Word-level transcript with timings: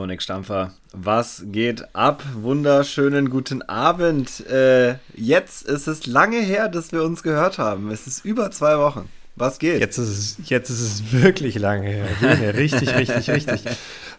Dominik 0.00 0.22
Stampfer. 0.22 0.72
Was 0.94 1.42
geht 1.44 1.94
ab? 1.94 2.24
Wunderschönen 2.32 3.28
guten 3.28 3.60
Abend. 3.60 4.46
Äh, 4.48 4.94
jetzt 5.14 5.68
ist 5.68 5.86
es 5.88 6.06
lange 6.06 6.38
her, 6.38 6.68
dass 6.68 6.90
wir 6.90 7.02
uns 7.02 7.22
gehört 7.22 7.58
haben. 7.58 7.90
Es 7.90 8.06
ist 8.06 8.24
über 8.24 8.50
zwei 8.50 8.78
Wochen. 8.78 9.10
Was 9.36 9.58
geht? 9.58 9.78
Jetzt 9.78 9.98
ist 9.98 10.08
es, 10.08 10.48
jetzt 10.48 10.70
ist 10.70 10.80
es 10.80 11.12
wirklich 11.12 11.58
lange 11.58 11.86
her. 11.88 12.06
Bene, 12.18 12.54
richtig, 12.56 12.96
richtig, 12.96 13.28
richtig. 13.28 13.64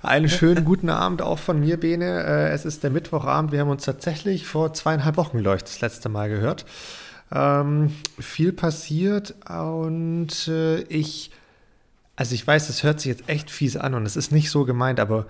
Einen 0.03 0.29
schönen 0.29 0.65
guten 0.65 0.91
Abend 0.91 1.23
auch 1.23 1.39
von 1.39 1.59
mir, 1.59 1.79
Bene. 1.79 2.25
Äh, 2.25 2.49
es 2.51 2.63
ist 2.63 2.83
der 2.83 2.91
Mittwochabend. 2.91 3.51
Wir 3.51 3.61
haben 3.61 3.69
uns 3.69 3.83
tatsächlich 3.83 4.45
vor 4.45 4.73
zweieinhalb 4.73 5.17
Wochen, 5.17 5.39
glaube 5.39 5.57
ich, 5.57 5.63
das 5.63 5.81
letzte 5.81 6.09
Mal 6.09 6.29
gehört. 6.29 6.63
Ähm, 7.33 7.91
viel 8.19 8.53
passiert 8.53 9.33
und 9.49 10.47
äh, 10.47 10.81
ich 10.81 11.31
also 12.21 12.35
ich 12.35 12.45
weiß, 12.45 12.67
das 12.67 12.83
hört 12.83 12.99
sich 12.99 13.09
jetzt 13.09 13.27
echt 13.27 13.49
fies 13.49 13.77
an 13.77 13.95
und 13.95 14.05
es 14.05 14.15
ist 14.15 14.31
nicht 14.31 14.51
so 14.51 14.63
gemeint, 14.63 14.99
aber 14.99 15.25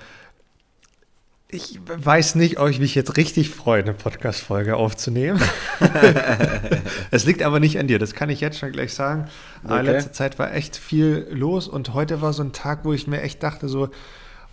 ich 1.52 1.80
weiß 1.86 2.36
nicht, 2.36 2.60
ob 2.60 2.70
ich 2.70 2.80
mich 2.80 2.96
jetzt 2.96 3.18
richtig 3.18 3.50
freue, 3.50 3.82
eine 3.84 3.94
Podcast-Folge 3.94 4.78
aufzunehmen. 4.78 5.42
es 7.12 7.26
liegt 7.26 7.44
aber 7.44 7.60
nicht 7.60 7.78
an 7.78 7.88
dir, 7.88 8.00
das 8.00 8.14
kann 8.14 8.30
ich 8.30 8.40
jetzt 8.40 8.58
schon 8.58 8.72
gleich 8.72 8.94
sagen. 8.94 9.28
Okay. 9.66 9.82
Letzte 9.82 10.14
Zeit 10.14 10.40
war 10.40 10.54
echt 10.54 10.78
viel 10.78 11.28
los 11.30 11.68
und 11.68 11.94
heute 11.94 12.22
war 12.22 12.32
so 12.32 12.42
ein 12.42 12.54
Tag, 12.54 12.86
wo 12.86 12.94
ich 12.94 13.06
mir 13.06 13.22
echt 13.22 13.44
dachte, 13.44 13.68
so, 13.68 13.90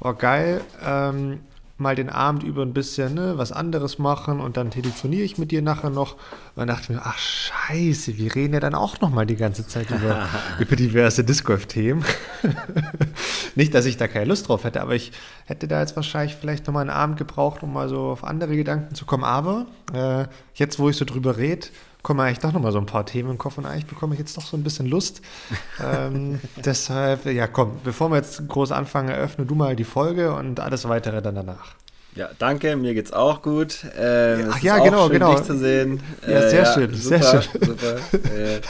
oh 0.01 0.13
geil, 0.13 0.61
ähm, 0.85 1.39
mal 1.79 1.95
den 1.95 2.11
Abend 2.11 2.43
über 2.43 2.63
ein 2.63 2.73
bisschen 2.73 3.15
ne, 3.15 3.35
was 3.37 3.53
anderes 3.53 3.99
machen 3.99 4.41
und 4.41 4.57
dann 4.57 4.71
telefoniere 4.71 5.23
ich 5.23 5.39
mit 5.39 5.53
dir 5.53 5.63
nachher 5.63 5.91
noch. 5.91 6.15
Und 6.15 6.57
dann 6.57 6.69
dachte 6.69 6.83
ich 6.85 6.89
mir, 6.91 7.03
ach 7.05 7.19
scheiße, 7.19 8.19
wir 8.19 8.35
reden 8.35 8.55
ja 8.55 8.61
dann 8.61 8.75
auch 8.75 9.01
noch 9.01 9.11
mal 9.11 9.27
die 9.27 9.37
ganze 9.37 9.67
Zeit 9.67 9.91
über, 9.91 10.29
über 10.59 10.77
diverse 10.77 11.23
Disc 11.23 11.45
Golf-Themen. 11.45 12.05
Nicht, 13.55 13.75
dass 13.75 13.87
ich 13.87 13.97
da 13.97 14.09
keine 14.09 14.27
Lust 14.27 14.49
drauf 14.49 14.65
hätte, 14.65 14.81
aber 14.81 14.95
ich 14.95 15.13
hätte 15.47 15.69
da 15.69 15.81
jetzt 15.81 15.95
wahrscheinlich 15.95 16.35
vielleicht 16.35 16.67
noch 16.67 16.75
mal 16.75 16.81
einen 16.81 16.91
Abend 16.91 17.17
gebraucht, 17.17 17.63
um 17.63 17.73
mal 17.73 17.89
so 17.89 18.01
auf 18.01 18.25
andere 18.25 18.57
Gedanken 18.57 18.95
zu 18.97 19.07
kommen. 19.07 19.25
Aber 19.25 19.67
äh, 19.93 20.27
jetzt, 20.55 20.79
wo 20.81 20.89
ich 20.89 20.97
so 20.97 21.05
drüber 21.05 21.37
rede, 21.37 21.69
kommen 22.03 22.21
eigentlich 22.21 22.39
doch 22.39 22.53
noch 22.53 22.61
mal 22.61 22.73
so 22.73 22.79
ein 22.79 22.87
paar 22.87 23.07
Themen 23.07 23.31
im 23.31 23.39
Kopf 23.39 23.59
und 23.59 23.67
eigentlich 23.67 23.87
bekomme 23.87 24.15
ich 24.15 24.21
jetzt 24.21 24.37
doch 24.37 24.47
so 24.47 24.57
ein 24.57 24.63
bisschen 24.63 24.87
Lust. 24.87 25.21
ähm, 25.85 26.41
deshalb, 26.65 27.27
ja 27.27 27.47
komm, 27.47 27.81
bevor 27.85 28.11
wir 28.11 28.17
jetzt 28.17 28.47
groß 28.49 28.73
anfangen, 28.73 29.09
eröffne 29.09 29.47
du 29.47 29.55
mal 29.55 29.77
die 29.77 29.85
Folge 29.85 30.35
und 30.35 30.61
alles 30.61 30.89
weitere 30.89 31.23
dann 31.23 31.35
danach. 31.35 31.75
Ja, 32.15 32.31
danke, 32.39 32.75
mir 32.77 32.95
geht's 32.95 33.13
auch 33.13 33.43
gut. 33.43 33.85
Ähm, 33.97 34.49
Ach 34.51 34.59
ja, 34.61 34.79
genau, 34.79 35.05
schön, 35.05 35.13
genau. 35.13 35.35
Dich 35.37 35.45
zu 35.45 35.57
sehen. 35.57 36.01
Ja, 36.27 36.49
sehr 36.49 36.63
äh, 36.63 36.75
schön, 36.75 36.95
super, 36.95 37.23
sehr 37.23 37.43
schön. 37.43 37.63
Super. 37.65 37.97
Äh, 37.97 38.61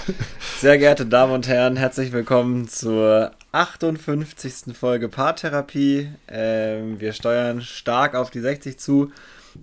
sehr 0.58 0.76
geehrte 0.76 1.06
Damen 1.06 1.32
und 1.32 1.48
Herren, 1.48 1.76
herzlich 1.76 2.12
willkommen 2.12 2.68
zur 2.68 3.30
58. 3.52 4.76
Folge 4.76 5.08
Paartherapie. 5.08 6.10
Ähm, 6.28 7.00
wir 7.00 7.14
steuern 7.14 7.62
stark 7.62 8.14
auf 8.14 8.30
die 8.30 8.40
60 8.40 8.78
zu, 8.78 9.12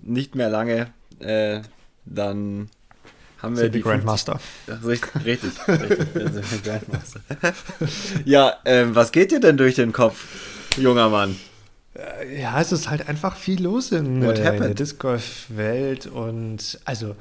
nicht 0.02 0.34
mehr 0.34 0.48
lange. 0.48 0.88
Äh, 1.20 1.60
dann 2.06 2.70
haben 3.42 3.56
wir 3.56 3.64
sind 3.64 3.74
die, 3.74 3.80
Grandmaster. 3.82 4.40
richtig, 4.84 5.24
richtig, 5.24 5.52
sind 5.66 6.64
Grandmaster. 6.64 7.20
ja, 8.24 8.54
ähm, 8.64 8.94
was 8.94 9.12
geht 9.12 9.30
dir 9.30 9.40
denn 9.40 9.56
durch 9.56 9.74
den 9.74 9.92
Kopf, 9.92 10.26
junger 10.76 11.08
Mann? 11.08 11.36
Äh, 11.94 12.40
ja, 12.40 12.60
es 12.60 12.72
ist 12.72 12.88
halt 12.88 13.08
einfach 13.08 13.36
viel 13.36 13.62
los 13.62 13.92
in, 13.92 14.22
äh, 14.22 14.54
in 14.56 14.62
der 14.62 14.74
Disc 14.74 14.98
Golf 14.98 15.46
Welt 15.48 16.06
und 16.06 16.78
also 16.84 17.14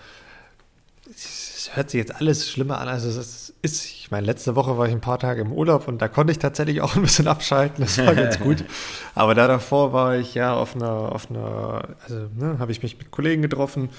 es 1.14 1.70
hört 1.74 1.90
sich 1.90 2.00
jetzt 2.00 2.16
alles 2.16 2.50
schlimmer 2.50 2.80
an, 2.80 2.88
als 2.88 3.04
es 3.04 3.45
ist. 3.66 3.86
Ich 3.86 4.12
meine, 4.12 4.26
letzte 4.26 4.56
Woche 4.56 4.78
war 4.78 4.88
ich 4.88 4.94
ein 4.94 5.02
paar 5.02 5.20
Tage 5.20 5.42
im 5.42 5.52
Urlaub 5.52 5.88
und 5.88 6.02
da 6.02 6.08
konnte 6.08 6.32
ich 6.32 6.40
tatsächlich 6.40 6.82
auch 6.82 6.96
ein 6.96 7.02
bisschen 7.02 7.28
abschalten. 7.28 7.84
Das 7.84 7.98
war 7.98 8.16
ganz 8.16 8.40
gut. 8.40 8.64
Aber 9.16 9.36
da 9.36 9.48
davor 9.48 9.92
war 9.92 10.16
ich 10.16 10.36
ja 10.36 10.54
auf 10.54 10.76
einer, 10.76 11.12
auf 11.12 11.30
einer, 11.30 11.90
also 12.04 12.28
ne, 12.38 12.58
habe 12.60 12.72
ich 12.72 12.84
mich 12.84 12.98
mit 12.98 13.12
Kollegen 13.12 13.42
getroffen 13.42 13.90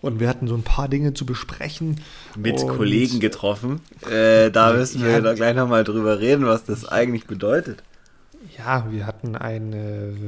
und 0.00 0.20
wir 0.20 0.28
hatten 0.28 0.46
so 0.46 0.54
ein 0.54 0.62
paar 0.62 0.88
Dinge 0.88 1.12
zu 1.12 1.26
besprechen. 1.26 2.00
Mit 2.36 2.56
Kollegen 2.66 3.20
getroffen? 3.20 3.80
Äh, 4.08 4.50
da 4.50 4.72
müssen 4.72 5.02
wir 5.02 5.10
ja, 5.10 5.20
da 5.20 5.34
gleich 5.34 5.56
nochmal 5.56 5.84
drüber 5.84 6.20
reden, 6.20 6.46
was 6.46 6.64
das 6.64 6.86
eigentlich 6.86 7.26
bedeutet. 7.26 7.82
Ja, 8.56 8.86
wir 8.90 9.06
hatten 9.06 9.36
ein, 9.36 9.74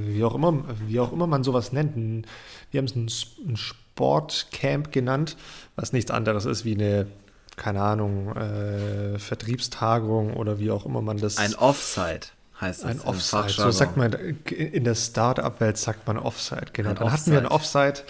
wie 0.08 0.24
auch 0.24 0.34
immer, 0.34 0.64
wie 0.86 1.00
auch 1.00 1.12
immer 1.12 1.26
man 1.26 1.44
sowas 1.44 1.72
nennt, 1.72 1.96
ein, 1.96 2.26
wir 2.70 2.78
haben 2.78 2.86
es 2.86 2.96
ein, 2.96 3.08
ein 3.52 3.56
Sportcamp 3.56 4.92
genannt, 4.92 5.36
was 5.76 5.92
nichts 5.92 6.10
anderes 6.10 6.44
ist 6.44 6.64
wie 6.64 6.74
eine, 6.74 7.06
keine 7.56 7.82
Ahnung, 7.82 8.34
äh, 8.36 9.18
Vertriebstagung 9.18 10.34
oder 10.34 10.58
wie 10.58 10.70
auch 10.70 10.86
immer 10.86 11.02
man 11.02 11.18
das. 11.18 11.38
Ein 11.38 11.54
Offside 11.54 12.28
heißt 12.60 12.80
es. 12.80 12.86
Ein 12.86 13.00
Offside. 13.00 13.48
So 13.50 13.70
sagt 13.70 13.96
man, 13.96 14.12
in 14.12 14.84
der 14.84 14.94
Startup-Welt 14.94 15.76
sagt 15.76 16.06
man 16.06 16.18
Offside, 16.18 16.68
genau. 16.72 16.90
Ein 16.90 16.96
Dann 16.96 17.04
Offside. 17.04 17.20
hatten 17.20 17.30
wir 17.32 17.38
ein 17.40 17.46
Offside. 17.46 18.00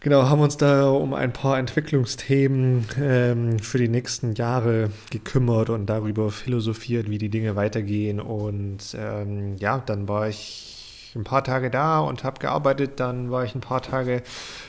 Genau, 0.00 0.28
haben 0.28 0.40
uns 0.40 0.56
da 0.56 0.88
um 0.90 1.12
ein 1.12 1.32
paar 1.32 1.58
Entwicklungsthemen 1.58 2.86
ähm, 3.00 3.58
für 3.58 3.78
die 3.78 3.88
nächsten 3.88 4.34
Jahre 4.34 4.90
gekümmert 5.10 5.70
und 5.70 5.86
darüber 5.86 6.30
philosophiert, 6.30 7.10
wie 7.10 7.18
die 7.18 7.30
Dinge 7.30 7.56
weitergehen. 7.56 8.20
Und 8.20 8.94
ähm, 8.96 9.56
ja, 9.56 9.78
dann 9.78 10.06
war 10.06 10.28
ich 10.28 10.67
ein 11.14 11.24
paar 11.24 11.44
Tage 11.44 11.70
da 11.70 12.00
und 12.00 12.24
habe 12.24 12.38
gearbeitet. 12.40 13.00
Dann 13.00 13.30
war 13.30 13.44
ich 13.44 13.54
ein 13.54 13.60
paar 13.60 13.82
Tage 13.82 14.22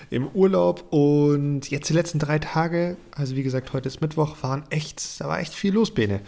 im 0.09 0.27
Urlaub 0.27 0.85
und 0.91 1.69
jetzt 1.69 1.89
die 1.89 1.93
letzten 1.93 2.19
drei 2.19 2.39
Tage, 2.39 2.97
also 3.15 3.35
wie 3.35 3.43
gesagt, 3.43 3.73
heute 3.73 3.87
ist 3.87 4.01
Mittwoch, 4.01 4.37
waren 4.41 4.63
echt, 4.69 5.21
da 5.21 5.27
war 5.27 5.39
echt 5.39 5.53
viel 5.53 5.73
los, 5.73 5.93
Bene. 5.93 6.21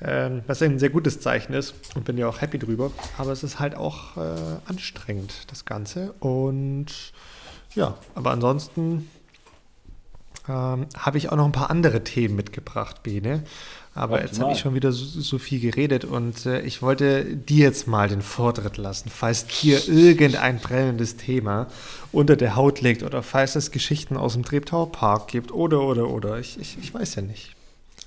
Ähm, 0.00 0.42
was 0.46 0.62
ein 0.62 0.78
sehr 0.78 0.90
gutes 0.90 1.20
Zeichen 1.20 1.52
ist 1.52 1.74
und 1.94 2.04
bin 2.04 2.16
ja 2.18 2.28
auch 2.28 2.40
happy 2.40 2.58
drüber. 2.58 2.90
Aber 3.18 3.32
es 3.32 3.42
ist 3.42 3.58
halt 3.58 3.76
auch 3.76 4.16
äh, 4.16 4.20
anstrengend, 4.66 5.50
das 5.50 5.64
Ganze. 5.64 6.12
Und 6.20 7.12
ja, 7.74 7.96
aber 8.14 8.30
ansonsten 8.30 9.08
ähm, 10.48 10.86
habe 10.96 11.18
ich 11.18 11.30
auch 11.30 11.36
noch 11.36 11.46
ein 11.46 11.52
paar 11.52 11.70
andere 11.70 12.04
Themen 12.04 12.36
mitgebracht, 12.36 13.02
Bene. 13.02 13.44
Aber 13.96 14.22
jetzt 14.22 14.40
habe 14.40 14.52
ich 14.52 14.58
schon 14.58 14.74
wieder 14.74 14.90
so, 14.90 15.04
so 15.04 15.38
viel 15.38 15.60
geredet 15.60 16.04
und 16.04 16.46
äh, 16.46 16.60
ich 16.62 16.82
wollte 16.82 17.24
dir 17.24 17.66
jetzt 17.66 17.86
mal 17.86 18.08
den 18.08 18.22
Vortritt 18.22 18.76
lassen, 18.76 19.08
falls 19.08 19.46
hier 19.48 19.88
irgendein 19.88 20.58
brennendes 20.58 21.16
Thema 21.16 21.68
unter 22.10 22.34
der 22.34 22.56
Haut 22.56 22.80
liegt 22.80 23.04
oder 23.04 23.22
falls 23.22 23.54
es 23.54 23.70
Geschichten 23.70 24.16
aus 24.16 24.32
dem 24.32 24.44
Treptower 24.44 24.90
Park 24.90 25.28
gibt 25.28 25.52
oder, 25.52 25.82
oder, 25.82 26.10
oder. 26.10 26.40
Ich, 26.40 26.58
ich, 26.58 26.76
ich 26.82 26.92
weiß 26.92 27.14
ja 27.14 27.22
nicht. 27.22 27.54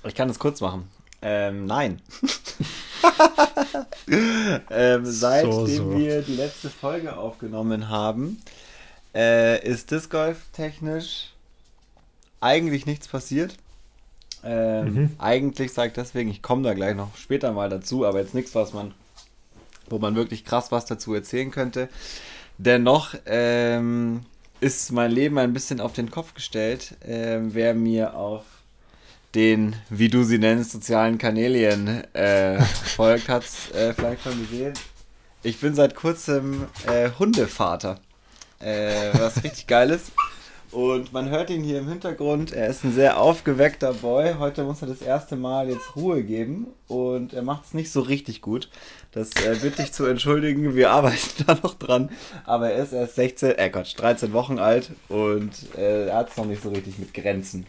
Ich 0.04 0.14
kann 0.14 0.28
es 0.28 0.38
kurz 0.38 0.60
machen. 0.60 0.84
Ähm, 1.22 1.64
nein. 1.64 2.02
ähm, 4.70 5.00
seitdem 5.04 5.52
so, 5.52 5.66
so. 5.66 5.96
wir 5.96 6.20
die 6.20 6.36
letzte 6.36 6.68
Folge 6.68 7.16
aufgenommen 7.16 7.88
haben, 7.88 8.42
äh, 9.14 9.66
ist 9.66 9.90
Disc 9.90 10.10
Golf 10.10 10.38
technisch 10.52 11.30
eigentlich 12.40 12.86
nichts 12.86 13.08
passiert. 13.08 13.56
Ähm, 14.44 14.94
mhm. 14.94 15.10
Eigentlich 15.18 15.72
sage 15.72 15.88
ich 15.88 15.94
deswegen, 15.94 16.30
ich 16.30 16.42
komme 16.42 16.62
da 16.62 16.74
gleich 16.74 16.94
noch 16.94 17.16
später 17.16 17.52
mal 17.52 17.68
dazu, 17.68 18.06
aber 18.06 18.20
jetzt 18.20 18.34
nichts, 18.34 18.54
was 18.54 18.72
man, 18.72 18.92
wo 19.88 19.98
man 19.98 20.14
wirklich 20.14 20.44
krass 20.44 20.70
was 20.72 20.86
dazu 20.86 21.14
erzählen 21.14 21.50
könnte. 21.50 21.88
Dennoch 22.58 23.14
ähm, 23.26 24.22
ist 24.60 24.92
mein 24.92 25.10
Leben 25.10 25.38
ein 25.38 25.52
bisschen 25.52 25.80
auf 25.80 25.92
den 25.92 26.10
Kopf 26.10 26.34
gestellt. 26.34 26.96
Ähm, 27.04 27.54
wer 27.54 27.74
mir 27.74 28.14
auf 28.14 28.44
den, 29.34 29.76
wie 29.90 30.08
du 30.08 30.24
sie 30.24 30.38
nennst, 30.38 30.72
sozialen 30.72 31.18
Kanälien 31.18 32.02
äh, 32.14 32.60
folgt, 32.96 33.28
hat 33.28 33.44
es 33.44 33.70
äh, 33.72 33.92
vielleicht 33.94 34.22
schon 34.22 34.40
gesehen. 34.40 34.74
Ich 35.42 35.60
bin 35.60 35.74
seit 35.74 35.94
kurzem 35.94 36.66
äh, 36.86 37.10
Hundevater. 37.18 38.00
Äh, 38.60 39.12
was 39.12 39.44
richtig 39.44 39.68
geil 39.68 39.90
ist. 39.90 40.10
Und 40.70 41.14
man 41.14 41.30
hört 41.30 41.48
ihn 41.48 41.62
hier 41.62 41.78
im 41.78 41.88
Hintergrund. 41.88 42.52
Er 42.52 42.68
ist 42.68 42.84
ein 42.84 42.92
sehr 42.92 43.18
aufgeweckter 43.18 43.94
Boy. 43.94 44.34
Heute 44.38 44.64
muss 44.64 44.82
er 44.82 44.88
das 44.88 45.00
erste 45.00 45.34
Mal 45.34 45.70
jetzt 45.70 45.96
Ruhe 45.96 46.22
geben 46.22 46.66
und 46.88 47.32
er 47.32 47.42
macht 47.42 47.64
es 47.64 47.74
nicht 47.74 47.90
so 47.90 48.00
richtig 48.00 48.42
gut. 48.42 48.68
Das 49.12 49.30
äh, 49.30 49.56
bitte 49.62 49.82
ich 49.82 49.92
zu 49.92 50.04
entschuldigen. 50.04 50.74
Wir 50.74 50.90
arbeiten 50.90 51.44
da 51.46 51.54
noch 51.54 51.74
dran. 51.74 52.10
Aber 52.44 52.70
er 52.70 52.82
ist 52.82 52.92
erst 52.92 53.14
16, 53.14 53.56
äh 53.56 53.70
Gott, 53.70 53.94
13 53.96 54.32
Wochen 54.34 54.58
alt 54.58 54.90
und 55.08 55.52
äh, 55.76 56.08
er 56.08 56.16
hat 56.16 56.30
es 56.30 56.36
noch 56.36 56.44
nicht 56.44 56.62
so 56.62 56.68
richtig 56.68 56.98
mit 56.98 57.14
Grenzen. 57.14 57.64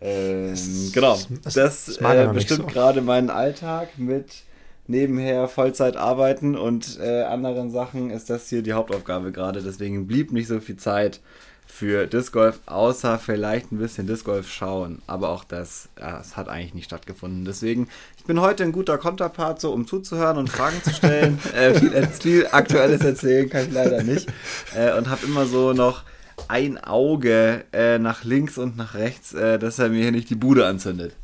Ähm, 0.00 0.54
genau. 0.92 1.18
Das, 1.42 1.98
äh, 1.98 2.28
bestimmt 2.32 2.68
gerade 2.68 3.02
meinen 3.02 3.28
Alltag 3.28 3.98
mit 3.98 4.44
nebenher 4.86 5.48
Vollzeit 5.48 5.96
arbeiten 5.96 6.56
und 6.56 6.98
äh, 7.00 7.22
anderen 7.22 7.70
Sachen 7.70 8.10
ist 8.10 8.30
das 8.30 8.48
hier 8.48 8.62
die 8.62 8.72
Hauptaufgabe 8.72 9.30
gerade. 9.30 9.62
Deswegen 9.62 10.06
blieb 10.06 10.32
nicht 10.32 10.48
so 10.48 10.60
viel 10.60 10.76
Zeit 10.76 11.20
für 11.66 12.06
Disc 12.06 12.32
Golf, 12.32 12.60
außer 12.66 13.18
vielleicht 13.18 13.72
ein 13.72 13.78
bisschen 13.78 14.06
Disc 14.06 14.24
Golf 14.24 14.50
schauen. 14.50 15.02
Aber 15.06 15.30
auch 15.30 15.44
das, 15.44 15.88
das 15.96 16.36
hat 16.36 16.48
eigentlich 16.48 16.74
nicht 16.74 16.84
stattgefunden. 16.84 17.44
Deswegen, 17.44 17.88
ich 18.16 18.24
bin 18.24 18.40
heute 18.40 18.62
ein 18.62 18.72
guter 18.72 18.96
Konterpart, 18.96 19.60
so 19.60 19.72
um 19.72 19.86
zuzuhören 19.86 20.38
und 20.38 20.48
Fragen 20.48 20.82
zu 20.82 20.94
stellen. 20.94 21.38
äh, 21.54 21.74
viel, 21.74 22.08
viel, 22.20 22.46
Aktuelles 22.52 23.02
erzählen 23.02 23.50
kann 23.50 23.66
ich 23.66 23.72
leider 23.72 24.02
nicht. 24.02 24.28
Äh, 24.74 24.96
und 24.96 25.08
habe 25.08 25.26
immer 25.26 25.46
so 25.46 25.72
noch 25.72 26.04
ein 26.48 26.78
Auge 26.78 27.64
äh, 27.72 27.98
nach 27.98 28.24
links 28.24 28.58
und 28.58 28.76
nach 28.76 28.94
rechts, 28.94 29.34
äh, 29.34 29.58
dass 29.58 29.78
er 29.78 29.88
mir 29.88 30.02
hier 30.02 30.12
nicht 30.12 30.30
die 30.30 30.34
Bude 30.36 30.66
anzündet. 30.66 31.14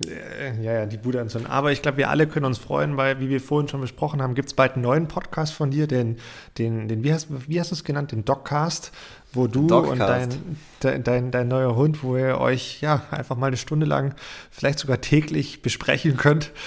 Ja, 0.00 0.72
ja, 0.72 0.86
die 0.86 0.96
Bude 0.96 1.20
anzünden. 1.20 1.50
Aber 1.50 1.70
ich 1.70 1.80
glaube, 1.80 1.98
wir 1.98 2.10
alle 2.10 2.26
können 2.26 2.46
uns 2.46 2.58
freuen, 2.58 2.96
weil, 2.96 3.20
wie 3.20 3.28
wir 3.28 3.40
vorhin 3.40 3.68
schon 3.68 3.80
besprochen 3.80 4.20
haben, 4.20 4.34
gibt 4.34 4.48
es 4.48 4.54
bald 4.54 4.72
einen 4.72 4.82
neuen 4.82 5.06
Podcast 5.06 5.54
von 5.54 5.70
dir, 5.70 5.86
den, 5.86 6.16
den, 6.58 6.88
den 6.88 7.04
wie 7.04 7.12
hast, 7.12 7.28
wie 7.48 7.60
hast 7.60 7.70
du 7.70 7.76
es 7.76 7.84
genannt, 7.84 8.10
den 8.10 8.24
Dogcast, 8.24 8.90
wo 9.34 9.46
du 9.46 9.66
Dogcast. 9.66 9.92
und 9.92 9.98
dein, 9.98 10.56
dein, 10.80 11.04
dein, 11.04 11.30
dein, 11.30 11.48
neuer 11.48 11.76
Hund, 11.76 12.02
wo 12.02 12.16
ihr 12.16 12.38
euch 12.38 12.80
ja 12.80 13.02
einfach 13.10 13.36
mal 13.36 13.48
eine 13.48 13.56
Stunde 13.56 13.86
lang, 13.86 14.14
vielleicht 14.50 14.78
sogar 14.78 15.00
täglich 15.00 15.62
besprechen 15.62 16.16
könnt. 16.16 16.50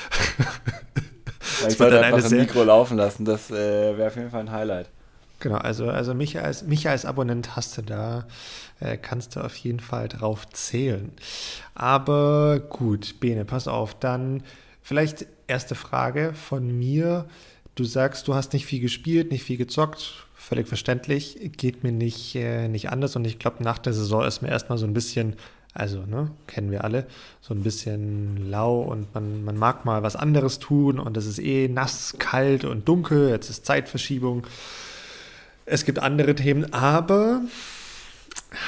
Ja, 1.61 1.69
ich 1.69 1.77
sollte 1.77 2.03
einfach 2.03 2.29
ein 2.29 2.37
Mikro 2.37 2.63
laufen 2.63 2.97
lassen, 2.97 3.25
das 3.25 3.49
äh, 3.49 3.97
wäre 3.97 4.07
auf 4.07 4.15
jeden 4.15 4.29
Fall 4.29 4.41
ein 4.41 4.51
Highlight. 4.51 4.89
Genau, 5.39 5.57
also, 5.57 5.89
also 5.89 6.13
mich, 6.13 6.39
als, 6.39 6.63
mich 6.63 6.89
als 6.89 7.05
Abonnent 7.05 7.55
hast 7.55 7.77
du 7.77 7.83
da, 7.83 8.25
äh, 8.79 8.97
kannst 8.97 9.35
du 9.35 9.41
auf 9.41 9.55
jeden 9.57 9.79
Fall 9.79 10.07
drauf 10.07 10.47
zählen. 10.49 11.11
Aber 11.75 12.59
gut, 12.59 13.19
Bene, 13.19 13.45
pass 13.45 13.67
auf, 13.67 13.93
dann 13.99 14.43
vielleicht 14.81 15.27
erste 15.47 15.75
Frage 15.75 16.33
von 16.33 16.67
mir. 16.77 17.25
Du 17.75 17.83
sagst, 17.83 18.27
du 18.27 18.33
hast 18.33 18.53
nicht 18.53 18.65
viel 18.65 18.79
gespielt, 18.79 19.31
nicht 19.31 19.43
viel 19.43 19.57
gezockt, 19.57 20.26
völlig 20.47 20.67
verständlich, 20.67 21.51
geht 21.57 21.83
mir 21.83 21.91
nicht, 21.91 22.35
äh, 22.35 22.67
nicht 22.67 22.89
anders. 22.89 23.15
Und 23.15 23.25
ich 23.25 23.37
glaube, 23.37 23.63
nach 23.63 23.77
der 23.77 23.93
Saison 23.93 24.23
ist 24.23 24.41
mir 24.41 24.47
erstmal 24.49 24.77
so 24.77 24.85
ein 24.85 24.93
bisschen 24.93 25.35
also, 25.73 25.99
ne, 26.07 26.31
kennen 26.47 26.71
wir 26.71 26.83
alle, 26.83 27.05
so 27.39 27.53
ein 27.53 27.61
bisschen 27.61 28.49
lau 28.49 28.79
und 28.81 29.13
man, 29.13 29.43
man 29.43 29.57
mag 29.57 29.85
mal 29.85 30.01
was 30.01 30.15
anderes 30.15 30.57
tun 30.57 30.97
und 30.97 31.15
es 31.17 31.27
ist 31.27 31.37
eh 31.37 31.67
nass, 31.67 32.15
kalt 32.17 32.65
und 32.65 32.87
dunkel, 32.87 33.29
jetzt 33.29 33.51
ist 33.51 33.67
Zeitverschiebung. 33.67 34.47
Es 35.67 35.85
gibt 35.85 35.99
andere 35.99 36.33
Themen, 36.33 36.73
aber 36.73 37.41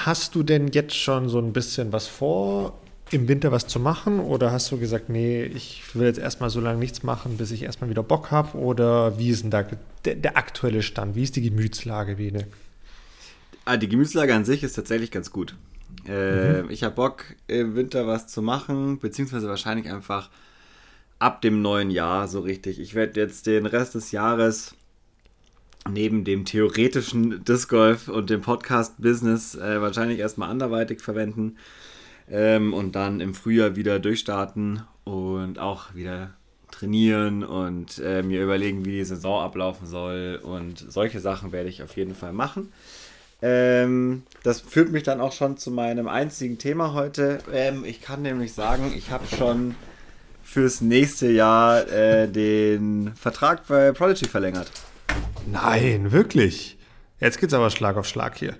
hast 0.05 0.35
du 0.35 0.43
denn 0.43 0.67
jetzt 0.67 0.95
schon 0.95 1.29
so 1.29 1.39
ein 1.39 1.51
bisschen 1.51 1.91
was 1.91 2.05
vor, 2.05 2.79
im 3.11 3.27
Winter 3.27 3.51
was 3.51 3.67
zu 3.67 3.79
machen? 3.79 4.19
Oder 4.19 4.51
hast 4.51 4.71
du 4.71 4.77
gesagt, 4.77 5.09
nee, 5.09 5.43
ich 5.43 5.83
will 5.95 6.07
jetzt 6.07 6.19
erstmal 6.19 6.49
so 6.49 6.59
lange 6.59 6.79
nichts 6.79 7.03
machen, 7.03 7.37
bis 7.37 7.51
ich 7.51 7.63
erstmal 7.63 7.89
wieder 7.89 8.03
Bock 8.03 8.31
habe? 8.31 8.57
Oder 8.57 9.17
wie 9.17 9.29
ist 9.29 9.43
denn 9.43 9.51
da 9.51 9.65
der, 10.05 10.15
der 10.15 10.37
aktuelle 10.37 10.81
Stand? 10.81 11.15
Wie 11.15 11.23
ist 11.23 11.35
die 11.35 11.41
Gemütslage, 11.41 12.15
Bene? 12.15 12.47
Ah, 13.65 13.77
die 13.77 13.89
Gemütslage 13.89 14.33
an 14.33 14.45
sich 14.45 14.63
ist 14.63 14.73
tatsächlich 14.73 15.11
ganz 15.11 15.31
gut. 15.31 15.55
Äh, 16.07 16.63
mhm. 16.63 16.69
Ich 16.69 16.83
habe 16.83 16.95
Bock, 16.95 17.25
im 17.47 17.75
Winter 17.75 18.07
was 18.07 18.27
zu 18.27 18.41
machen, 18.41 18.99
beziehungsweise 18.99 19.47
wahrscheinlich 19.47 19.91
einfach 19.91 20.29
ab 21.19 21.41
dem 21.41 21.61
neuen 21.61 21.91
Jahr 21.91 22.27
so 22.27 22.39
richtig. 22.39 22.79
Ich 22.79 22.95
werde 22.95 23.19
jetzt 23.19 23.45
den 23.45 23.65
Rest 23.65 23.95
des 23.95 24.11
Jahres 24.11 24.75
neben 25.89 26.23
dem 26.23 26.45
theoretischen 26.45 27.43
Disc 27.43 27.69
Golf 27.69 28.07
und 28.07 28.29
dem 28.29 28.41
Podcast-Business 28.41 29.55
äh, 29.55 29.81
wahrscheinlich 29.81 30.19
erstmal 30.19 30.49
anderweitig 30.49 31.01
verwenden 31.01 31.55
ähm, 32.29 32.73
und 32.73 32.95
dann 32.95 33.21
im 33.21 33.33
Frühjahr 33.33 33.75
wieder 33.75 33.99
durchstarten 33.99 34.83
und 35.03 35.59
auch 35.59 35.95
wieder 35.95 36.31
trainieren 36.71 37.43
und 37.43 37.99
äh, 37.99 38.21
mir 38.21 38.43
überlegen, 38.43 38.85
wie 38.85 38.91
die 38.91 39.03
Saison 39.03 39.41
ablaufen 39.41 39.87
soll 39.87 40.39
und 40.41 40.85
solche 40.87 41.19
Sachen 41.19 41.51
werde 41.51 41.69
ich 41.69 41.83
auf 41.83 41.95
jeden 41.97 42.15
Fall 42.15 42.33
machen. 42.33 42.71
Ähm, 43.41 44.23
das 44.43 44.59
führt 44.59 44.91
mich 44.91 45.03
dann 45.03 45.21
auch 45.21 45.31
schon 45.31 45.57
zu 45.57 45.71
meinem 45.71 46.07
einzigen 46.07 46.57
Thema 46.57 46.93
heute. 46.93 47.39
Ähm, 47.51 47.85
ich 47.85 48.01
kann 48.01 48.21
nämlich 48.21 48.53
sagen, 48.53 48.93
ich 48.95 49.11
habe 49.11 49.25
schon 49.27 49.75
fürs 50.43 50.81
nächste 50.81 51.29
Jahr 51.29 51.87
äh, 51.89 52.27
den 52.27 53.13
Vertrag 53.15 53.67
bei 53.67 53.91
Prodigy 53.91 54.25
verlängert. 54.25 54.71
Nein, 55.49 56.11
wirklich. 56.11 56.77
Jetzt 57.19 57.39
geht's 57.39 57.53
aber 57.53 57.69
Schlag 57.69 57.97
auf 57.97 58.07
Schlag 58.07 58.37
hier. 58.37 58.55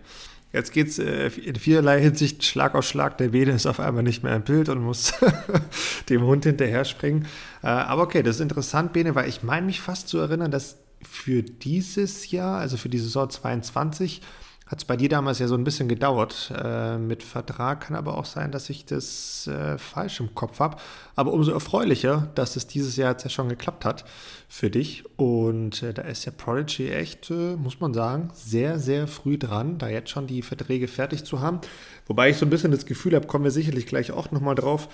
Jetzt 0.52 0.72
geht's 0.74 0.98
äh, 0.98 1.28
in 1.28 1.56
vielerlei 1.56 2.02
Hinsicht 2.02 2.44
Schlag 2.44 2.74
auf 2.74 2.86
Schlag. 2.86 3.18
Der 3.20 3.30
Bede 3.30 3.52
ist 3.52 3.68
auf 3.68 3.80
einmal 3.80 4.04
nicht 4.04 4.24
mehr 4.24 4.36
im 4.36 4.42
Bild 4.42 4.70
und 4.70 4.82
muss 4.82 5.14
dem 6.10 6.24
Hund 6.24 6.44
hinterher 6.46 6.86
springen. 6.86 7.28
Äh, 7.62 7.68
aber 7.68 8.02
okay, 8.02 8.24
das 8.24 8.38
ist 8.38 8.42
interessant, 8.42 8.94
Bene, 8.94 9.14
weil 9.14 9.30
ich 9.30 9.44
meine 9.44 9.68
mich 9.68 9.80
fast 9.80 10.08
zu 10.08 10.18
erinnern, 10.18 10.50
dass 10.50 10.78
für 11.04 11.44
dieses 11.44 12.32
Jahr, 12.32 12.60
also 12.60 12.78
für 12.78 12.90
die 12.90 12.98
Saison 12.98 13.30
22, 13.30 14.22
hat 14.70 14.78
es 14.78 14.86
bei 14.86 14.96
dir 14.96 15.10
damals 15.10 15.40
ja 15.40 15.48
so 15.48 15.56
ein 15.56 15.64
bisschen 15.64 15.90
gedauert 15.90 16.54
äh, 16.56 17.00
mit 17.00 17.24
Vertrag. 17.24 17.82
Kann 17.82 17.96
aber 17.96 18.16
auch 18.16 18.26
sein, 18.26 18.52
dass 18.52 18.70
ich 18.70 18.86
das 18.86 19.48
äh, 19.48 19.80
falsch 19.80 20.20
im 20.20 20.36
Kopf 20.36 20.60
habe. 20.60 20.78
Aber 21.16 21.34
umso 21.34 21.52
erfreulicher, 21.52 22.30
dass 22.36 22.56
es 22.56 22.68
dieses 22.68 22.96
Jahr 22.96 23.14
jetzt 23.14 23.24
ja 23.24 23.32
schon 23.32 23.50
geklappt 23.50 23.84
hat 23.84 24.06
für 24.48 24.70
dich. 24.70 25.06
Und 25.18 25.82
äh, 25.82 25.92
da 25.92 26.04
ist 26.04 26.26
ja 26.26 26.32
Prodigy 26.32 26.92
echt, 26.92 27.32
äh, 27.32 27.56
muss 27.56 27.80
man 27.80 27.96
sagen, 27.96 28.30
sehr, 28.36 28.78
sehr 28.78 29.08
früh 29.08 29.40
dran, 29.40 29.80
da 29.80 29.90
jetzt 29.90 30.12
schon 30.12 30.28
die 30.28 30.44
Verträge 30.44 30.88
fertig 30.88 31.24
zu 31.24 31.40
haben. 31.40 31.62
Wobei 32.06 32.30
ich 32.30 32.38
so 32.38 32.46
ein 32.46 32.52
bisschen 32.52 32.72
das 32.72 32.86
Gefühl 32.86 33.16
habe, 33.16 33.26
kommen 33.26 33.46
wir 33.46 33.52
sicherlich 33.52 33.88
gleich 33.88 34.12
auch 34.12 34.30
nochmal 34.30 34.54
drauf, 34.54 34.88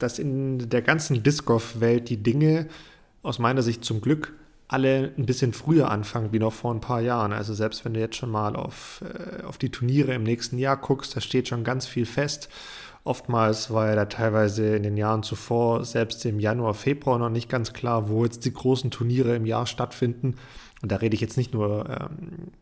dass 0.00 0.18
in 0.18 0.70
der 0.70 0.82
ganzen 0.82 1.22
Disc-Golf-Welt 1.22 2.08
die 2.08 2.20
Dinge 2.20 2.66
aus 3.22 3.38
meiner 3.38 3.62
Sicht 3.62 3.84
zum 3.84 4.00
Glück 4.00 4.32
alle 4.72 5.12
ein 5.18 5.26
bisschen 5.26 5.52
früher 5.52 5.90
anfangen 5.90 6.32
wie 6.32 6.38
noch 6.38 6.52
vor 6.52 6.72
ein 6.72 6.80
paar 6.80 7.00
Jahren. 7.00 7.32
Also 7.32 7.54
selbst 7.54 7.84
wenn 7.84 7.92
du 7.92 7.98
jetzt 7.98 8.14
schon 8.14 8.30
mal 8.30 8.54
auf, 8.54 9.02
äh, 9.02 9.42
auf 9.42 9.58
die 9.58 9.70
Turniere 9.70 10.14
im 10.14 10.22
nächsten 10.22 10.58
Jahr 10.58 10.76
guckst, 10.76 11.16
da 11.16 11.20
steht 11.20 11.48
schon 11.48 11.64
ganz 11.64 11.86
viel 11.86 12.06
fest. 12.06 12.48
Oftmals 13.02 13.72
war 13.72 13.88
ja 13.88 13.96
da 13.96 14.04
teilweise 14.04 14.76
in 14.76 14.84
den 14.84 14.96
Jahren 14.96 15.24
zuvor, 15.24 15.84
selbst 15.84 16.24
im 16.24 16.38
Januar, 16.38 16.74
Februar 16.74 17.18
noch 17.18 17.30
nicht 17.30 17.48
ganz 17.48 17.72
klar, 17.72 18.08
wo 18.08 18.24
jetzt 18.24 18.44
die 18.44 18.52
großen 18.52 18.92
Turniere 18.92 19.34
im 19.34 19.44
Jahr 19.44 19.66
stattfinden. 19.66 20.36
Und 20.82 20.92
da 20.92 20.96
rede 20.96 21.16
ich 21.16 21.20
jetzt 21.20 21.36
nicht 21.36 21.52
nur 21.52 21.88
ähm, 21.88 22.52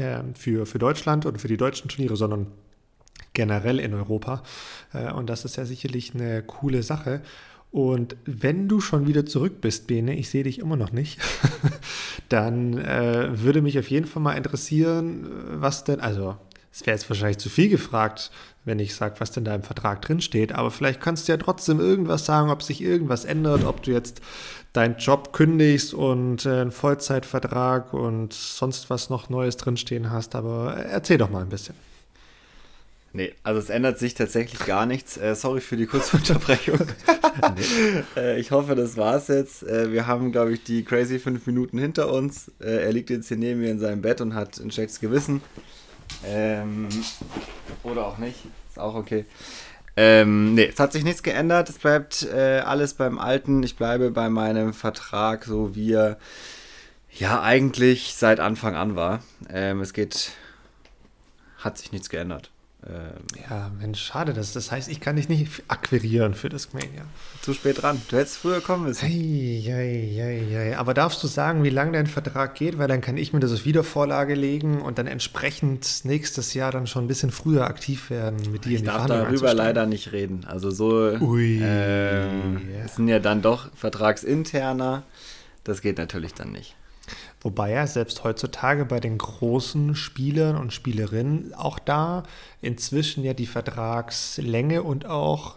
äh, 0.00 0.22
für, 0.34 0.66
für 0.66 0.78
Deutschland 0.78 1.26
oder 1.26 1.40
für 1.40 1.48
die 1.48 1.56
deutschen 1.56 1.88
Turniere, 1.88 2.14
sondern 2.14 2.46
generell 3.32 3.80
in 3.80 3.92
Europa. 3.92 4.44
Äh, 4.92 5.12
und 5.12 5.28
das 5.28 5.44
ist 5.44 5.56
ja 5.56 5.64
sicherlich 5.64 6.14
eine 6.14 6.44
coole 6.44 6.84
Sache. 6.84 7.22
Und 7.72 8.16
wenn 8.24 8.68
du 8.68 8.80
schon 8.80 9.06
wieder 9.06 9.26
zurück 9.26 9.60
bist, 9.60 9.86
Bene, 9.86 10.16
ich 10.16 10.28
sehe 10.28 10.42
dich 10.42 10.58
immer 10.58 10.76
noch 10.76 10.92
nicht, 10.92 11.20
dann 12.28 12.78
äh, 12.78 13.28
würde 13.42 13.62
mich 13.62 13.78
auf 13.78 13.90
jeden 13.90 14.06
Fall 14.06 14.22
mal 14.22 14.32
interessieren, 14.32 15.26
was 15.60 15.84
denn, 15.84 16.00
also 16.00 16.36
es 16.72 16.86
wäre 16.86 16.96
jetzt 16.96 17.08
wahrscheinlich 17.08 17.38
zu 17.38 17.48
viel 17.48 17.68
gefragt, 17.68 18.30
wenn 18.64 18.78
ich 18.78 18.94
sage, 18.94 19.16
was 19.18 19.32
denn 19.32 19.44
da 19.44 19.54
im 19.54 19.62
Vertrag 19.62 20.02
drinsteht, 20.02 20.52
aber 20.52 20.70
vielleicht 20.70 21.00
kannst 21.00 21.28
du 21.28 21.32
ja 21.32 21.38
trotzdem 21.38 21.80
irgendwas 21.80 22.26
sagen, 22.26 22.50
ob 22.50 22.62
sich 22.62 22.82
irgendwas 22.82 23.24
ändert, 23.24 23.64
ob 23.64 23.82
du 23.82 23.92
jetzt 23.92 24.20
deinen 24.72 24.96
Job 24.96 25.32
kündigst 25.32 25.94
und 25.94 26.46
äh, 26.46 26.60
einen 26.60 26.72
Vollzeitvertrag 26.72 27.92
und 27.92 28.32
sonst 28.32 28.90
was 28.90 29.10
noch 29.10 29.28
Neues 29.28 29.56
drinstehen 29.56 30.10
hast, 30.10 30.34
aber 30.34 30.74
erzähl 30.76 31.18
doch 31.18 31.30
mal 31.30 31.42
ein 31.42 31.48
bisschen. 31.48 31.74
Nee, 33.12 33.34
also 33.42 33.58
es 33.58 33.70
ändert 33.70 33.98
sich 33.98 34.14
tatsächlich 34.14 34.64
gar 34.66 34.86
nichts. 34.86 35.16
Äh, 35.16 35.34
sorry 35.34 35.60
für 35.60 35.76
die 35.76 35.86
kurze 35.86 36.16
Unterbrechung. 36.18 36.86
nee. 37.56 38.04
äh, 38.16 38.38
ich 38.38 38.52
hoffe, 38.52 38.76
das 38.76 38.96
war's 38.96 39.28
jetzt. 39.28 39.64
Äh, 39.64 39.92
wir 39.92 40.06
haben, 40.06 40.30
glaube 40.30 40.52
ich, 40.52 40.62
die 40.62 40.84
crazy 40.84 41.18
fünf 41.18 41.46
Minuten 41.46 41.78
hinter 41.78 42.12
uns. 42.12 42.52
Äh, 42.60 42.84
er 42.84 42.92
liegt 42.92 43.10
jetzt 43.10 43.28
hier 43.28 43.36
neben 43.36 43.60
mir 43.60 43.70
in 43.70 43.80
seinem 43.80 44.00
Bett 44.00 44.20
und 44.20 44.34
hat 44.34 44.58
ein 44.58 44.70
schlechtes 44.70 45.00
Gewissen. 45.00 45.42
Ähm, 46.24 46.88
oder 47.82 48.06
auch 48.06 48.18
nicht. 48.18 48.38
Ist 48.68 48.78
auch 48.78 48.94
okay. 48.94 49.24
Ähm, 49.96 50.54
nee, 50.54 50.66
es 50.66 50.78
hat 50.78 50.92
sich 50.92 51.02
nichts 51.02 51.22
geändert. 51.24 51.68
Es 51.68 51.78
bleibt 51.78 52.22
äh, 52.22 52.60
alles 52.60 52.94
beim 52.94 53.18
Alten. 53.18 53.62
Ich 53.64 53.76
bleibe 53.76 54.12
bei 54.12 54.28
meinem 54.28 54.72
Vertrag, 54.72 55.44
so 55.44 55.74
wie 55.74 55.92
er 55.92 56.16
ja 57.12 57.42
eigentlich 57.42 58.14
seit 58.14 58.38
Anfang 58.38 58.76
an 58.76 58.94
war. 58.94 59.22
Ähm, 59.52 59.80
es 59.80 59.92
geht, 59.92 60.30
hat 61.58 61.76
sich 61.76 61.90
nichts 61.90 62.08
geändert. 62.08 62.50
Ähm, 62.86 63.22
ja, 63.48 63.70
Mensch, 63.78 64.00
schade. 64.00 64.32
Das, 64.32 64.54
das 64.54 64.70
heißt, 64.70 64.88
ich 64.88 65.00
kann 65.00 65.16
dich 65.16 65.28
nicht 65.28 65.62
akquirieren 65.68 66.32
für 66.32 66.48
Discmania. 66.48 67.02
Zu 67.42 67.52
spät 67.52 67.82
dran. 67.82 68.00
Du 68.08 68.16
hättest 68.16 68.38
früher 68.38 68.62
kommen 68.62 68.84
müssen. 68.84 69.06
Hey, 69.06 69.62
hey, 69.62 70.10
hey, 70.14 70.46
hey. 70.48 70.74
Aber 70.74 70.94
darfst 70.94 71.22
du 71.22 71.26
sagen, 71.26 71.62
wie 71.62 71.70
lange 71.70 71.92
dein 71.92 72.06
Vertrag 72.06 72.54
geht? 72.54 72.78
Weil 72.78 72.88
dann 72.88 73.02
kann 73.02 73.18
ich 73.18 73.34
mir 73.34 73.40
das 73.40 73.52
auf 73.52 73.66
Wiedervorlage 73.66 74.34
legen 74.34 74.80
und 74.80 74.98
dann 74.98 75.06
entsprechend 75.06 76.04
nächstes 76.04 76.54
Jahr 76.54 76.72
dann 76.72 76.86
schon 76.86 77.04
ein 77.04 77.08
bisschen 77.08 77.30
früher 77.30 77.64
aktiv 77.64 78.08
werden 78.08 78.50
mit 78.50 78.64
dir. 78.64 78.76
Ich 78.76 78.82
darf 78.82 79.06
darüber 79.06 79.52
leider 79.52 79.84
nicht 79.84 80.12
reden. 80.12 80.46
Also 80.46 80.70
so 80.70 81.18
Ui, 81.20 81.58
äh, 81.58 81.62
yeah. 81.62 82.88
sind 82.88 83.08
ja 83.08 83.18
dann 83.18 83.42
doch 83.42 83.68
vertragsinterner. 83.74 85.02
Das 85.64 85.82
geht 85.82 85.98
natürlich 85.98 86.32
dann 86.32 86.52
nicht. 86.52 86.76
Wobei 87.42 87.70
ja 87.70 87.86
selbst 87.86 88.22
heutzutage 88.22 88.84
bei 88.84 89.00
den 89.00 89.16
großen 89.16 89.94
Spielern 89.94 90.56
und 90.56 90.72
Spielerinnen 90.72 91.54
auch 91.54 91.78
da 91.78 92.24
inzwischen 92.60 93.24
ja 93.24 93.32
die 93.32 93.46
Vertragslänge 93.46 94.82
und 94.82 95.06
auch 95.06 95.56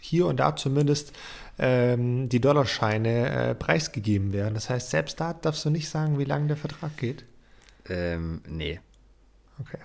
hier 0.00 0.26
und 0.26 0.38
da 0.40 0.56
zumindest 0.56 1.12
ähm, 1.58 2.30
die 2.30 2.40
Dollarscheine 2.40 3.50
äh, 3.50 3.54
preisgegeben 3.54 4.32
werden. 4.32 4.54
Das 4.54 4.70
heißt, 4.70 4.90
selbst 4.90 5.20
da 5.20 5.34
darfst 5.34 5.64
du 5.64 5.70
nicht 5.70 5.90
sagen, 5.90 6.18
wie 6.18 6.24
lange 6.24 6.46
der 6.46 6.56
Vertrag 6.56 6.96
geht. 6.96 7.24
Ähm, 7.88 8.40
nee. 8.48 8.80
Okay. 9.60 9.78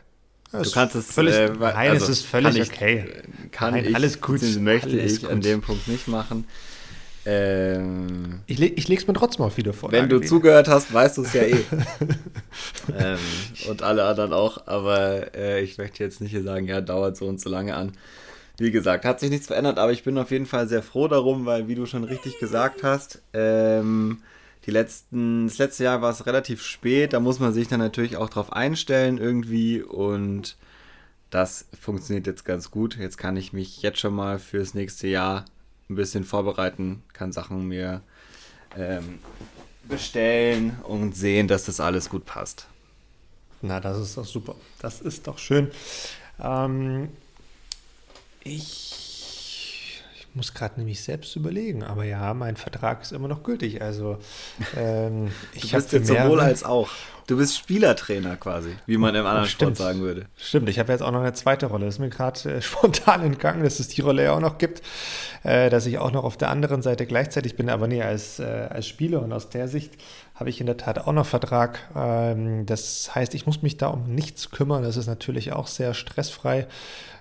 Das 0.51 0.69
du 0.69 0.73
kannst 0.73 0.95
es 0.95 1.11
völlig, 1.11 1.35
äh, 1.35 1.49
nein, 1.49 1.91
also 1.91 2.05
es 2.05 2.09
ist 2.19 2.25
völlig 2.25 2.69
kann 2.69 2.77
okay. 2.77 3.21
kann 3.51 3.73
nein, 3.73 3.85
ich, 3.85 3.95
alles 3.95 4.21
gut, 4.21 4.41
möchte 4.59 4.89
alles 4.89 5.13
ich 5.13 5.21
gut. 5.21 5.31
an 5.31 5.41
dem 5.41 5.61
Punkt 5.61 5.87
nicht 5.89 6.07
machen. 6.07 6.47
Ähm, 7.25 8.41
ich, 8.45 8.59
le 8.59 8.67
ich 8.67 8.87
leg's 8.87 9.07
mir 9.07 9.13
trotzdem 9.13 9.45
auf 9.45 9.57
wieder 9.57 9.73
vor. 9.73 9.91
Wenn 9.91 10.09
du 10.09 10.19
zugehört 10.19 10.67
hast, 10.67 10.93
weißt 10.93 11.17
du 11.17 11.23
es 11.23 11.33
ja 11.33 11.41
eh. 11.41 11.55
ähm, 12.97 13.17
und 13.67 13.81
alle 13.81 14.05
anderen 14.05 14.31
auch, 14.31 14.67
aber 14.67 15.35
äh, 15.35 15.61
ich 15.63 15.77
möchte 15.77 16.03
jetzt 16.03 16.21
nicht 16.21 16.31
hier 16.31 16.43
sagen, 16.43 16.67
ja, 16.67 16.81
dauert 16.81 17.17
so 17.17 17.25
und 17.25 17.41
so 17.41 17.49
lange 17.49 17.75
an. 17.75 17.93
wie 18.57 18.71
gesagt, 18.71 19.05
hat 19.05 19.19
sich 19.19 19.31
nichts 19.31 19.47
verändert, 19.47 19.79
aber 19.79 19.91
ich 19.91 20.03
bin 20.03 20.17
auf 20.19 20.29
jeden 20.29 20.45
Fall 20.45 20.67
sehr 20.67 20.83
froh 20.83 21.07
darum, 21.07 21.45
weil, 21.45 21.67
wie 21.67 21.75
du 21.75 21.87
schon 21.87 22.03
richtig 22.03 22.39
gesagt 22.39 22.83
hast, 22.83 23.21
ähm, 23.33 24.19
die 24.67 24.71
letzten, 24.71 25.47
das 25.47 25.57
letzte 25.57 25.83
Jahr 25.83 26.01
war 26.01 26.11
es 26.11 26.27
relativ 26.27 26.61
spät, 26.61 27.13
da 27.13 27.19
muss 27.19 27.39
man 27.39 27.53
sich 27.53 27.67
dann 27.67 27.79
natürlich 27.79 28.17
auch 28.17 28.29
drauf 28.29 28.53
einstellen 28.53 29.17
irgendwie 29.17 29.81
und 29.81 30.57
das 31.31 31.67
funktioniert 31.79 32.27
jetzt 32.27 32.45
ganz 32.45 32.71
gut. 32.71 32.97
Jetzt 32.97 33.17
kann 33.17 33.35
ich 33.35 33.51
mich 33.51 33.81
jetzt 33.81 33.99
schon 33.99 34.13
mal 34.13 34.39
fürs 34.39 34.73
nächste 34.73 35.07
Jahr 35.07 35.45
ein 35.89 35.95
bisschen 35.95 36.23
vorbereiten, 36.23 37.03
kann 37.13 37.31
Sachen 37.31 37.67
mir 37.67 38.01
ähm, 38.77 39.19
bestellen 39.87 40.77
und 40.83 41.15
sehen, 41.15 41.47
dass 41.47 41.65
das 41.65 41.79
alles 41.79 42.09
gut 42.09 42.25
passt. 42.25 42.67
Na, 43.61 43.79
das 43.79 43.99
ist 43.99 44.17
doch 44.17 44.25
super. 44.25 44.55
Das 44.79 45.01
ist 45.01 45.27
doch 45.27 45.37
schön. 45.37 45.71
Ähm, 46.43 47.09
ich, 48.43 50.01
ich, 50.15 50.27
muss 50.33 50.53
gerade 50.53 50.77
nämlich 50.77 51.01
selbst 51.01 51.35
überlegen, 51.35 51.83
aber 51.83 52.03
ja, 52.03 52.33
mein 52.33 52.57
Vertrag 52.57 53.01
ist 53.01 53.11
immer 53.11 53.27
noch 53.27 53.43
gültig. 53.43 53.81
Also 53.81 54.17
ähm, 54.75 55.31
ich 55.53 55.71
jetzt 55.71 55.91
sowohl 55.91 56.41
als 56.41 56.63
auch. 56.63 56.89
Du 57.27 57.37
bist 57.37 57.57
Spielertrainer 57.57 58.35
quasi, 58.35 58.75
wie 58.85 58.97
man 58.97 59.15
im 59.15 59.25
anderen 59.25 59.47
Sport 59.47 59.77
sagen 59.77 60.01
würde. 60.01 60.27
Stimmt, 60.37 60.69
ich 60.69 60.77
habe 60.77 60.91
jetzt 60.91 61.01
auch 61.01 61.11
noch 61.11 61.21
eine 61.21 61.33
zweite 61.33 61.65
Rolle. 61.65 61.85
Das 61.85 61.95
ist 61.95 61.99
mir 61.99 62.09
gerade 62.09 62.57
äh, 62.57 62.61
spontan 62.61 63.23
entgangen, 63.23 63.63
dass 63.63 63.79
es 63.79 63.87
die 63.87 64.01
Rolle 64.01 64.23
ja 64.23 64.33
auch 64.33 64.39
noch 64.39 64.59
gibt, 64.59 64.83
äh, 65.43 65.69
dass 65.71 65.87
ich 65.87 65.97
auch 65.97 66.11
noch 66.11 66.23
auf 66.23 66.37
der 66.37 66.49
anderen 66.49 66.83
Seite 66.83 67.07
gleichzeitig 67.07 67.55
bin, 67.55 67.69
aber 67.69 67.87
nee, 67.87 68.03
als, 68.03 68.39
äh, 68.39 68.67
als 68.69 68.87
Spieler 68.87 69.23
und 69.23 69.33
aus 69.33 69.49
der 69.49 69.67
Sicht 69.67 69.93
habe 70.35 70.49
ich 70.49 70.59
in 70.59 70.67
der 70.67 70.77
Tat 70.77 70.99
auch 70.99 71.13
noch 71.13 71.25
Vertrag. 71.25 71.89
Ähm, 71.95 72.65
das 72.65 73.15
heißt, 73.15 73.33
ich 73.33 73.45
muss 73.45 73.61
mich 73.61 73.77
da 73.77 73.87
um 73.87 74.13
nichts 74.13 74.51
kümmern. 74.51 74.83
Das 74.83 74.97
ist 74.97 75.07
natürlich 75.07 75.53
auch 75.53 75.67
sehr 75.67 75.93
stressfrei 75.93 76.67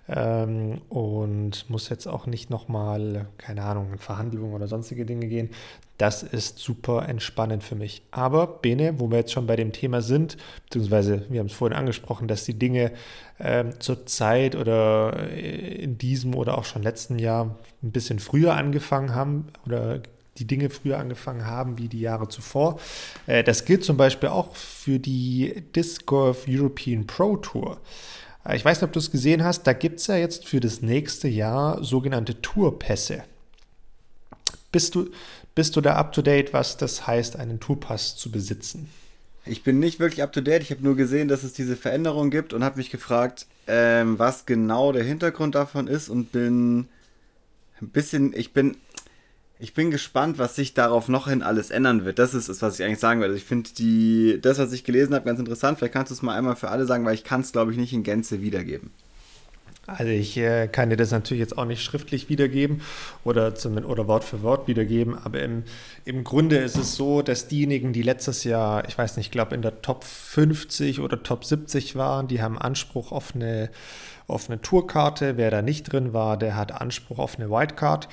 ähm, 0.08 0.80
und 0.88 1.70
muss 1.70 1.88
jetzt 1.88 2.06
auch 2.06 2.26
nicht 2.26 2.50
nochmal, 2.50 3.26
keine 3.38 3.62
Ahnung, 3.62 3.92
in 3.92 3.98
Verhandlungen 3.98 4.52
oder 4.52 4.66
sonstige 4.66 5.06
Dinge 5.06 5.28
gehen. 5.28 5.50
Das 5.96 6.24
ist 6.24 6.58
super 6.58 7.08
entspannend 7.08 7.62
für 7.62 7.76
mich. 7.76 8.02
Aber 8.10 8.48
Bene, 8.48 8.98
wo 8.98 9.12
wir 9.12 9.18
jetzt 9.18 9.32
schon 9.32 9.46
bei 9.46 9.54
dem 9.54 9.72
Thema 9.72 10.02
sind, 10.02 10.36
beziehungsweise 10.64 11.24
wir 11.28 11.38
haben 11.38 11.46
es 11.46 11.52
vorhin 11.52 11.78
angesprochen, 11.78 12.26
dass 12.26 12.44
die 12.44 12.58
Dinge 12.58 12.90
ähm, 13.38 13.78
zur 13.78 14.04
Zeit 14.06 14.56
oder 14.56 15.30
in 15.30 15.98
diesem 15.98 16.34
oder 16.34 16.58
auch 16.58 16.64
schon 16.64 16.82
letzten 16.82 17.20
Jahr 17.20 17.58
ein 17.80 17.92
bisschen 17.92 18.18
früher 18.18 18.54
angefangen 18.54 19.14
haben 19.14 19.52
oder 19.66 20.00
die 20.38 20.46
Dinge 20.46 20.70
früher 20.70 20.98
angefangen 20.98 21.46
haben 21.46 21.78
wie 21.78 21.88
die 21.88 22.00
Jahre 22.00 22.28
zuvor. 22.28 22.80
Äh, 23.26 23.44
das 23.44 23.64
gilt 23.64 23.84
zum 23.84 23.96
Beispiel 23.96 24.28
auch 24.28 24.56
für 24.56 24.98
die 24.98 25.62
Disc 25.74 26.06
Golf 26.06 26.46
European 26.48 27.06
Pro 27.06 27.36
Tour. 27.36 27.80
Äh, 28.46 28.56
ich 28.56 28.64
weiß 28.64 28.78
nicht, 28.78 28.84
ob 28.88 28.92
du 28.92 28.98
es 28.98 29.10
gesehen 29.10 29.44
hast, 29.44 29.64
da 29.64 29.72
gibt 29.72 30.00
es 30.00 30.06
ja 30.06 30.16
jetzt 30.16 30.46
für 30.46 30.60
das 30.60 30.82
nächste 30.82 31.28
Jahr 31.28 31.82
sogenannte 31.82 32.40
Tourpässe. 32.40 33.24
Bist 34.72 34.94
du, 34.94 35.08
bist 35.54 35.76
du 35.76 35.80
da 35.80 35.94
up 35.94 36.12
to 36.12 36.22
date, 36.22 36.52
was 36.52 36.76
das 36.76 37.06
heißt, 37.06 37.36
einen 37.36 37.60
Tourpass 37.60 38.16
zu 38.16 38.30
besitzen? 38.30 38.90
Ich 39.46 39.62
bin 39.62 39.78
nicht 39.78 40.00
wirklich 40.00 40.22
up 40.22 40.32
to 40.32 40.40
date. 40.40 40.62
Ich 40.62 40.70
habe 40.70 40.82
nur 40.82 40.96
gesehen, 40.96 41.28
dass 41.28 41.42
es 41.42 41.52
diese 41.52 41.76
Veränderung 41.76 42.30
gibt 42.30 42.52
und 42.52 42.64
habe 42.64 42.78
mich 42.78 42.90
gefragt, 42.90 43.46
ähm, 43.66 44.18
was 44.18 44.46
genau 44.46 44.90
der 44.90 45.04
Hintergrund 45.04 45.54
davon 45.54 45.86
ist 45.86 46.08
und 46.08 46.32
bin 46.32 46.88
ein 47.80 47.90
bisschen, 47.90 48.34
ich 48.34 48.52
bin 48.52 48.76
ich 49.58 49.72
bin 49.72 49.90
gespannt, 49.90 50.38
was 50.38 50.56
sich 50.56 50.74
darauf 50.74 51.08
noch 51.08 51.28
hin 51.28 51.42
alles 51.42 51.70
ändern 51.70 52.04
wird. 52.04 52.18
Das 52.18 52.34
ist 52.34 52.48
es, 52.48 52.60
was 52.60 52.78
ich 52.78 52.84
eigentlich 52.84 52.98
sagen 52.98 53.20
will. 53.20 53.28
Also 53.28 53.36
ich 53.36 53.44
finde 53.44 54.38
das, 54.38 54.58
was 54.58 54.72
ich 54.72 54.84
gelesen 54.84 55.14
habe, 55.14 55.24
ganz 55.24 55.38
interessant. 55.38 55.78
Vielleicht 55.78 55.94
kannst 55.94 56.10
du 56.10 56.14
es 56.14 56.22
mal 56.22 56.36
einmal 56.36 56.56
für 56.56 56.68
alle 56.68 56.86
sagen, 56.86 57.04
weil 57.04 57.14
ich 57.14 57.24
kann 57.24 57.40
es, 57.40 57.52
glaube 57.52 57.70
ich, 57.70 57.78
nicht 57.78 57.92
in 57.92 58.02
Gänze 58.02 58.42
wiedergeben. 58.42 58.90
Also 59.86 60.10
ich 60.10 60.36
äh, 60.38 60.66
kann 60.66 60.88
dir 60.88 60.96
das 60.96 61.10
natürlich 61.10 61.40
jetzt 61.40 61.58
auch 61.58 61.66
nicht 61.66 61.82
schriftlich 61.82 62.30
wiedergeben 62.30 62.80
oder, 63.22 63.54
zum, 63.54 63.76
oder 63.84 64.08
Wort 64.08 64.24
für 64.24 64.42
Wort 64.42 64.66
wiedergeben, 64.66 65.14
aber 65.22 65.42
im, 65.42 65.64
im 66.06 66.24
Grunde 66.24 66.56
ist 66.56 66.78
es 66.78 66.94
so, 66.94 67.20
dass 67.20 67.48
diejenigen, 67.48 67.92
die 67.92 68.00
letztes 68.00 68.44
Jahr, 68.44 68.88
ich 68.88 68.96
weiß 68.96 69.18
nicht, 69.18 69.26
ich 69.26 69.32
glaube 69.32 69.54
in 69.54 69.60
der 69.60 69.82
Top 69.82 70.04
50 70.04 71.00
oder 71.00 71.22
Top 71.22 71.44
70 71.44 71.96
waren, 71.96 72.28
die 72.28 72.40
haben 72.40 72.58
Anspruch 72.58 73.12
auf 73.12 73.34
eine, 73.34 73.70
auf 74.26 74.48
eine 74.48 74.62
Tourkarte. 74.62 75.36
Wer 75.36 75.50
da 75.50 75.60
nicht 75.60 75.92
drin 75.92 76.14
war, 76.14 76.38
der 76.38 76.56
hat 76.56 76.72
Anspruch 76.80 77.18
auf 77.18 77.38
eine 77.38 77.50
Whitecard. 77.50 78.06
Äh, 78.06 78.08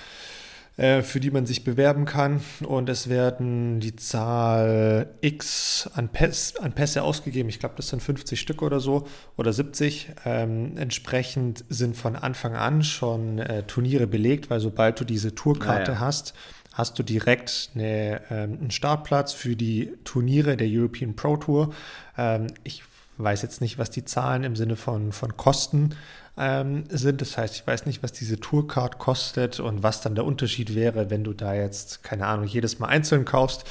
für 1.03 1.19
die 1.19 1.29
man 1.29 1.45
sich 1.45 1.63
bewerben 1.63 2.05
kann. 2.05 2.41
Und 2.65 2.89
es 2.89 3.07
werden 3.07 3.79
die 3.79 3.95
Zahl 3.95 5.13
X 5.21 5.89
an, 5.93 6.09
Päs 6.09 6.55
an 6.57 6.73
Pässe 6.73 7.03
ausgegeben. 7.03 7.50
Ich 7.50 7.59
glaube, 7.59 7.75
das 7.77 7.89
sind 7.89 8.01
50 8.01 8.39
Stück 8.39 8.61
oder 8.61 8.79
so 8.79 9.07
oder 9.38 9.53
70. 9.53 10.09
Ähm, 10.25 10.77
entsprechend 10.77 11.65
sind 11.69 11.95
von 11.95 12.15
Anfang 12.15 12.55
an 12.55 12.83
schon 12.83 13.39
äh, 13.39 13.63
Turniere 13.63 14.07
belegt, 14.07 14.50
weil 14.50 14.59
sobald 14.59 15.00
du 15.00 15.05
diese 15.05 15.35
Tourkarte 15.35 15.91
ah, 15.91 15.95
ja. 15.95 16.00
hast, 16.00 16.33
hast 16.73 16.97
du 16.97 17.03
direkt 17.03 17.71
eine, 17.75 18.21
ähm, 18.29 18.57
einen 18.59 18.71
Startplatz 18.71 19.33
für 19.33 19.55
die 19.55 19.93
Turniere 20.03 20.57
der 20.57 20.67
European 20.69 21.15
Pro 21.15 21.38
Tour. 21.38 21.73
Ähm, 22.17 22.47
ich 22.63 22.83
weiß 23.17 23.41
jetzt 23.41 23.61
nicht, 23.61 23.77
was 23.77 23.89
die 23.89 24.05
Zahlen 24.05 24.43
im 24.43 24.55
Sinne 24.55 24.75
von, 24.75 25.11
von 25.11 25.38
Kosten 25.38 25.95
ähm, 26.41 26.86
sind. 26.89 27.21
Das 27.21 27.38
heißt, 27.38 27.55
ich 27.55 27.67
weiß 27.67 27.86
nicht, 27.86 28.01
was 28.01 28.12
diese 28.12 28.39
Tourcard 28.39 28.98
kostet 28.98 29.60
und 29.60 29.83
was 29.83 30.01
dann 30.01 30.15
der 30.15 30.25
Unterschied 30.25 30.74
wäre, 30.74 31.12
wenn 31.12 31.24
du 31.24 31.33
da 31.33 31.53
jetzt, 31.53 32.03
keine 32.03 32.25
Ahnung, 32.25 32.48
jedes 32.48 32.79
Mal 32.79 32.88
einzeln 32.88 33.24
kaufst. 33.24 33.63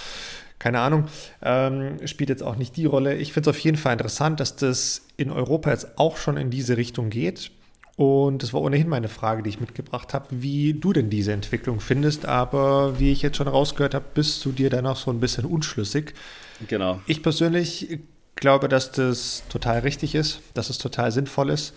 Keine 0.60 0.80
Ahnung, 0.80 1.06
ähm, 1.42 2.06
spielt 2.06 2.28
jetzt 2.28 2.42
auch 2.42 2.56
nicht 2.56 2.76
die 2.76 2.84
Rolle. 2.84 3.16
Ich 3.16 3.32
finde 3.32 3.50
es 3.50 3.56
auf 3.56 3.60
jeden 3.62 3.78
Fall 3.78 3.94
interessant, 3.94 4.40
dass 4.40 4.56
das 4.56 5.02
in 5.16 5.30
Europa 5.30 5.70
jetzt 5.70 5.98
auch 5.98 6.18
schon 6.18 6.36
in 6.36 6.50
diese 6.50 6.76
Richtung 6.76 7.08
geht. 7.08 7.50
Und 7.96 8.42
das 8.42 8.52
war 8.52 8.60
ohnehin 8.60 8.88
meine 8.88 9.08
Frage, 9.08 9.42
die 9.42 9.48
ich 9.48 9.60
mitgebracht 9.60 10.14
habe, 10.14 10.26
wie 10.30 10.74
du 10.74 10.92
denn 10.92 11.10
diese 11.10 11.32
Entwicklung 11.32 11.80
findest. 11.80 12.26
Aber 12.26 13.00
wie 13.00 13.10
ich 13.10 13.22
jetzt 13.22 13.38
schon 13.38 13.48
rausgehört 13.48 13.94
habe, 13.94 14.04
bist 14.14 14.44
du 14.44 14.52
dir 14.52 14.70
dann 14.70 14.86
auch 14.86 14.96
so 14.96 15.10
ein 15.10 15.18
bisschen 15.18 15.46
unschlüssig. 15.46 16.14
Genau. 16.68 17.00
Ich 17.06 17.22
persönlich 17.22 18.00
glaube, 18.36 18.68
dass 18.68 18.92
das 18.92 19.42
total 19.48 19.80
richtig 19.80 20.14
ist, 20.14 20.40
dass 20.54 20.70
es 20.70 20.78
total 20.78 21.10
sinnvoll 21.10 21.50
ist. 21.50 21.74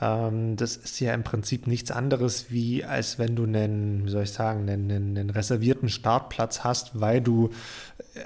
Ähm, 0.00 0.56
das 0.56 0.76
ist 0.76 1.00
ja 1.00 1.14
im 1.14 1.22
Prinzip 1.22 1.66
nichts 1.66 1.90
anderes, 1.90 2.50
wie 2.50 2.84
als 2.84 3.18
wenn 3.18 3.36
du 3.36 3.44
einen, 3.44 4.04
wie 4.04 4.10
soll 4.10 4.24
ich 4.24 4.32
sagen, 4.32 4.68
einen, 4.68 4.90
einen 4.90 5.30
reservierten 5.30 5.88
Startplatz 5.88 6.64
hast, 6.64 7.00
weil 7.00 7.20
du 7.20 7.50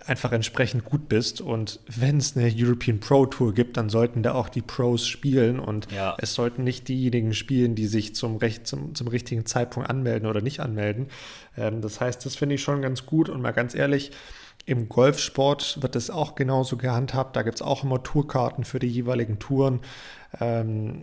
einfach 0.06 0.32
entsprechend 0.32 0.84
gut 0.84 1.08
bist. 1.08 1.40
Und 1.40 1.80
wenn 1.86 2.18
es 2.18 2.36
eine 2.36 2.52
European 2.54 3.00
Pro 3.00 3.26
Tour 3.26 3.54
gibt, 3.54 3.76
dann 3.76 3.88
sollten 3.88 4.22
da 4.22 4.34
auch 4.34 4.48
die 4.48 4.62
Pros 4.62 5.06
spielen 5.06 5.58
und 5.58 5.90
ja. 5.92 6.16
es 6.18 6.34
sollten 6.34 6.64
nicht 6.64 6.88
diejenigen 6.88 7.34
spielen, 7.34 7.74
die 7.74 7.86
sich 7.86 8.14
zum, 8.14 8.36
recht, 8.36 8.66
zum, 8.66 8.94
zum 8.94 9.08
richtigen 9.08 9.46
Zeitpunkt 9.46 9.88
anmelden 9.88 10.28
oder 10.28 10.40
nicht 10.40 10.60
anmelden. 10.60 11.08
Ähm, 11.56 11.80
das 11.80 12.00
heißt, 12.00 12.24
das 12.24 12.36
finde 12.36 12.56
ich 12.56 12.62
schon 12.62 12.82
ganz 12.82 13.06
gut 13.06 13.28
und 13.28 13.40
mal 13.40 13.52
ganz 13.52 13.74
ehrlich, 13.74 14.12
im 14.66 14.88
Golfsport 14.88 15.82
wird 15.82 15.96
es 15.96 16.10
auch 16.10 16.34
genauso 16.34 16.76
gehandhabt. 16.76 17.34
Da 17.36 17.42
gibt 17.42 17.56
es 17.56 17.62
auch 17.62 17.82
immer 17.82 18.02
Tourkarten 18.02 18.64
für 18.64 18.78
die 18.78 18.88
jeweiligen 18.88 19.38
Touren. 19.38 19.80
Ähm, 20.40 21.02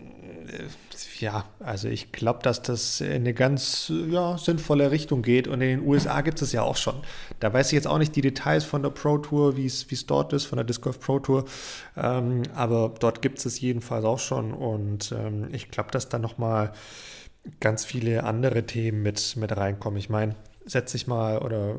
ja, 1.18 1.44
also 1.60 1.88
ich 1.88 2.12
glaube, 2.12 2.40
dass 2.42 2.62
das 2.62 3.00
in 3.00 3.12
eine 3.12 3.34
ganz 3.34 3.92
ja, 4.08 4.38
sinnvolle 4.38 4.90
Richtung 4.90 5.22
geht. 5.22 5.48
Und 5.48 5.60
in 5.60 5.80
den 5.80 5.86
USA 5.86 6.20
gibt 6.20 6.40
es 6.40 6.52
ja 6.52 6.62
auch 6.62 6.76
schon. 6.76 6.94
Da 7.40 7.52
weiß 7.52 7.68
ich 7.68 7.72
jetzt 7.72 7.86
auch 7.86 7.98
nicht 7.98 8.16
die 8.16 8.22
Details 8.22 8.64
von 8.64 8.82
der 8.82 8.90
Pro 8.90 9.18
Tour, 9.18 9.56
wie 9.56 9.66
es 9.66 9.86
dort 10.06 10.32
ist, 10.32 10.46
von 10.46 10.56
der 10.56 10.64
Disc 10.64 10.82
Golf 10.82 11.00
Pro 11.00 11.18
Tour. 11.18 11.44
Ähm, 11.96 12.44
aber 12.54 12.94
dort 13.00 13.20
gibt 13.22 13.38
es 13.38 13.46
es 13.46 13.60
jedenfalls 13.60 14.04
auch 14.04 14.20
schon. 14.20 14.54
Und 14.54 15.12
ähm, 15.12 15.48
ich 15.52 15.70
glaube, 15.70 15.90
dass 15.90 16.08
da 16.08 16.18
nochmal 16.18 16.72
ganz 17.60 17.84
viele 17.84 18.24
andere 18.24 18.64
Themen 18.64 19.02
mit, 19.02 19.36
mit 19.36 19.56
reinkommen. 19.56 19.98
Ich 19.98 20.08
meine, 20.08 20.36
setze 20.64 20.96
ich 20.96 21.06
mal 21.06 21.38
oder 21.38 21.76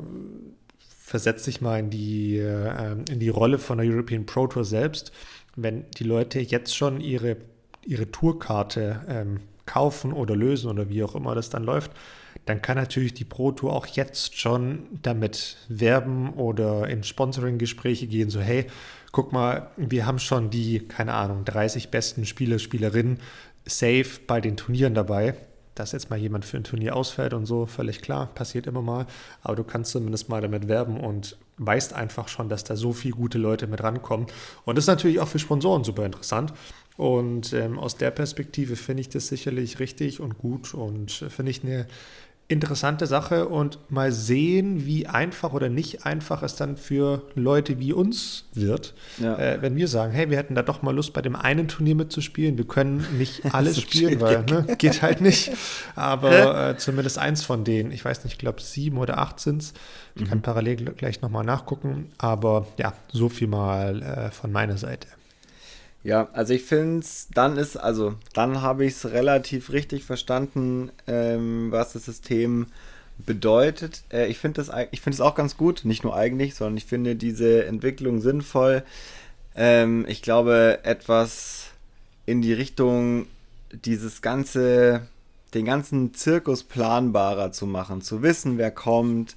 versetze 1.10 1.46
dich 1.46 1.60
mal 1.60 1.80
in 1.80 1.90
die, 1.90 2.38
äh, 2.38 2.92
in 3.10 3.18
die 3.18 3.30
Rolle 3.30 3.58
von 3.58 3.78
der 3.78 3.86
European 3.86 4.26
Pro 4.26 4.46
Tour 4.46 4.64
selbst. 4.64 5.10
Wenn 5.56 5.84
die 5.98 6.04
Leute 6.04 6.38
jetzt 6.38 6.76
schon 6.76 7.00
ihre, 7.00 7.36
ihre 7.84 8.12
Tourkarte 8.12 9.00
ähm, 9.08 9.40
kaufen 9.66 10.12
oder 10.12 10.36
lösen 10.36 10.70
oder 10.70 10.88
wie 10.88 11.02
auch 11.02 11.16
immer 11.16 11.34
das 11.34 11.50
dann 11.50 11.64
läuft, 11.64 11.90
dann 12.46 12.62
kann 12.62 12.76
natürlich 12.76 13.12
die 13.12 13.24
Pro 13.24 13.50
Tour 13.50 13.72
auch 13.72 13.86
jetzt 13.86 14.38
schon 14.38 14.86
damit 15.02 15.56
werben 15.68 16.32
oder 16.34 16.88
in 16.88 17.02
Sponsoring-Gespräche 17.02 18.06
gehen, 18.06 18.30
so 18.30 18.40
hey, 18.40 18.66
guck 19.10 19.32
mal, 19.32 19.72
wir 19.76 20.06
haben 20.06 20.20
schon 20.20 20.48
die, 20.50 20.78
keine 20.78 21.14
Ahnung, 21.14 21.44
30 21.44 21.90
besten 21.90 22.24
Spieler, 22.24 22.60
Spielerinnen 22.60 23.18
safe 23.66 24.20
bei 24.28 24.40
den 24.40 24.56
Turnieren 24.56 24.94
dabei 24.94 25.34
dass 25.80 25.92
jetzt 25.92 26.10
mal 26.10 26.18
jemand 26.18 26.44
für 26.44 26.58
ein 26.58 26.64
Turnier 26.64 26.94
ausfällt 26.94 27.32
und 27.32 27.46
so, 27.46 27.66
völlig 27.66 28.02
klar, 28.02 28.26
passiert 28.34 28.66
immer 28.66 28.82
mal. 28.82 29.06
Aber 29.42 29.56
du 29.56 29.64
kannst 29.64 29.92
zumindest 29.92 30.28
mal 30.28 30.40
damit 30.40 30.68
werben 30.68 31.00
und 31.00 31.38
weißt 31.56 31.94
einfach 31.94 32.28
schon, 32.28 32.48
dass 32.48 32.64
da 32.64 32.76
so 32.76 32.92
viele 32.92 33.14
gute 33.14 33.38
Leute 33.38 33.66
mit 33.66 33.82
rankommen. 33.82 34.26
Und 34.64 34.76
das 34.76 34.84
ist 34.84 34.88
natürlich 34.88 35.20
auch 35.20 35.28
für 35.28 35.38
Sponsoren 35.38 35.84
super 35.84 36.04
interessant. 36.04 36.52
Und 36.96 37.54
ähm, 37.54 37.78
aus 37.78 37.96
der 37.96 38.10
Perspektive 38.10 38.76
finde 38.76 39.00
ich 39.00 39.08
das 39.08 39.28
sicherlich 39.28 39.78
richtig 39.78 40.20
und 40.20 40.36
gut 40.36 40.74
und 40.74 41.10
finde 41.10 41.50
ich 41.50 41.64
eine 41.64 41.86
interessante 42.50 43.06
Sache 43.06 43.46
und 43.46 43.78
mal 43.90 44.10
sehen, 44.10 44.84
wie 44.84 45.06
einfach 45.06 45.52
oder 45.52 45.68
nicht 45.68 46.04
einfach 46.04 46.42
es 46.42 46.56
dann 46.56 46.76
für 46.76 47.22
Leute 47.36 47.78
wie 47.78 47.92
uns 47.92 48.44
wird, 48.54 48.92
ja. 49.18 49.38
äh, 49.38 49.62
wenn 49.62 49.76
wir 49.76 49.86
sagen, 49.86 50.12
hey, 50.12 50.30
wir 50.30 50.36
hätten 50.36 50.56
da 50.56 50.62
doch 50.62 50.82
mal 50.82 50.92
Lust, 50.92 51.12
bei 51.12 51.22
dem 51.22 51.36
einen 51.36 51.68
Turnier 51.68 51.94
mitzuspielen. 51.94 52.58
Wir 52.58 52.66
können 52.66 53.06
nicht 53.16 53.44
alles 53.54 53.80
spielen, 53.80 54.20
weil 54.20 54.42
ne, 54.42 54.66
geht 54.78 55.00
halt 55.00 55.20
nicht. 55.20 55.52
Aber 55.94 56.70
äh, 56.70 56.76
zumindest 56.76 57.18
eins 57.18 57.44
von 57.44 57.62
denen, 57.62 57.92
ich 57.92 58.04
weiß 58.04 58.24
nicht, 58.24 58.32
ich 58.34 58.38
glaube 58.38 58.60
sieben 58.60 58.98
oder 58.98 59.18
acht 59.18 59.38
sind 59.38 59.62
es. 59.62 59.72
Ich 60.16 60.22
mhm. 60.22 60.28
kann 60.28 60.42
parallel 60.42 60.76
gleich 60.76 61.22
nochmal 61.22 61.44
nachgucken. 61.44 62.10
Aber 62.18 62.66
ja, 62.78 62.94
so 63.12 63.28
viel 63.28 63.46
mal 63.46 64.02
äh, 64.02 64.30
von 64.32 64.50
meiner 64.50 64.76
Seite. 64.76 65.06
Ja, 66.02 66.28
also 66.32 66.54
ich 66.54 66.64
finde 66.64 67.00
es, 67.00 67.28
dann 67.34 67.58
ist, 67.58 67.76
also 67.76 68.14
dann 68.32 68.62
habe 68.62 68.86
ich 68.86 68.94
es 68.94 69.10
relativ 69.10 69.70
richtig 69.70 70.04
verstanden, 70.04 70.90
ähm, 71.06 71.70
was 71.70 71.92
das 71.92 72.06
System 72.06 72.66
bedeutet. 73.18 74.02
Äh, 74.10 74.28
ich 74.28 74.38
finde 74.38 74.62
es 74.62 74.70
find 75.00 75.20
auch 75.20 75.34
ganz 75.34 75.58
gut, 75.58 75.84
nicht 75.84 76.02
nur 76.02 76.16
eigentlich, 76.16 76.54
sondern 76.54 76.78
ich 76.78 76.86
finde 76.86 77.16
diese 77.16 77.66
Entwicklung 77.66 78.20
sinnvoll. 78.20 78.82
Ähm, 79.54 80.06
ich 80.08 80.22
glaube, 80.22 80.80
etwas 80.84 81.66
in 82.24 82.40
die 82.40 82.54
Richtung, 82.54 83.26
dieses 83.72 84.22
ganze, 84.22 85.06
den 85.52 85.66
ganzen 85.66 86.14
Zirkus 86.14 86.62
planbarer 86.62 87.52
zu 87.52 87.66
machen, 87.66 88.00
zu 88.00 88.22
wissen, 88.22 88.56
wer 88.56 88.70
kommt, 88.70 89.36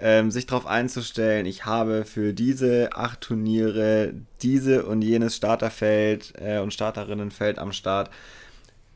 ähm, 0.00 0.30
sich 0.30 0.46
darauf 0.46 0.66
einzustellen, 0.66 1.46
ich 1.46 1.64
habe 1.64 2.04
für 2.04 2.32
diese 2.32 2.90
acht 2.94 3.20
Turniere 3.20 4.14
diese 4.42 4.84
und 4.86 5.02
jenes 5.02 5.36
Starterfeld 5.36 6.34
äh, 6.40 6.58
und 6.58 6.72
Starterinnenfeld 6.72 7.58
am 7.58 7.72
Start. 7.72 8.10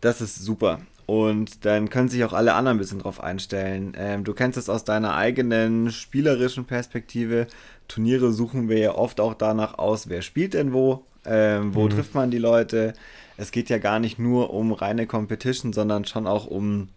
Das 0.00 0.21
ist 0.21 0.37
super. 0.37 0.80
Und 1.06 1.64
dann 1.64 1.90
können 1.90 2.09
sich 2.09 2.25
auch 2.25 2.32
alle 2.32 2.54
anderen 2.54 2.76
ein 2.76 2.80
bisschen 2.80 3.00
drauf 3.00 3.21
einstellen. 3.21 3.94
Ähm, 3.97 4.25
du 4.25 4.32
kennst 4.32 4.56
es 4.56 4.68
aus 4.68 4.85
deiner 4.85 5.16
eigenen 5.16 5.90
spielerischen 5.90 6.64
Perspektive. 6.64 7.49
Turniere 7.88 8.32
suchen 8.32 8.68
wir 8.68 8.78
ja 8.78 8.94
oft 8.94 9.21
auch 9.21 9.35
danach 9.35 9.78
aus, 9.78 10.09
wer 10.09 10.23
spielt 10.23 10.54
denn 10.54 10.73
wo, 10.73 11.04
ähm, 11.26 11.75
wo 11.75 11.85
mhm. 11.85 11.90
trifft 11.90 12.14
man 12.14 12.30
die 12.30 12.38
Leute. 12.38 12.94
Es 13.37 13.50
geht 13.50 13.68
ja 13.68 13.78
gar 13.78 13.99
nicht 13.99 14.18
nur 14.18 14.54
um 14.54 14.73
reine 14.73 15.06
Competition, 15.06 15.73
sondern 15.73 16.04
schon 16.04 16.28
auch 16.28 16.47
um, 16.47 16.88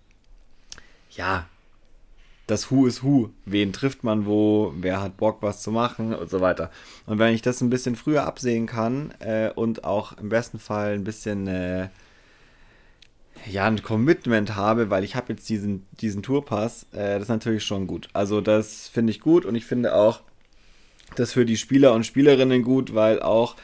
ja, 1.11 1.47
das 2.47 2.69
Who 2.69 2.85
is 2.87 3.03
Who. 3.03 3.29
Wen 3.45 3.73
trifft 3.73 4.03
man 4.03 4.25
wo, 4.25 4.73
wer 4.77 5.01
hat 5.01 5.17
Bock, 5.17 5.37
was 5.41 5.61
zu 5.61 5.71
machen 5.71 6.13
und 6.13 6.29
so 6.29 6.41
weiter. 6.41 6.69
Und 7.05 7.19
wenn 7.19 7.33
ich 7.33 7.41
das 7.41 7.61
ein 7.61 7.69
bisschen 7.69 7.95
früher 7.95 8.25
absehen 8.25 8.67
kann 8.67 9.11
äh, 9.19 9.49
und 9.49 9.83
auch 9.83 10.17
im 10.17 10.29
besten 10.29 10.59
Fall 10.59 10.93
ein 10.93 11.03
bisschen 11.03 11.47
äh, 11.47 11.89
ja, 13.49 13.65
ein 13.65 13.83
Commitment 13.83 14.55
habe, 14.55 14.89
weil 14.89 15.03
ich 15.03 15.15
habe 15.15 15.33
jetzt 15.33 15.47
diesen, 15.49 15.85
diesen 16.01 16.23
Tourpass, 16.23 16.85
äh, 16.93 17.13
das 17.13 17.23
ist 17.23 17.29
natürlich 17.29 17.63
schon 17.63 17.87
gut. 17.87 18.09
Also 18.13 18.41
das 18.41 18.87
finde 18.87 19.11
ich 19.11 19.19
gut 19.19 19.45
und 19.45 19.55
ich 19.55 19.65
finde 19.65 19.95
auch 19.95 20.21
das 21.15 21.33
für 21.33 21.45
die 21.45 21.57
Spieler 21.57 21.93
und 21.93 22.05
Spielerinnen 22.05 22.63
gut, 22.63 22.93
weil 22.93 23.21
auch, 23.21 23.55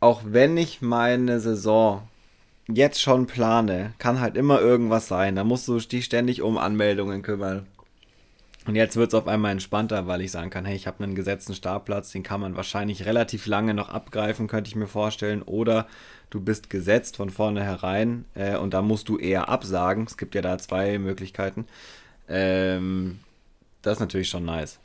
auch 0.00 0.22
wenn 0.24 0.56
ich 0.56 0.80
meine 0.80 1.40
Saison 1.40 2.02
jetzt 2.66 3.00
schon 3.00 3.26
plane, 3.26 3.94
kann 3.98 4.20
halt 4.20 4.36
immer 4.36 4.60
irgendwas 4.60 5.08
sein. 5.08 5.36
Da 5.36 5.44
musst 5.44 5.68
du 5.68 5.78
dich 5.78 6.04
ständig 6.04 6.42
um 6.42 6.58
Anmeldungen 6.58 7.22
kümmern. 7.22 7.66
Und 8.68 8.76
jetzt 8.76 8.96
wird 8.96 9.08
es 9.08 9.14
auf 9.14 9.26
einmal 9.26 9.52
entspannter, 9.52 10.06
weil 10.08 10.20
ich 10.20 10.30
sagen 10.30 10.50
kann, 10.50 10.66
hey, 10.66 10.76
ich 10.76 10.86
habe 10.86 11.02
einen 11.02 11.14
gesetzten 11.14 11.54
Startplatz, 11.54 12.12
den 12.12 12.22
kann 12.22 12.42
man 12.42 12.54
wahrscheinlich 12.54 13.06
relativ 13.06 13.46
lange 13.46 13.72
noch 13.72 13.88
abgreifen, 13.88 14.46
könnte 14.46 14.68
ich 14.68 14.76
mir 14.76 14.86
vorstellen. 14.86 15.40
Oder 15.40 15.86
du 16.28 16.42
bist 16.42 16.68
gesetzt 16.68 17.16
von 17.16 17.30
vornherein 17.30 18.26
äh, 18.34 18.58
und 18.58 18.74
da 18.74 18.82
musst 18.82 19.08
du 19.08 19.16
eher 19.16 19.48
absagen. 19.48 20.04
Es 20.04 20.18
gibt 20.18 20.34
ja 20.34 20.42
da 20.42 20.58
zwei 20.58 20.98
Möglichkeiten. 20.98 21.64
Ähm, 22.28 23.20
das 23.80 23.94
ist 23.94 24.00
natürlich 24.00 24.28
schon 24.28 24.44
nice. 24.44 24.78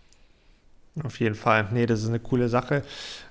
Auf 1.01 1.19
jeden 1.19 1.33
Fall. 1.33 1.67
Nee, 1.71 1.87
das 1.87 2.03
ist 2.03 2.09
eine 2.09 2.19
coole 2.19 2.49
Sache. 2.49 2.83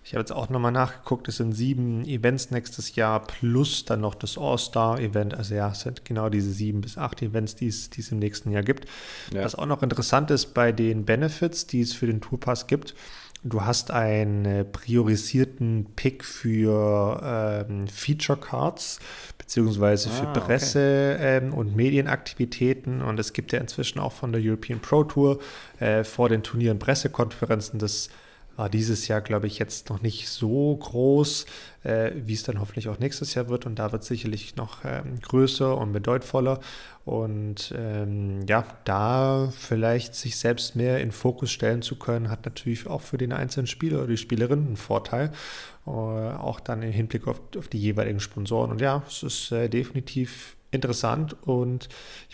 Ich 0.02 0.14
habe 0.14 0.20
jetzt 0.20 0.32
auch 0.32 0.48
nochmal 0.48 0.72
nachgeguckt. 0.72 1.28
Es 1.28 1.36
sind 1.36 1.52
sieben 1.52 2.04
Events 2.04 2.50
nächstes 2.50 2.96
Jahr 2.96 3.24
plus 3.24 3.84
dann 3.84 4.00
noch 4.00 4.16
das 4.16 4.36
All-Star-Event. 4.36 5.34
Also 5.34 5.54
ja, 5.54 5.70
es 5.70 5.82
sind 5.82 6.04
genau 6.04 6.28
diese 6.28 6.50
sieben 6.50 6.80
bis 6.80 6.98
acht 6.98 7.22
Events, 7.22 7.54
die 7.54 7.68
es, 7.68 7.88
die 7.88 8.00
es 8.00 8.10
im 8.10 8.18
nächsten 8.18 8.50
Jahr 8.50 8.64
gibt. 8.64 8.86
Ja. 9.32 9.44
Was 9.44 9.54
auch 9.54 9.66
noch 9.66 9.84
interessant 9.84 10.32
ist 10.32 10.54
bei 10.54 10.72
den 10.72 11.04
Benefits, 11.04 11.68
die 11.68 11.82
es 11.82 11.92
für 11.92 12.06
den 12.06 12.20
Tourpass 12.20 12.66
gibt, 12.66 12.96
Du 13.44 13.64
hast 13.64 13.90
einen 13.90 14.70
priorisierten 14.70 15.86
Pick 15.96 16.24
für 16.24 17.66
ähm, 17.68 17.88
Feature 17.88 18.38
Cards 18.38 19.00
beziehungsweise 19.36 20.10
für 20.10 20.28
ah, 20.28 20.32
Presse 20.32 21.16
okay. 21.16 21.38
ähm, 21.38 21.52
und 21.52 21.74
Medienaktivitäten 21.74 23.02
und 23.02 23.18
es 23.18 23.32
gibt 23.32 23.52
ja 23.52 23.58
inzwischen 23.58 23.98
auch 23.98 24.12
von 24.12 24.30
der 24.30 24.40
European 24.42 24.78
Pro 24.78 25.02
Tour 25.02 25.40
äh, 25.80 26.04
vor 26.04 26.28
den 26.28 26.44
Turnieren 26.44 26.78
Pressekonferenzen. 26.78 27.80
Das 27.80 28.10
war 28.56 28.68
dieses 28.68 29.08
Jahr, 29.08 29.20
glaube 29.20 29.46
ich, 29.46 29.58
jetzt 29.58 29.88
noch 29.88 30.02
nicht 30.02 30.28
so 30.28 30.76
groß, 30.76 31.46
äh, 31.84 32.12
wie 32.14 32.34
es 32.34 32.42
dann 32.42 32.60
hoffentlich 32.60 32.88
auch 32.88 32.98
nächstes 32.98 33.34
Jahr 33.34 33.48
wird. 33.48 33.66
Und 33.66 33.78
da 33.78 33.92
wird 33.92 34.02
es 34.02 34.08
sicherlich 34.08 34.56
noch 34.56 34.84
ähm, 34.84 35.20
größer 35.20 35.76
und 35.76 35.92
bedeutvoller. 35.92 36.60
Und 37.04 37.74
ähm, 37.76 38.46
ja, 38.46 38.64
da 38.84 39.52
vielleicht 39.56 40.14
sich 40.14 40.36
selbst 40.36 40.76
mehr 40.76 41.00
in 41.00 41.12
Fokus 41.12 41.50
stellen 41.50 41.82
zu 41.82 41.96
können, 41.96 42.30
hat 42.30 42.44
natürlich 42.44 42.86
auch 42.86 43.00
für 43.00 43.18
den 43.18 43.32
einzelnen 43.32 43.66
Spieler 43.66 43.98
oder 43.98 44.08
die 44.08 44.16
Spielerin 44.16 44.66
einen 44.66 44.76
Vorteil. 44.76 45.32
Äh, 45.86 45.90
auch 45.90 46.60
dann 46.60 46.82
im 46.82 46.92
Hinblick 46.92 47.26
auf, 47.26 47.40
auf, 47.56 47.68
die 47.68 47.78
jeweiligen 47.78 48.20
Sponsoren. 48.20 48.70
Und 48.70 48.80
ja, 48.80 49.02
es 49.08 49.22
ist 49.22 49.52
äh, 49.52 49.68
definitiv 49.68 50.56
interessant 50.72 51.36
und 51.42 51.88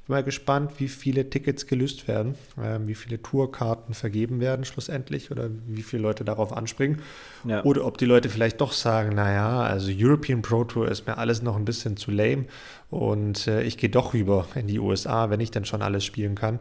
bin 0.09 0.15
mal 0.17 0.25
gespannt, 0.25 0.73
wie 0.79 0.89
viele 0.89 1.29
Tickets 1.29 1.67
gelöst 1.67 2.09
werden, 2.09 2.35
äh, 2.57 2.79
wie 2.87 2.95
viele 2.95 3.23
Tourkarten 3.23 3.95
vergeben 3.95 4.41
werden 4.41 4.65
schlussendlich 4.65 5.31
oder 5.31 5.51
wie 5.67 5.83
viele 5.83 6.03
Leute 6.03 6.25
darauf 6.25 6.53
anspringen. 6.53 7.03
Ja. 7.45 7.63
Oder 7.65 7.85
ob 7.85 7.99
die 7.99 8.07
Leute 8.07 8.31
vielleicht 8.31 8.61
doch 8.61 8.73
sagen, 8.73 9.15
naja, 9.15 9.61
also 9.61 9.93
European 9.95 10.41
Pro 10.41 10.65
Tour 10.65 10.91
ist 10.91 11.07
mir 11.07 11.19
alles 11.19 11.43
noch 11.43 11.57
ein 11.57 11.67
bisschen 11.67 11.99
zu 11.99 12.11
lame 12.11 12.47
und 12.91 13.47
äh, 13.47 13.63
ich 13.63 13.77
gehe 13.77 13.91
doch 13.91 14.15
rüber 14.15 14.47
in 14.55 14.67
die 14.67 14.79
USA, 14.79 15.29
wenn 15.29 15.41
ich 15.41 15.51
dann 15.51 15.67
schon 15.67 15.83
alles 15.83 16.07
spielen 16.07 16.35
kann. 16.35 16.59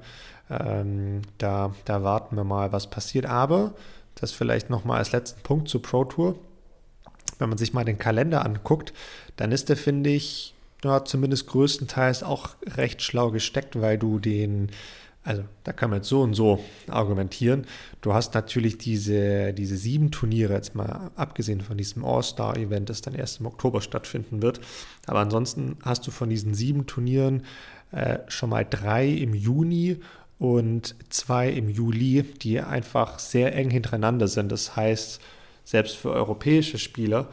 Ähm, 0.49 1.21
da, 1.37 1.73
da 1.85 2.03
warten 2.03 2.35
wir 2.35 2.43
mal, 2.43 2.73
was 2.73 2.89
passiert. 2.89 3.25
Aber 3.25 3.73
das 4.15 4.33
vielleicht 4.33 4.69
nochmal 4.69 4.97
als 4.97 5.13
letzten 5.13 5.41
Punkt 5.41 5.69
zur 5.69 5.81
Pro 5.81 6.03
Tour. 6.03 6.35
Wenn 7.39 7.49
man 7.49 7.57
sich 7.57 7.73
mal 7.73 7.85
den 7.85 7.97
Kalender 7.97 8.43
anguckt, 8.43 8.93
dann 9.35 9.51
ist 9.51 9.69
der, 9.69 9.77
finde 9.77 10.09
ich, 10.09 10.55
ja, 10.83 11.03
zumindest 11.03 11.47
größtenteils 11.47 12.23
auch 12.23 12.51
recht 12.65 13.01
schlau 13.01 13.31
gesteckt, 13.31 13.79
weil 13.81 13.97
du 13.97 14.19
den, 14.19 14.69
also 15.23 15.43
da 15.63 15.73
kann 15.73 15.89
man 15.89 15.99
jetzt 15.99 16.09
so 16.09 16.21
und 16.21 16.33
so 16.33 16.63
argumentieren. 16.87 17.65
Du 18.01 18.13
hast 18.13 18.33
natürlich 18.35 18.77
diese, 18.77 19.53
diese 19.53 19.75
sieben 19.77 20.11
Turniere, 20.11 20.53
jetzt 20.53 20.75
mal 20.75 21.11
abgesehen 21.15 21.61
von 21.61 21.77
diesem 21.77 22.05
All-Star-Event, 22.05 22.89
das 22.89 23.01
dann 23.01 23.15
erst 23.15 23.39
im 23.39 23.47
Oktober 23.47 23.81
stattfinden 23.81 24.41
wird. 24.41 24.61
Aber 25.07 25.19
ansonsten 25.19 25.77
hast 25.83 26.05
du 26.05 26.11
von 26.11 26.29
diesen 26.29 26.53
sieben 26.53 26.85
Turnieren 26.85 27.43
äh, 27.91 28.19
schon 28.27 28.49
mal 28.49 28.65
drei 28.69 29.07
im 29.07 29.33
Juni 29.33 29.97
und 30.39 30.95
zwei 31.09 31.49
im 31.49 31.69
Juli, 31.69 32.21
die 32.21 32.61
einfach 32.61 33.17
sehr 33.17 33.55
eng 33.55 33.71
hintereinander 33.71 34.27
sind. 34.27 34.51
Das 34.51 34.75
heißt, 34.75 35.19
selbst 35.63 35.97
für 35.97 36.11
europäische 36.11 36.77
Spieler 36.77 37.29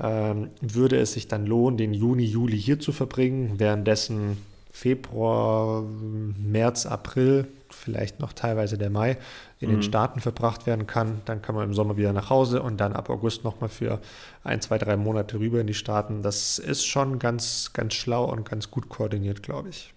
ähm, 0.00 0.50
würde 0.60 0.98
es 0.98 1.12
sich 1.12 1.28
dann 1.28 1.46
lohnen, 1.46 1.76
den 1.76 1.94
Juni, 1.94 2.24
Juli 2.24 2.58
hier 2.58 2.78
zu 2.80 2.92
verbringen, 2.92 3.58
währenddessen 3.58 4.38
Februar, 4.70 5.82
März, 5.82 6.84
April, 6.84 7.48
vielleicht 7.70 8.20
noch 8.20 8.32
teilweise 8.32 8.76
der 8.76 8.90
Mai 8.90 9.16
in 9.58 9.68
mhm. 9.68 9.74
den 9.74 9.82
Staaten 9.82 10.20
verbracht 10.20 10.66
werden 10.66 10.86
kann. 10.86 11.22
Dann 11.24 11.40
kann 11.40 11.54
man 11.54 11.64
im 11.64 11.74
Sommer 11.74 11.96
wieder 11.96 12.12
nach 12.12 12.30
Hause 12.30 12.62
und 12.62 12.78
dann 12.78 12.92
ab 12.92 13.08
August 13.08 13.44
nochmal 13.44 13.70
für 13.70 14.00
ein, 14.44 14.60
zwei, 14.60 14.78
drei 14.78 14.96
Monate 14.96 15.38
rüber 15.38 15.60
in 15.60 15.66
die 15.66 15.74
Staaten. 15.74 16.22
Das 16.22 16.58
ist 16.58 16.84
schon 16.84 17.18
ganz, 17.18 17.72
ganz 17.72 17.94
schlau 17.94 18.30
und 18.30 18.48
ganz 18.48 18.70
gut 18.70 18.88
koordiniert, 18.88 19.42
glaube 19.42 19.70
ich. 19.70 19.94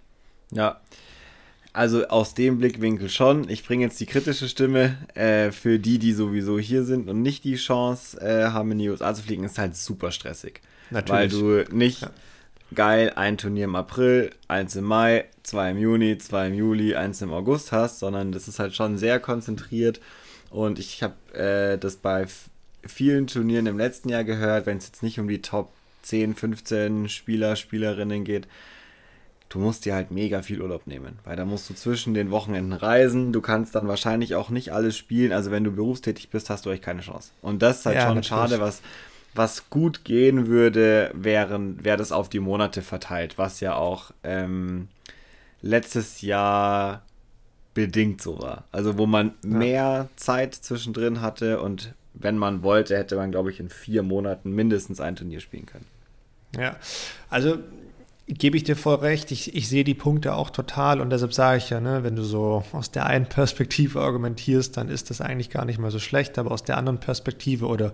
Ja, 0.52 0.80
also 1.80 2.06
aus 2.10 2.34
dem 2.34 2.58
Blickwinkel 2.58 3.08
schon. 3.08 3.50
Ich 3.50 3.66
bringe 3.66 3.86
jetzt 3.86 4.02
die 4.02 4.06
kritische 4.06 4.50
Stimme 4.50 4.98
äh, 5.16 5.50
für 5.52 5.80
die, 5.80 5.98
die 5.98 6.12
sowieso 6.12 6.60
hier 6.60 6.84
sind 6.84 7.08
und 7.08 7.22
nicht 7.22 7.46
die 7.46 7.56
Chance 7.56 8.20
äh, 8.20 8.52
haben, 8.52 8.74
in 8.74 8.80
die 8.80 8.90
USA 8.90 9.16
zu 9.16 9.24
fliegen, 9.24 9.46
ist 9.46 9.58
halt 9.58 9.78
super 9.78 10.12
stressig. 10.12 10.60
Natürlich. 10.90 11.10
Weil 11.42 11.64
du 11.64 11.74
nicht 11.74 12.02
ja. 12.02 12.12
geil 12.76 13.14
ein 13.16 13.38
Turnier 13.38 13.64
im 13.64 13.78
April, 13.78 14.32
eins 14.50 14.76
im 14.76 14.84
Mai, 14.84 15.24
zwei 15.44 15.72
im 15.72 15.78
Juni, 15.78 16.18
zwei 16.18 16.50
im 16.50 16.54
Juli, 16.54 16.96
eins 16.96 17.22
im 17.22 17.32
August 17.32 17.72
hast, 17.72 18.00
sondern 18.00 18.34
das 18.34 18.50
ist 18.50 18.60
halt 18.60 18.76
schon 18.76 18.98
sehr 18.98 19.22
konzentriert. 19.22 20.02
Und 20.50 20.80
ich 20.80 21.02
habe 21.02 21.16
äh, 21.34 21.78
das 21.78 21.96
bei 21.96 22.26
vielen 22.86 23.28
Turnieren 23.28 23.68
im 23.68 23.78
letzten 23.78 24.10
Jahr 24.10 24.26
gehört, 24.26 24.66
wenn 24.66 24.80
es 24.80 24.88
jetzt 24.88 25.02
nicht 25.02 25.18
um 25.18 25.30
die 25.30 25.42
Top 25.42 25.72
10, 26.02 26.36
15 26.36 27.08
Spieler, 27.08 27.56
Spielerinnen 27.56 28.26
geht, 28.26 28.50
du 29.50 29.60
musst 29.60 29.86
dir 29.86 29.96
halt 29.96 30.12
mega 30.12 30.42
viel 30.42 30.62
Urlaub 30.62 30.86
nehmen, 30.86 31.20
weil 31.24 31.36
da 31.36 31.44
musst 31.44 31.70
du 31.70 31.74
zwischen 31.74 32.14
den 32.14 32.32
Wochenenden 32.32 32.74
reisen. 32.74 33.34
Du 33.34 33.42
kannst 33.42 33.76
dann 33.76 33.88
wahrscheinlich 33.88 34.36
auch 34.36 34.50
nicht 34.50 34.72
alles 34.72 34.96
spielen. 34.96 35.32
Also 35.32 35.52
wenn 35.52 35.64
du 35.64 35.72
berufstätig 35.72 36.30
bist, 36.30 36.50
hast 36.50 36.66
du 36.66 36.70
euch 36.70 36.82
keine 36.82 37.02
Chance. 37.02 37.32
Und 37.42 37.62
das 37.62 37.80
ist 37.80 37.86
halt 37.88 37.96
ja, 37.96 38.02
schon 38.04 38.16
natürlich. 38.16 38.28
schade, 38.28 38.60
was, 38.60 38.82
was 39.34 39.70
gut 39.70 40.06
gehen 40.06 40.48
würde, 40.48 41.12
wären, 41.14 41.84
wäre 41.84 41.98
das 41.98 42.12
auf 42.12 42.30
die 42.30 42.40
Monate 42.40 42.84
verteilt, 42.84 43.38
was 43.38 43.60
ja 43.60 43.76
auch 43.76 44.12
ähm, 44.24 44.88
letztes 45.62 46.22
Jahr 46.22 47.02
bedingt 47.74 48.22
so 48.22 48.40
war. 48.40 48.66
Also 48.72 48.98
wo 48.98 49.08
man 49.08 49.34
ja. 49.44 49.50
mehr 49.50 50.10
Zeit 50.16 50.54
zwischendrin 50.54 51.22
hatte 51.22 51.60
und 51.62 51.94
wenn 52.14 52.38
man 52.38 52.64
wollte, 52.64 52.98
hätte 52.98 53.16
man, 53.16 53.32
glaube 53.32 53.50
ich, 53.52 53.60
in 53.60 53.70
vier 53.70 54.04
Monaten 54.04 54.52
mindestens 54.52 55.00
ein 55.00 55.16
Turnier 55.16 55.40
spielen 55.40 55.66
können. 55.66 55.86
Ja, 56.58 56.76
also 57.30 57.60
gebe 58.30 58.58
ich 58.58 58.64
dir 58.64 58.76
voll 58.76 58.96
recht. 58.96 59.32
Ich, 59.32 59.56
ich 59.56 59.68
sehe 59.68 59.84
die 59.84 59.96
Punkte 59.96 60.36
auch 60.36 60.52
total 60.52 61.02
und 61.02 61.10
deshalb 61.10 61.34
sage 61.34 61.58
ich 61.58 61.70
ja, 61.70 61.80
ne, 61.82 62.04
wenn 62.04 62.16
du 62.16 62.24
so 62.24 62.64
aus 62.72 62.92
der 62.92 63.06
einen 63.06 63.26
Perspektive 63.30 64.02
argumentierst, 64.02 64.78
dann 64.78 64.90
ist 64.90 65.10
das 65.10 65.22
eigentlich 65.22 65.50
gar 65.50 65.66
nicht 65.66 65.80
mal 65.80 65.92
so 65.92 66.00
schlecht, 66.00 66.38
aber 66.38 66.52
aus 66.52 66.64
der 66.64 66.78
anderen 66.78 67.00
Perspektive 67.00 67.66
oder 67.68 67.94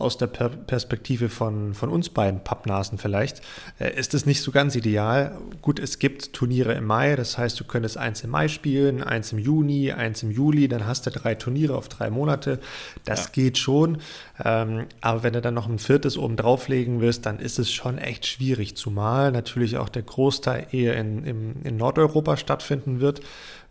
aus 0.00 0.18
der 0.18 0.26
per 0.26 0.48
Perspektive 0.48 1.28
von, 1.28 1.74
von 1.74 1.90
uns 1.90 2.08
beiden 2.08 2.42
Pappnasen 2.42 2.98
vielleicht, 2.98 3.40
äh, 3.78 3.94
ist 3.98 4.14
es 4.14 4.26
nicht 4.26 4.42
so 4.42 4.50
ganz 4.50 4.74
ideal. 4.76 5.36
Gut, 5.62 5.78
es 5.78 5.98
gibt 5.98 6.32
Turniere 6.32 6.72
im 6.74 6.84
Mai, 6.86 7.16
das 7.16 7.38
heißt, 7.38 7.58
du 7.60 7.64
könntest 7.64 7.96
eins 7.96 8.24
im 8.24 8.30
Mai 8.30 8.48
spielen, 8.48 9.02
eins 9.02 9.32
im 9.32 9.38
Juni, 9.38 9.92
eins 9.92 10.22
im 10.22 10.30
Juli, 10.30 10.68
dann 10.68 10.86
hast 10.86 11.06
du 11.06 11.10
drei 11.10 11.34
Turniere 11.34 11.76
auf 11.76 11.88
drei 11.88 12.10
Monate. 12.10 12.60
Das 13.04 13.24
ja. 13.24 13.30
geht 13.32 13.58
schon. 13.58 13.98
Ähm, 14.44 14.86
aber 15.00 15.22
wenn 15.22 15.32
du 15.32 15.40
dann 15.40 15.54
noch 15.54 15.68
ein 15.68 15.78
viertes 15.78 16.16
oben 16.16 16.36
drauflegen 16.36 17.00
willst, 17.00 17.26
dann 17.26 17.38
ist 17.38 17.58
es 17.58 17.70
schon 17.70 17.98
echt 17.98 18.26
schwierig, 18.26 18.76
zumal 18.76 19.32
natürlich 19.32 19.76
auch 19.76 19.88
der 19.88 20.02
Großteil 20.02 20.66
eher 20.72 20.96
in, 20.96 21.24
in, 21.24 21.62
in 21.62 21.76
Nordeuropa 21.76 22.36
stattfinden 22.36 23.00
wird, 23.00 23.20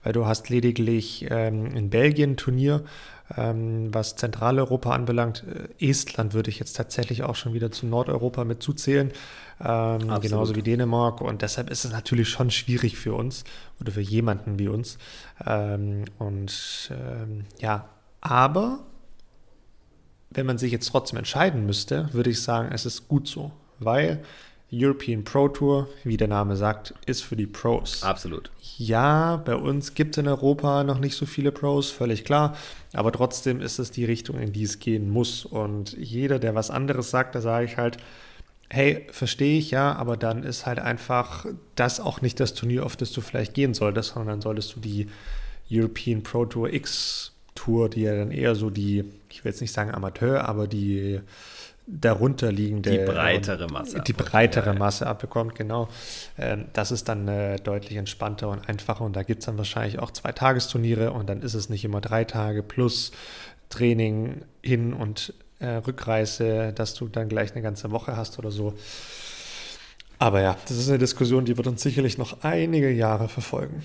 weil 0.04 0.14
du 0.14 0.26
hast 0.26 0.50
lediglich 0.50 1.26
ähm, 1.30 1.66
in 1.76 1.90
Belgien 1.90 2.32
ein 2.32 2.38
Turnier 2.38 2.84
ähm, 3.38 3.94
was 3.94 4.16
Zentraleuropa 4.16 4.92
anbelangt, 4.92 5.44
äh, 5.80 5.90
Estland 5.90 6.34
würde 6.34 6.50
ich 6.50 6.60
jetzt 6.60 6.74
tatsächlich 6.74 7.24
auch 7.24 7.36
schon 7.36 7.54
wieder 7.54 7.72
zu 7.72 7.86
Nordeuropa 7.86 8.44
mit 8.44 8.64
zuzählen, 8.64 9.12
ähm, 9.64 10.20
genauso 10.22 10.56
wie 10.56 10.64
Dänemark. 10.64 11.22
Und 11.22 11.42
deshalb 11.42 11.70
ist 11.70 11.86
es 11.86 11.92
natürlich 11.92 12.30
schon 12.30 12.50
schwierig 12.50 12.98
für 12.98 13.14
uns 13.14 13.44
oder 13.80 13.92
für 13.92 14.02
jemanden 14.02 14.58
wie 14.58 14.68
uns. 14.68 14.98
Ähm, 15.46 16.06
und 16.18 16.92
ähm, 16.92 17.46
ja, 17.60 17.90
aber 18.22 18.80
wenn 20.32 20.46
man 20.46 20.58
sich 20.58 20.72
jetzt 20.72 20.90
trotzdem 20.90 21.18
entscheiden 21.18 21.66
müsste, 21.66 22.14
würde 22.14 22.30
ich 22.30 22.42
sagen, 22.42 22.70
es 22.72 22.86
ist 22.86 23.08
gut 23.08 23.28
so, 23.28 23.52
weil 23.80 24.24
European 24.72 25.24
Pro 25.24 25.48
Tour, 25.48 25.88
wie 26.04 26.18
der 26.18 26.28
Name 26.28 26.56
sagt, 26.56 26.94
ist 27.06 27.22
für 27.22 27.36
die 27.36 27.48
Pros. 27.48 28.04
Absolut. 28.04 28.52
Ja, 28.78 29.38
bei 29.38 29.56
uns 29.56 29.94
gibt 29.94 30.16
es 30.16 30.22
in 30.22 30.28
Europa 30.28 30.84
noch 30.84 31.00
nicht 31.00 31.16
so 31.16 31.26
viele 31.26 31.52
Pros, 31.52 31.90
völlig 31.90 32.24
klar. 32.24 32.56
Aber 32.94 33.12
trotzdem 33.12 33.62
ist 33.62 33.80
es 33.80 33.92
die 33.92 34.06
Richtung, 34.06 34.40
in 34.40 34.54
die 34.54 34.64
es 34.64 34.80
gehen 34.80 35.10
muss. 35.10 35.46
Und 35.46 35.98
jeder, 35.98 36.40
der 36.40 36.56
was 36.56 36.70
anderes 36.70 37.10
sagt, 37.10 37.36
da 37.36 37.42
sage 37.42 37.66
ich 37.66 37.78
halt, 37.78 37.98
hey, 38.70 39.08
verstehe 39.12 39.58
ich 39.58 39.72
ja, 39.72 39.94
aber 39.94 40.16
dann 40.18 40.44
ist 40.44 40.66
halt 40.66 40.80
einfach 40.80 41.46
das 41.76 42.00
auch 42.00 42.22
nicht 42.22 42.40
das 42.40 42.54
Turnier, 42.54 42.86
auf 42.86 42.96
das 42.96 43.12
du 43.12 43.22
vielleicht 43.22 43.56
gehen 43.56 43.74
solltest, 43.74 44.10
sondern 44.10 44.28
dann 44.36 44.42
solltest 44.42 44.76
du 44.76 44.80
die 44.80 45.08
European 45.72 46.24
Pro 46.24 46.46
Tour 46.46 46.72
X 46.72 47.32
Tour, 47.56 47.90
die 47.90 48.02
ja 48.02 48.16
dann 48.16 48.32
eher 48.32 48.56
so 48.56 48.70
die, 48.70 49.04
ich 49.30 49.44
will 49.44 49.52
jetzt 49.52 49.62
nicht 49.62 49.74
sagen 49.74 49.94
Amateur, 49.94 50.48
aber 50.48 50.68
die 50.68 51.20
darunter 51.90 52.52
liegende. 52.52 52.92
Die 52.92 52.98
breitere 53.00 53.68
Masse. 53.68 54.02
Die 54.02 54.14
breitere 54.14 54.74
Masse 54.74 55.08
abbekommt, 55.08 55.56
genau. 55.56 55.90
Ähm, 56.38 56.66
das 56.74 56.92
ist 56.92 57.10
dann 57.10 57.28
äh, 57.28 57.58
deutlich 57.58 57.98
entspannter 57.98 58.50
und 58.50 58.70
einfacher 58.70 59.04
und 59.04 59.16
da 59.16 59.24
gibt 59.24 59.40
es 59.40 59.46
dann 59.48 59.58
wahrscheinlich 59.58 60.00
auch 60.00 60.12
zwei 60.12 60.32
Tagesturniere 60.32 61.12
und 61.12 61.30
dann 61.30 61.42
ist 61.42 61.56
es 61.56 61.70
nicht 61.70 61.84
immer 61.84 62.02
drei 62.02 62.24
Tage 62.26 62.64
plus 62.64 63.12
Training 63.70 64.42
hin 64.62 64.94
und 64.94 65.34
äh, 65.60 65.68
Rückreise, 65.68 66.74
dass 66.74 66.94
du 66.94 67.08
dann 67.08 67.30
gleich 67.30 67.54
eine 67.54 67.62
ganze 67.62 67.92
Woche 67.92 68.16
hast 68.16 68.40
oder 68.40 68.52
so. 68.52 68.74
Aber 70.20 70.42
ja, 70.42 70.58
das 70.68 70.78
ist 70.78 70.90
eine 70.90 70.98
Diskussion, 70.98 71.46
die 71.46 71.58
wird 71.58 71.68
uns 71.68 71.82
sicherlich 71.82 72.18
noch 72.18 72.44
einige 72.44 72.92
Jahre 72.92 73.30
verfolgen. 73.30 73.84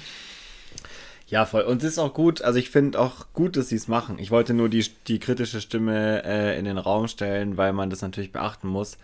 Ja, 1.34 1.46
voll. 1.46 1.62
Und 1.62 1.82
es 1.82 1.94
ist 1.94 1.98
auch 1.98 2.14
gut, 2.14 2.42
also 2.42 2.60
ich 2.60 2.70
finde 2.70 3.00
auch 3.00 3.26
gut, 3.32 3.56
dass 3.56 3.68
sie 3.68 3.74
es 3.74 3.88
machen. 3.88 4.20
Ich 4.20 4.30
wollte 4.30 4.54
nur 4.54 4.68
die, 4.68 4.86
die 5.08 5.18
kritische 5.18 5.60
Stimme 5.60 6.22
äh, 6.24 6.56
in 6.56 6.64
den 6.64 6.78
Raum 6.78 7.08
stellen, 7.08 7.56
weil 7.56 7.72
man 7.72 7.90
das 7.90 8.02
natürlich 8.02 8.30
beachten 8.30 8.68
muss. 8.68 8.98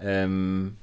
Ähm, 0.00 0.76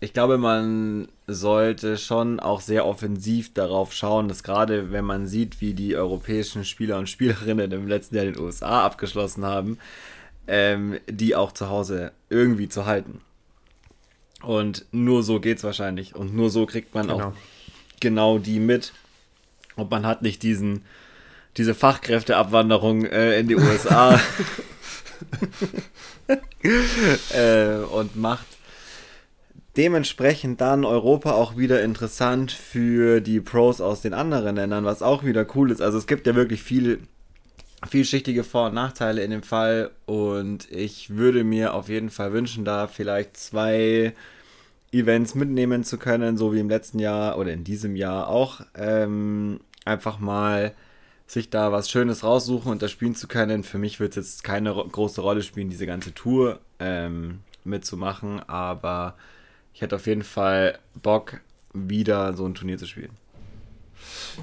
ich 0.00 0.12
glaube, 0.12 0.36
man 0.36 1.08
sollte 1.26 1.96
schon 1.96 2.38
auch 2.38 2.60
sehr 2.60 2.84
offensiv 2.84 3.54
darauf 3.54 3.94
schauen, 3.94 4.28
dass 4.28 4.42
gerade 4.42 4.92
wenn 4.92 5.06
man 5.06 5.26
sieht, 5.26 5.62
wie 5.62 5.72
die 5.72 5.96
europäischen 5.96 6.66
Spieler 6.66 6.98
und 6.98 7.08
Spielerinnen 7.08 7.72
im 7.72 7.88
letzten 7.88 8.16
Jahr 8.16 8.26
in 8.26 8.34
den 8.34 8.42
USA 8.42 8.84
abgeschlossen 8.84 9.46
haben, 9.46 9.78
ähm, 10.46 10.98
die 11.08 11.34
auch 11.34 11.52
zu 11.52 11.70
Hause 11.70 12.12
irgendwie 12.28 12.68
zu 12.68 12.84
halten. 12.84 13.22
Und 14.42 14.84
nur 14.92 15.22
so 15.22 15.40
geht 15.40 15.56
es 15.56 15.64
wahrscheinlich. 15.64 16.14
Und 16.14 16.34
nur 16.34 16.50
so 16.50 16.66
kriegt 16.66 16.94
man 16.94 17.06
genau. 17.06 17.28
auch 17.28 17.32
genau 18.00 18.36
die 18.36 18.60
mit, 18.60 18.92
und 19.76 19.90
man 19.90 20.06
hat 20.06 20.22
nicht 20.22 20.42
diesen, 20.42 20.84
diese 21.56 21.74
Fachkräfteabwanderung 21.74 23.04
äh, 23.04 23.38
in 23.38 23.48
die 23.48 23.56
USA 23.56 24.20
äh, 27.34 27.76
und 27.76 28.16
macht 28.16 28.46
dementsprechend 29.76 30.60
dann 30.60 30.84
Europa 30.84 31.32
auch 31.32 31.56
wieder 31.56 31.82
interessant 31.82 32.52
für 32.52 33.20
die 33.20 33.40
Pros 33.40 33.80
aus 33.80 34.02
den 34.02 34.14
anderen 34.14 34.56
Ländern, 34.56 34.84
was 34.84 35.02
auch 35.02 35.24
wieder 35.24 35.46
cool 35.54 35.70
ist. 35.70 35.82
Also 35.82 35.98
es 35.98 36.06
gibt 36.06 36.26
ja 36.26 36.34
wirklich 36.34 36.62
viel, 36.62 37.00
vielschichtige 37.88 38.44
Vor- 38.44 38.68
und 38.68 38.74
Nachteile 38.74 39.22
in 39.22 39.30
dem 39.30 39.42
Fall 39.42 39.90
und 40.06 40.70
ich 40.70 41.10
würde 41.10 41.42
mir 41.44 41.74
auf 41.74 41.88
jeden 41.88 42.10
Fall 42.10 42.32
wünschen, 42.32 42.64
da 42.64 42.86
vielleicht 42.86 43.36
zwei 43.36 44.14
Events 44.94 45.34
mitnehmen 45.34 45.84
zu 45.84 45.98
können, 45.98 46.36
so 46.36 46.54
wie 46.54 46.60
im 46.60 46.68
letzten 46.68 46.98
Jahr 46.98 47.38
oder 47.38 47.52
in 47.52 47.64
diesem 47.64 47.96
Jahr 47.96 48.28
auch. 48.28 48.60
Ähm, 48.74 49.60
einfach 49.84 50.18
mal 50.18 50.74
sich 51.26 51.50
da 51.50 51.72
was 51.72 51.90
Schönes 51.90 52.22
raussuchen 52.22 52.70
und 52.70 52.82
das 52.82 52.90
spielen 52.90 53.14
zu 53.14 53.28
können. 53.28 53.64
Für 53.64 53.78
mich 53.78 54.00
wird 54.00 54.16
es 54.16 54.16
jetzt 54.16 54.44
keine 54.44 54.72
große 54.72 55.20
Rolle 55.20 55.42
spielen, 55.42 55.70
diese 55.70 55.86
ganze 55.86 56.14
Tour 56.14 56.60
ähm, 56.78 57.40
mitzumachen, 57.64 58.40
aber 58.40 59.14
ich 59.72 59.80
hätte 59.82 59.96
auf 59.96 60.06
jeden 60.06 60.22
Fall 60.22 60.78
Bock, 61.02 61.40
wieder 61.72 62.34
so 62.34 62.46
ein 62.46 62.54
Turnier 62.54 62.78
zu 62.78 62.86
spielen. 62.86 63.10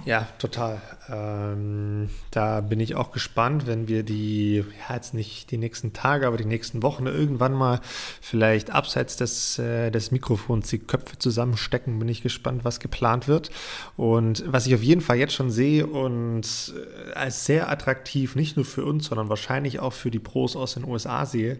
Ja, 0.06 0.28
total. 0.40 0.82
Ähm, 1.10 2.10
da 2.32 2.62
bin 2.62 2.80
ich 2.80 2.96
auch 2.96 3.12
gespannt, 3.12 3.68
wenn 3.68 3.88
wir 3.88 4.04
die, 4.04 4.64
ja, 4.88 4.96
jetzt 4.96 5.14
nicht 5.14 5.52
die 5.52 5.58
nächsten 5.58 5.94
Tage, 5.94 6.28
aber 6.28 6.38
die 6.38 6.46
nächsten 6.46 6.84
Wochen 6.84 7.08
irgendwann 7.08 7.54
mal 7.54 7.82
vielleicht 8.22 8.70
abseits 8.70 9.18
des, 9.18 9.60
äh, 9.60 9.92
des 9.92 10.12
Mikrofons 10.12 10.70
die 10.70 10.80
Köpfe 10.80 11.18
zusammenstecken, 11.20 12.00
bin 12.00 12.10
ich 12.10 12.22
gespannt, 12.22 12.64
was 12.64 12.80
geplant 12.80 13.28
wird. 13.28 13.52
Und 13.98 14.44
was 14.48 14.68
ich 14.68 14.76
auf 14.76 14.84
jeden 14.84 15.02
Fall 15.02 15.18
jetzt 15.18 15.34
schon 15.34 15.52
sehe 15.52 15.88
und 15.88 16.74
äh, 16.76 17.14
als 17.14 17.46
sehr 17.46 17.70
attraktiv, 17.70 18.36
nicht 18.36 18.56
nur 18.56 18.66
für 18.66 18.86
uns, 18.86 19.08
sondern 19.08 19.30
wahrscheinlich 19.30 19.80
auch 19.80 19.94
für 19.94 20.12
die 20.12 20.20
Pros 20.20 20.56
aus 20.56 20.76
den 20.76 20.86
USA 20.86 21.26
sehe, 21.26 21.60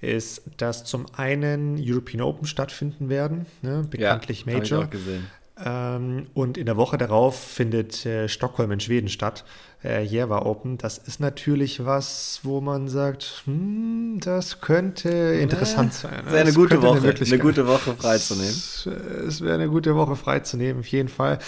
ist, 0.00 0.42
dass 0.56 0.84
zum 0.84 1.06
einen 1.16 1.76
European 1.78 2.22
Open 2.22 2.46
stattfinden 2.46 3.08
werden, 3.08 3.46
ne? 3.62 3.86
bekanntlich 3.88 4.44
ja, 4.46 4.52
Major. 4.52 4.80
Ich 4.80 4.86
auch 4.86 4.90
gesehen. 4.90 5.26
Ähm, 5.64 6.26
und 6.34 6.58
in 6.58 6.66
der 6.66 6.76
Woche 6.76 6.98
darauf 6.98 7.38
findet 7.38 8.04
äh, 8.04 8.28
Stockholm 8.28 8.72
in 8.72 8.80
Schweden 8.80 9.08
statt, 9.08 9.44
äh, 9.84 10.02
Järva 10.02 10.40
Open. 10.40 10.78
Das 10.78 10.98
ist 10.98 11.20
natürlich 11.20 11.84
was, 11.84 12.40
wo 12.42 12.60
man 12.60 12.88
sagt, 12.88 13.42
hm, 13.44 14.18
das 14.20 14.60
könnte 14.60 15.08
interessant 15.08 15.94
sein. 15.94 16.22
Es 16.26 16.32
wäre 16.32 16.42
eine 16.42 16.52
gute 16.52 16.82
Woche, 16.82 16.98
eine, 16.98 17.14
eine, 17.14 17.38
gute 17.38 17.66
Woche 17.66 17.94
freizunehmen. 17.94 18.50
Es, 18.50 18.86
es 18.86 19.40
wäre 19.40 19.54
eine 19.54 19.68
gute 19.68 19.94
Woche 19.94 20.16
freizunehmen, 20.16 20.80
auf 20.80 20.88
jeden 20.88 21.08
Fall. 21.08 21.38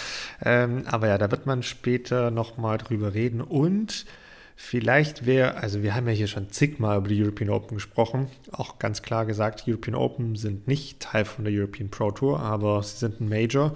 Ähm, 0.43 0.83
aber 0.85 1.07
ja, 1.07 1.17
da 1.17 1.31
wird 1.31 1.45
man 1.45 1.63
später 1.63 2.31
nochmal 2.31 2.77
drüber 2.77 3.13
reden 3.13 3.41
und 3.41 4.05
Vielleicht 4.57 5.25
wäre, 5.25 5.57
also 5.57 5.83
wir 5.83 5.95
haben 5.95 6.07
ja 6.07 6.13
hier 6.13 6.27
schon 6.27 6.49
zigmal 6.49 6.97
über 6.97 7.09
die 7.09 7.21
European 7.21 7.49
Open 7.49 7.75
gesprochen, 7.75 8.27
auch 8.53 8.79
ganz 8.79 9.01
klar 9.01 9.25
gesagt, 9.25 9.65
European 9.67 9.95
Open 9.95 10.35
sind 10.35 10.65
nicht 10.67 11.01
Teil 11.01 11.25
von 11.25 11.43
der 11.43 11.53
European 11.53 11.89
Pro 11.89 12.11
Tour, 12.11 12.39
aber 12.39 12.81
sie 12.81 12.97
sind 12.97 13.19
ein 13.19 13.27
Major 13.27 13.73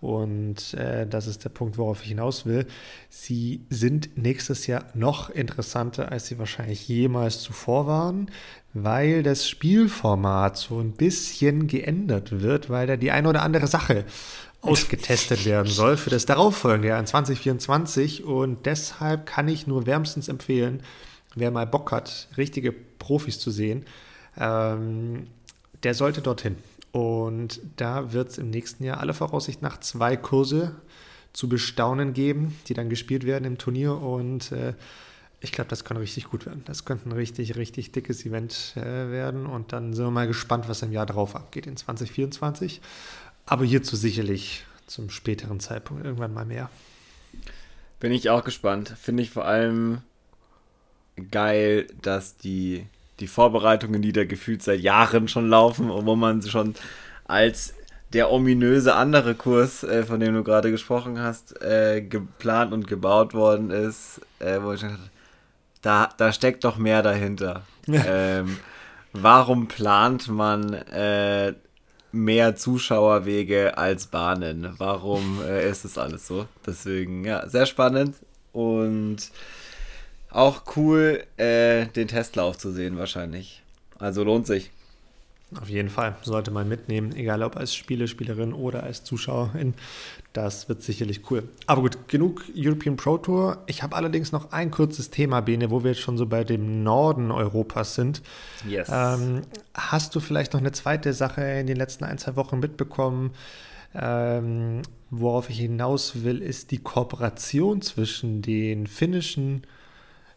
und 0.00 0.72
äh, 0.74 1.06
das 1.06 1.26
ist 1.26 1.44
der 1.44 1.50
Punkt, 1.50 1.76
worauf 1.76 2.02
ich 2.02 2.08
hinaus 2.08 2.46
will. 2.46 2.66
Sie 3.10 3.66
sind 3.68 4.16
nächstes 4.16 4.66
Jahr 4.66 4.86
noch 4.94 5.28
interessanter, 5.28 6.10
als 6.10 6.26
sie 6.26 6.38
wahrscheinlich 6.38 6.88
jemals 6.88 7.40
zuvor 7.40 7.86
waren, 7.86 8.30
weil 8.72 9.22
das 9.22 9.46
Spielformat 9.46 10.56
so 10.56 10.80
ein 10.80 10.92
bisschen 10.92 11.66
geändert 11.66 12.40
wird, 12.40 12.70
weil 12.70 12.86
da 12.86 12.96
die 12.96 13.10
eine 13.10 13.28
oder 13.28 13.42
andere 13.42 13.66
Sache 13.66 14.04
ausgetestet 14.62 15.44
werden 15.44 15.70
soll 15.70 15.96
für 15.96 16.10
das 16.10 16.24
darauffolgende 16.24 16.88
Jahr 16.88 17.00
in 17.00 17.06
2024. 17.06 18.24
Und 18.24 18.64
deshalb 18.64 19.26
kann 19.26 19.48
ich 19.48 19.66
nur 19.66 19.86
wärmstens 19.86 20.28
empfehlen, 20.28 20.82
wer 21.34 21.50
mal 21.50 21.66
Bock 21.66 21.92
hat, 21.92 22.28
richtige 22.36 22.72
Profis 22.72 23.38
zu 23.38 23.50
sehen, 23.50 23.84
ähm, 24.38 25.26
der 25.82 25.94
sollte 25.94 26.22
dorthin. 26.22 26.56
Und 26.92 27.60
da 27.76 28.12
wird 28.12 28.30
es 28.30 28.38
im 28.38 28.50
nächsten 28.50 28.84
Jahr 28.84 29.00
alle 29.00 29.14
Voraussicht 29.14 29.62
nach 29.62 29.80
zwei 29.80 30.16
Kurse 30.16 30.76
zu 31.32 31.48
bestaunen 31.48 32.12
geben, 32.12 32.56
die 32.68 32.74
dann 32.74 32.90
gespielt 32.90 33.24
werden 33.24 33.44
im 33.44 33.58
Turnier. 33.58 33.94
Und 33.94 34.52
äh, 34.52 34.74
ich 35.40 35.50
glaube, 35.50 35.70
das 35.70 35.84
kann 35.84 35.96
richtig 35.96 36.30
gut 36.30 36.46
werden. 36.46 36.62
Das 36.66 36.84
könnte 36.84 37.08
ein 37.08 37.12
richtig, 37.12 37.56
richtig 37.56 37.90
dickes 37.92 38.24
Event 38.24 38.74
äh, 38.76 39.10
werden. 39.10 39.46
Und 39.46 39.72
dann 39.72 39.94
sind 39.94 40.04
wir 40.04 40.10
mal 40.10 40.28
gespannt, 40.28 40.68
was 40.68 40.82
im 40.82 40.92
Jahr 40.92 41.06
darauf 41.06 41.34
abgeht, 41.34 41.66
in 41.66 41.76
2024. 41.76 42.80
Aber 43.46 43.64
hierzu 43.64 43.96
sicherlich 43.96 44.64
zum 44.86 45.10
späteren 45.10 45.60
Zeitpunkt 45.60 46.04
irgendwann 46.04 46.34
mal 46.34 46.44
mehr. 46.44 46.70
Bin 48.00 48.12
ich 48.12 48.30
auch 48.30 48.44
gespannt. 48.44 48.94
Finde 49.00 49.22
ich 49.22 49.30
vor 49.30 49.46
allem 49.46 50.02
geil, 51.30 51.86
dass 52.00 52.36
die, 52.36 52.86
die 53.20 53.26
Vorbereitungen, 53.26 54.02
die 54.02 54.12
da 54.12 54.24
gefühlt 54.24 54.62
seit 54.62 54.80
Jahren 54.80 55.28
schon 55.28 55.48
laufen 55.48 55.90
und 55.90 56.06
wo 56.06 56.16
man 56.16 56.42
schon 56.42 56.74
als 57.24 57.74
der 58.12 58.30
ominöse 58.30 58.94
andere 58.94 59.34
Kurs, 59.34 59.84
äh, 59.84 60.04
von 60.04 60.20
dem 60.20 60.34
du 60.34 60.44
gerade 60.44 60.70
gesprochen 60.70 61.18
hast, 61.18 61.60
äh, 61.62 62.02
geplant 62.02 62.72
und 62.72 62.86
gebaut 62.86 63.32
worden 63.32 63.70
ist, 63.70 64.20
äh, 64.38 64.60
wo 64.60 64.72
ich 64.72 64.82
dachte, 64.82 64.98
da, 65.80 66.10
da 66.16 66.32
steckt 66.32 66.64
doch 66.64 66.76
mehr 66.76 67.02
dahinter. 67.02 67.62
ähm, 67.88 68.58
warum 69.12 69.68
plant 69.68 70.28
man 70.28 70.74
äh, 70.74 71.54
mehr 72.12 72.56
Zuschauerwege 72.56 73.76
als 73.76 74.06
Bahnen? 74.06 74.74
Warum 74.78 75.42
äh, 75.42 75.68
ist 75.68 75.84
das 75.84 75.98
alles 75.98 76.26
so? 76.26 76.46
Deswegen, 76.66 77.24
ja, 77.24 77.48
sehr 77.48 77.66
spannend 77.66 78.16
und 78.52 79.18
auch 80.30 80.62
cool, 80.76 81.24
äh, 81.36 81.86
den 81.86 82.08
Testlauf 82.08 82.56
zu 82.58 82.70
sehen 82.70 82.96
wahrscheinlich. 82.98 83.62
Also 83.98 84.24
lohnt 84.24 84.46
sich. 84.46 84.70
Auf 85.60 85.68
jeden 85.68 85.90
Fall 85.90 86.16
sollte 86.22 86.50
man 86.50 86.68
mitnehmen, 86.68 87.14
egal 87.14 87.42
ob 87.42 87.56
als 87.56 87.74
Spieler, 87.74 88.06
Spielerin 88.06 88.54
oder 88.54 88.82
als 88.82 89.04
Zuschauerin. 89.04 89.74
Das 90.32 90.68
wird 90.68 90.82
sicherlich 90.82 91.30
cool. 91.30 91.48
Aber 91.66 91.82
gut, 91.82 92.08
genug 92.08 92.44
European 92.56 92.96
Pro 92.96 93.18
Tour. 93.18 93.62
Ich 93.66 93.82
habe 93.82 93.96
allerdings 93.96 94.32
noch 94.32 94.52
ein 94.52 94.70
kurzes 94.70 95.10
Thema, 95.10 95.42
Bene, 95.42 95.70
wo 95.70 95.84
wir 95.84 95.90
jetzt 95.90 96.00
schon 96.00 96.16
so 96.16 96.26
bei 96.26 96.42
dem 96.42 96.82
Norden 96.82 97.30
Europas 97.30 97.94
sind. 97.94 98.22
Yes. 98.66 98.88
Ähm, 98.90 99.42
hast 99.74 100.14
du 100.14 100.20
vielleicht 100.20 100.54
noch 100.54 100.60
eine 100.60 100.72
zweite 100.72 101.12
Sache 101.12 101.42
in 101.42 101.66
den 101.66 101.76
letzten 101.76 102.04
ein, 102.04 102.16
zwei 102.16 102.36
Wochen 102.36 102.60
mitbekommen? 102.60 103.32
Ähm, 103.94 104.80
worauf 105.10 105.50
ich 105.50 105.58
hinaus 105.58 106.22
will, 106.22 106.40
ist 106.40 106.70
die 106.70 106.78
Kooperation 106.78 107.82
zwischen 107.82 108.40
den 108.40 108.86
finnischen 108.86 109.66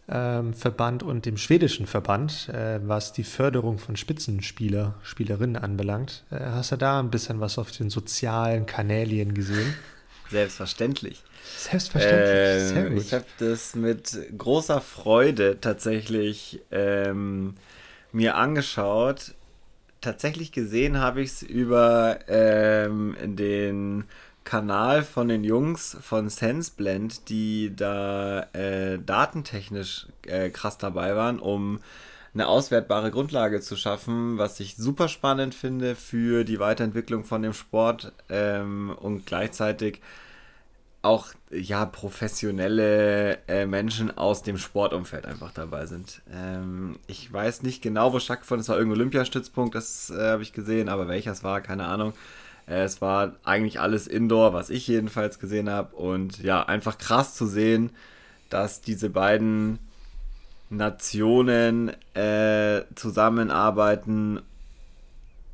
Verband 0.08 1.02
und 1.02 1.26
dem 1.26 1.38
schwedischen 1.38 1.88
Verband, 1.88 2.50
äh, 2.50 2.80
was 2.84 3.12
die 3.12 3.24
Förderung 3.24 3.80
von 3.80 3.96
Spitzenspieler, 3.96 4.96
Spielerinnen 5.02 5.56
anbelangt. 5.56 6.24
Äh, 6.30 6.42
hast 6.42 6.72
du 6.72 6.76
da 6.76 7.00
ein 7.00 7.10
bisschen 7.10 7.40
was 7.40 7.58
auf 7.58 7.72
den 7.72 7.90
sozialen 7.90 8.68
Kanälien 8.68 9.34
gesehen? 9.34 9.74
Selbstverständlich. 10.30 11.24
Selbstverständlich. 11.58 12.86
Ähm, 12.86 12.98
ich 12.98 13.14
habe 13.14 13.26
das 13.40 13.76
mit 13.76 14.18
großer 14.38 14.82
Freude 14.82 15.60
tatsächlich 15.60 16.62
ähm, 16.72 17.56
mir 18.12 18.36
angeschaut. 18.36 19.34
Tatsächlich 20.02 20.52
gesehen 20.52 21.00
habe 21.00 21.22
ich 21.22 21.32
es 21.32 21.42
über 21.42 22.20
ähm, 22.28 23.16
den 23.24 24.04
Kanal 24.46 25.04
von 25.04 25.28
den 25.28 25.44
Jungs 25.44 25.98
von 26.02 26.30
SenseBlend, 26.30 27.28
die 27.30 27.76
da 27.76 28.44
äh, 28.54 29.00
datentechnisch 29.00 30.08
äh, 30.28 30.50
krass 30.50 30.78
dabei 30.78 31.16
waren, 31.16 31.40
um 31.40 31.80
eine 32.34 32.48
auswertbare 32.48 33.12
Grundlage 33.12 33.62
zu 33.62 33.76
schaffen, 33.76 34.38
was 34.38 34.60
ich 34.60 34.76
super 34.76 35.08
spannend 35.08 35.56
finde 35.56 35.96
für 35.96 36.44
die 36.44 36.60
Weiterentwicklung 36.60 37.24
von 37.24 37.42
dem 37.42 37.54
Sport 37.54 38.12
ähm, 38.30 38.96
und 39.00 39.26
gleichzeitig 39.26 40.02
auch 41.02 41.30
ja 41.52 41.86
professionelle 41.86 43.38
äh, 43.48 43.66
Menschen 43.66 44.16
aus 44.18 44.44
dem 44.44 44.58
Sportumfeld 44.58 45.26
einfach 45.26 45.52
dabei 45.52 45.86
sind. 45.86 46.22
Ähm, 46.34 46.98
ich 47.08 47.32
weiß 47.32 47.64
nicht 47.64 47.82
genau, 47.82 48.12
wo 48.12 48.20
stattgefunden 48.20 48.62
es 48.62 48.70
war 48.70 48.78
irgendein 48.78 49.02
Olympiastützpunkt, 49.02 49.76
das 49.76 50.10
äh, 50.10 50.32
habe 50.32 50.44
ich 50.44 50.52
gesehen, 50.52 50.90
aber 50.90 51.08
welcher 51.08 51.32
es 51.32 51.44
war, 51.44 51.62
keine 51.62 51.86
Ahnung. 51.86 52.14
Es 52.68 53.02
war 53.02 53.36
eigentlich 53.44 53.80
alles 53.80 54.08
Indoor, 54.08 54.54
was 54.54 54.70
ich 54.70 54.88
jedenfalls 54.88 55.40
gesehen 55.40 55.70
habe. 55.70 55.96
Und 55.96 56.42
ja, 56.42 56.64
einfach 56.64 56.98
krass 56.98 57.36
zu 57.36 57.46
sehen, 57.46 57.92
dass 58.50 58.82
diese 58.82 59.10
beiden 59.10 59.80
Nationen 60.70 61.90
äh, 62.16 62.84
zusammenarbeiten 62.96 64.42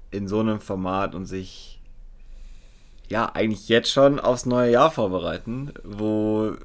in 0.10 0.28
so 0.28 0.40
einem 0.40 0.62
Format 0.62 1.16
und 1.16 1.26
sich 1.26 1.80
ja 3.10 3.26
eigentlich 3.34 3.68
jetzt 3.68 3.92
schon 3.92 4.20
aufs 4.20 4.46
neue 4.46 4.72
Jahr 4.72 4.92
vorbereiten, 4.92 5.74
wo 5.84 6.56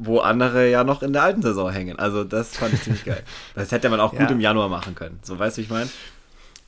wo 0.00 0.20
andere 0.20 0.70
ja 0.70 0.84
noch 0.84 1.02
in 1.02 1.12
der 1.12 1.24
alten 1.24 1.42
Saison 1.42 1.70
hängen. 1.70 1.98
Also 1.98 2.22
das 2.22 2.56
fand 2.56 2.72
ich 2.72 2.82
ziemlich 2.82 3.04
geil. 3.04 3.24
Das 3.56 3.72
hätte 3.72 3.88
man 3.88 3.98
auch 3.98 4.12
ja. 4.12 4.20
gut 4.20 4.30
im 4.30 4.40
Januar 4.40 4.68
machen 4.68 4.94
können. 4.94 5.18
So 5.22 5.36
weißt 5.36 5.56
du, 5.56 5.60
wie 5.60 5.64
ich 5.64 5.70
meine? 5.70 5.90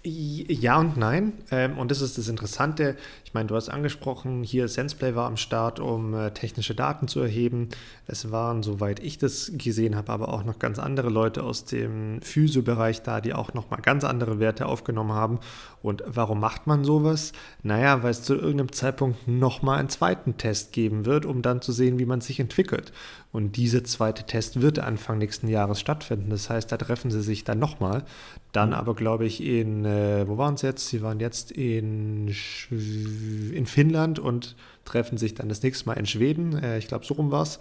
Ja 0.02 0.78
und 0.78 0.96
nein. 0.96 1.34
Ähm, 1.50 1.76
und 1.76 1.90
das 1.90 2.00
ist 2.00 2.16
das 2.16 2.28
Interessante. 2.28 2.96
Ich 3.26 3.34
meine, 3.34 3.48
du 3.48 3.54
hast 3.54 3.68
angesprochen, 3.68 4.42
hier 4.42 4.66
SensePlay 4.66 5.14
war 5.14 5.26
am 5.26 5.36
Start, 5.36 5.78
um 5.78 6.14
äh, 6.14 6.30
technische 6.30 6.74
Daten 6.74 7.06
zu 7.06 7.20
erheben. 7.20 7.68
Es 8.06 8.32
waren, 8.32 8.62
soweit 8.62 9.00
ich 9.00 9.18
das 9.18 9.52
gesehen 9.54 9.96
habe, 9.96 10.10
aber 10.10 10.32
auch 10.32 10.42
noch 10.42 10.58
ganz 10.58 10.78
andere 10.78 11.10
Leute 11.10 11.42
aus 11.42 11.66
dem 11.66 12.22
Physio-Bereich 12.22 13.02
da, 13.02 13.20
die 13.20 13.34
auch 13.34 13.52
nochmal 13.52 13.82
ganz 13.82 14.04
andere 14.04 14.40
Werte 14.40 14.66
aufgenommen 14.66 15.12
haben. 15.12 15.38
Und 15.82 16.02
warum 16.06 16.40
macht 16.40 16.66
man 16.66 16.82
sowas? 16.82 17.32
Naja, 17.62 18.02
weil 18.02 18.12
es 18.12 18.22
zu 18.22 18.34
irgendeinem 18.34 18.72
Zeitpunkt 18.72 19.28
nochmal 19.28 19.80
einen 19.80 19.90
zweiten 19.90 20.38
Test 20.38 20.72
geben 20.72 21.04
wird, 21.04 21.26
um 21.26 21.42
dann 21.42 21.60
zu 21.60 21.72
sehen, 21.72 21.98
wie 21.98 22.06
man 22.06 22.22
sich 22.22 22.40
entwickelt. 22.40 22.92
Und 23.32 23.56
dieser 23.56 23.84
zweite 23.84 24.24
Test 24.24 24.60
wird 24.60 24.78
Anfang 24.78 25.18
nächsten 25.18 25.46
Jahres 25.46 25.78
stattfinden. 25.78 26.30
Das 26.30 26.50
heißt, 26.50 26.72
da 26.72 26.76
treffen 26.76 27.10
sie 27.10 27.22
sich 27.22 27.44
dann 27.44 27.60
nochmal. 27.60 28.04
Dann 28.52 28.74
aber, 28.74 28.94
glaube 28.94 29.24
ich, 29.24 29.44
in, 29.44 29.84
äh, 29.90 30.29
wo 30.29 30.38
waren 30.38 30.57
sie 30.57 30.66
jetzt? 30.66 30.88
Sie 30.88 31.03
waren 31.03 31.20
jetzt 31.20 31.50
in, 31.50 32.35
in 32.70 33.66
Finnland 33.66 34.18
und 34.18 34.57
treffen 34.85 35.18
sich 35.18 35.35
dann 35.35 35.48
das 35.48 35.62
nächste 35.62 35.87
Mal 35.87 35.94
in 35.94 36.07
Schweden. 36.07 36.57
Äh, 36.62 36.79
ich 36.79 36.88
glaube, 36.88 37.05
so 37.05 37.14
rum 37.14 37.31
war 37.31 37.42
es. 37.42 37.59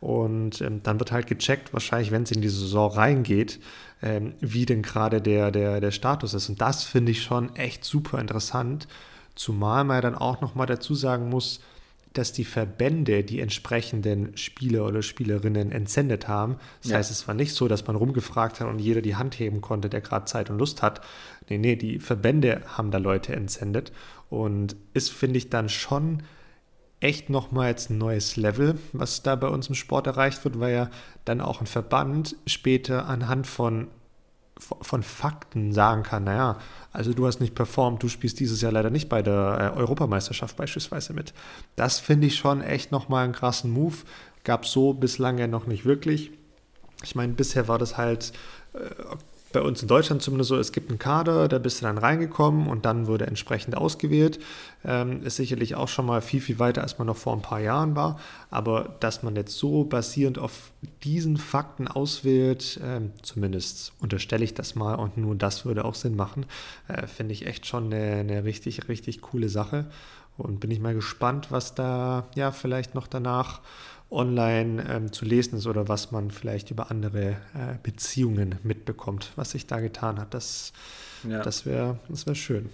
Und 0.00 0.60
ähm, 0.60 0.82
dann 0.82 0.98
wird 0.98 1.12
halt 1.12 1.26
gecheckt, 1.26 1.72
wahrscheinlich, 1.72 2.10
wenn 2.10 2.24
es 2.24 2.30
in 2.30 2.42
die 2.42 2.48
Saison 2.48 2.92
reingeht, 2.92 3.60
ähm, 4.02 4.34
wie 4.40 4.66
denn 4.66 4.82
gerade 4.82 5.22
der, 5.22 5.50
der, 5.50 5.80
der 5.80 5.90
Status 5.92 6.34
ist. 6.34 6.48
Und 6.48 6.60
das 6.60 6.84
finde 6.84 7.12
ich 7.12 7.22
schon 7.22 7.54
echt 7.56 7.84
super 7.84 8.18
interessant. 8.18 8.86
Zumal 9.34 9.84
man 9.84 9.96
ja 9.96 10.00
dann 10.02 10.14
auch 10.14 10.40
nochmal 10.40 10.66
dazu 10.66 10.94
sagen 10.94 11.30
muss, 11.30 11.60
dass 12.14 12.32
die 12.32 12.44
Verbände 12.44 13.24
die 13.24 13.40
entsprechenden 13.40 14.36
Spieler 14.36 14.86
oder 14.86 15.02
Spielerinnen 15.02 15.72
entsendet 15.72 16.28
haben. 16.28 16.56
Das 16.82 16.92
ja. 16.92 16.98
heißt, 16.98 17.10
es 17.10 17.26
war 17.26 17.34
nicht 17.34 17.54
so, 17.54 17.66
dass 17.66 17.86
man 17.86 17.96
rumgefragt 17.96 18.60
hat 18.60 18.68
und 18.68 18.78
jeder 18.78 19.02
die 19.02 19.16
Hand 19.16 19.38
heben 19.38 19.60
konnte, 19.60 19.90
der 19.90 20.00
gerade 20.00 20.24
Zeit 20.24 20.48
und 20.48 20.58
Lust 20.58 20.80
hat. 20.80 21.00
Nee, 21.48 21.58
nee, 21.58 21.76
die 21.76 21.98
Verbände 21.98 22.62
haben 22.66 22.90
da 22.90 22.98
Leute 22.98 23.34
entsendet. 23.34 23.92
Und 24.30 24.76
ist, 24.94 25.12
finde 25.12 25.38
ich, 25.38 25.50
dann 25.50 25.68
schon 25.68 26.22
echt 27.00 27.28
nochmal 27.28 27.68
jetzt 27.68 27.90
ein 27.90 27.98
neues 27.98 28.36
Level, 28.36 28.78
was 28.92 29.22
da 29.22 29.36
bei 29.36 29.48
uns 29.48 29.68
im 29.68 29.74
Sport 29.74 30.06
erreicht 30.06 30.44
wird, 30.44 30.58
weil 30.58 30.74
ja 30.74 30.90
dann 31.24 31.40
auch 31.40 31.60
ein 31.60 31.66
Verband 31.66 32.36
später 32.46 33.06
anhand 33.06 33.46
von 33.46 33.88
von 34.58 35.02
Fakten 35.02 35.72
sagen 35.72 36.04
kann, 36.04 36.24
naja, 36.24 36.58
also 36.92 37.12
du 37.12 37.26
hast 37.26 37.40
nicht 37.40 37.56
performt, 37.56 38.02
du 38.02 38.08
spielst 38.08 38.38
dieses 38.38 38.60
Jahr 38.60 38.70
leider 38.70 38.90
nicht 38.90 39.08
bei 39.08 39.20
der 39.20 39.74
äh, 39.74 39.78
Europameisterschaft 39.78 40.56
beispielsweise 40.56 41.12
mit. 41.12 41.34
Das 41.76 41.98
finde 41.98 42.28
ich 42.28 42.36
schon 42.36 42.62
echt 42.62 42.92
nochmal 42.92 43.24
einen 43.24 43.32
krassen 43.32 43.72
Move. 43.72 43.96
Gab 44.44 44.64
so 44.64 44.92
bislang 44.94 45.38
ja 45.38 45.48
noch 45.48 45.66
nicht 45.66 45.84
wirklich. 45.84 46.30
Ich 47.02 47.16
meine, 47.16 47.32
bisher 47.32 47.66
war 47.66 47.78
das 47.78 47.96
halt, 47.96 48.32
äh, 48.74 48.78
bei 49.54 49.62
uns 49.62 49.80
in 49.80 49.88
Deutschland 49.88 50.20
zumindest 50.20 50.48
so, 50.48 50.58
es 50.58 50.72
gibt 50.72 50.90
einen 50.90 50.98
Kader, 50.98 51.48
da 51.48 51.58
bist 51.58 51.80
du 51.80 51.86
dann 51.86 51.96
reingekommen 51.96 52.66
und 52.66 52.84
dann 52.84 53.06
wurde 53.06 53.26
entsprechend 53.26 53.76
ausgewählt. 53.76 54.40
Ähm, 54.84 55.22
ist 55.22 55.36
sicherlich 55.36 55.76
auch 55.76 55.88
schon 55.88 56.04
mal 56.04 56.20
viel, 56.20 56.40
viel 56.40 56.58
weiter, 56.58 56.82
als 56.82 56.98
man 56.98 57.06
noch 57.06 57.16
vor 57.16 57.32
ein 57.34 57.40
paar 57.40 57.60
Jahren 57.60 57.96
war. 57.96 58.18
Aber 58.50 58.96
dass 59.00 59.22
man 59.22 59.36
jetzt 59.36 59.56
so 59.56 59.84
basierend 59.84 60.38
auf 60.38 60.72
diesen 61.04 61.36
Fakten 61.36 61.88
auswählt, 61.88 62.80
ähm, 62.84 63.12
zumindest 63.22 63.92
unterstelle 64.00 64.44
ich 64.44 64.54
das 64.54 64.74
mal 64.74 64.96
und 64.96 65.16
nur 65.16 65.36
das 65.36 65.64
würde 65.64 65.84
auch 65.84 65.94
Sinn 65.94 66.16
machen, 66.16 66.46
äh, 66.88 67.06
finde 67.06 67.32
ich 67.32 67.46
echt 67.46 67.66
schon 67.66 67.86
eine, 67.86 68.16
eine 68.16 68.44
richtig, 68.44 68.88
richtig 68.88 69.22
coole 69.22 69.48
Sache. 69.48 69.86
Und 70.36 70.58
bin 70.58 70.72
ich 70.72 70.80
mal 70.80 70.94
gespannt, 70.94 71.52
was 71.52 71.76
da 71.76 72.26
ja 72.34 72.50
vielleicht 72.50 72.96
noch 72.96 73.06
danach 73.06 73.60
online 74.14 74.84
ähm, 74.88 75.12
zu 75.12 75.24
lesen 75.24 75.58
ist 75.58 75.66
oder 75.66 75.88
was 75.88 76.10
man 76.10 76.30
vielleicht 76.30 76.70
über 76.70 76.90
andere 76.90 77.30
äh, 77.54 77.76
Beziehungen 77.82 78.58
mitbekommt, 78.62 79.32
was 79.36 79.50
sich 79.50 79.66
da 79.66 79.80
getan 79.80 80.18
hat. 80.18 80.32
Das, 80.34 80.72
ja. 81.28 81.42
das 81.42 81.66
wäre 81.66 81.98
das 82.08 82.26
wär 82.26 82.34
schön. 82.34 82.70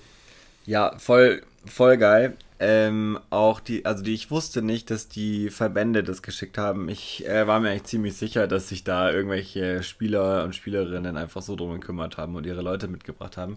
Ja, 0.66 0.96
voll, 0.98 1.42
voll 1.66 1.96
geil. 1.96 2.36
Ähm, 2.62 3.18
auch 3.30 3.58
die, 3.58 3.86
also 3.86 4.04
die, 4.04 4.12
ich 4.12 4.30
wusste 4.30 4.60
nicht, 4.60 4.90
dass 4.90 5.08
die 5.08 5.48
Verbände 5.48 6.04
das 6.04 6.22
geschickt 6.22 6.58
haben. 6.58 6.90
Ich 6.90 7.26
äh, 7.26 7.46
war 7.46 7.58
mir 7.58 7.70
eigentlich 7.70 7.84
ziemlich 7.84 8.16
sicher, 8.16 8.46
dass 8.46 8.68
sich 8.68 8.84
da 8.84 9.10
irgendwelche 9.10 9.82
Spieler 9.82 10.44
und 10.44 10.54
Spielerinnen 10.54 11.16
einfach 11.16 11.40
so 11.40 11.56
drum 11.56 11.72
gekümmert 11.72 12.18
haben 12.18 12.36
und 12.36 12.44
ihre 12.44 12.60
Leute 12.60 12.86
mitgebracht 12.86 13.38
haben. 13.38 13.56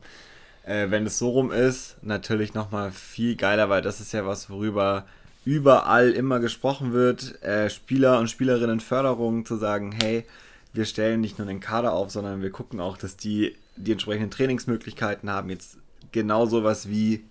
Äh, 0.66 0.90
wenn 0.90 1.06
es 1.06 1.18
so 1.18 1.32
rum 1.32 1.52
ist, 1.52 1.98
natürlich 2.02 2.54
nochmal 2.54 2.92
viel 2.92 3.36
geiler, 3.36 3.70
weil 3.70 3.82
das 3.82 4.00
ist 4.00 4.14
ja 4.14 4.26
was, 4.26 4.50
worüber 4.50 5.06
überall 5.46 6.12
immer 6.12 6.40
gesprochen 6.40 6.94
wird, 6.94 7.42
äh, 7.44 7.70
Spieler 7.70 8.20
und 8.20 8.30
Spielerinnen 8.30 8.80
Förderung 8.80 9.46
zu 9.46 9.58
sagen, 9.58 9.92
hey, 9.92 10.26
wir 10.74 10.86
stellen 10.86 11.22
nicht 11.22 11.38
nur 11.38 11.48
den 11.48 11.60
Kader 11.60 11.94
auf, 11.94 12.12
sondern 12.12 12.42
wir 12.42 12.50
gucken 12.50 12.80
auch, 12.80 12.98
dass 12.98 13.18
die 13.18 13.56
die 13.76 13.92
entsprechenden 13.92 14.32
Trainingsmöglichkeiten 14.32 15.30
haben. 15.30 15.50
Jetzt 15.50 15.78
genau 16.12 16.46
sowas 16.46 16.90
wie 16.90 17.24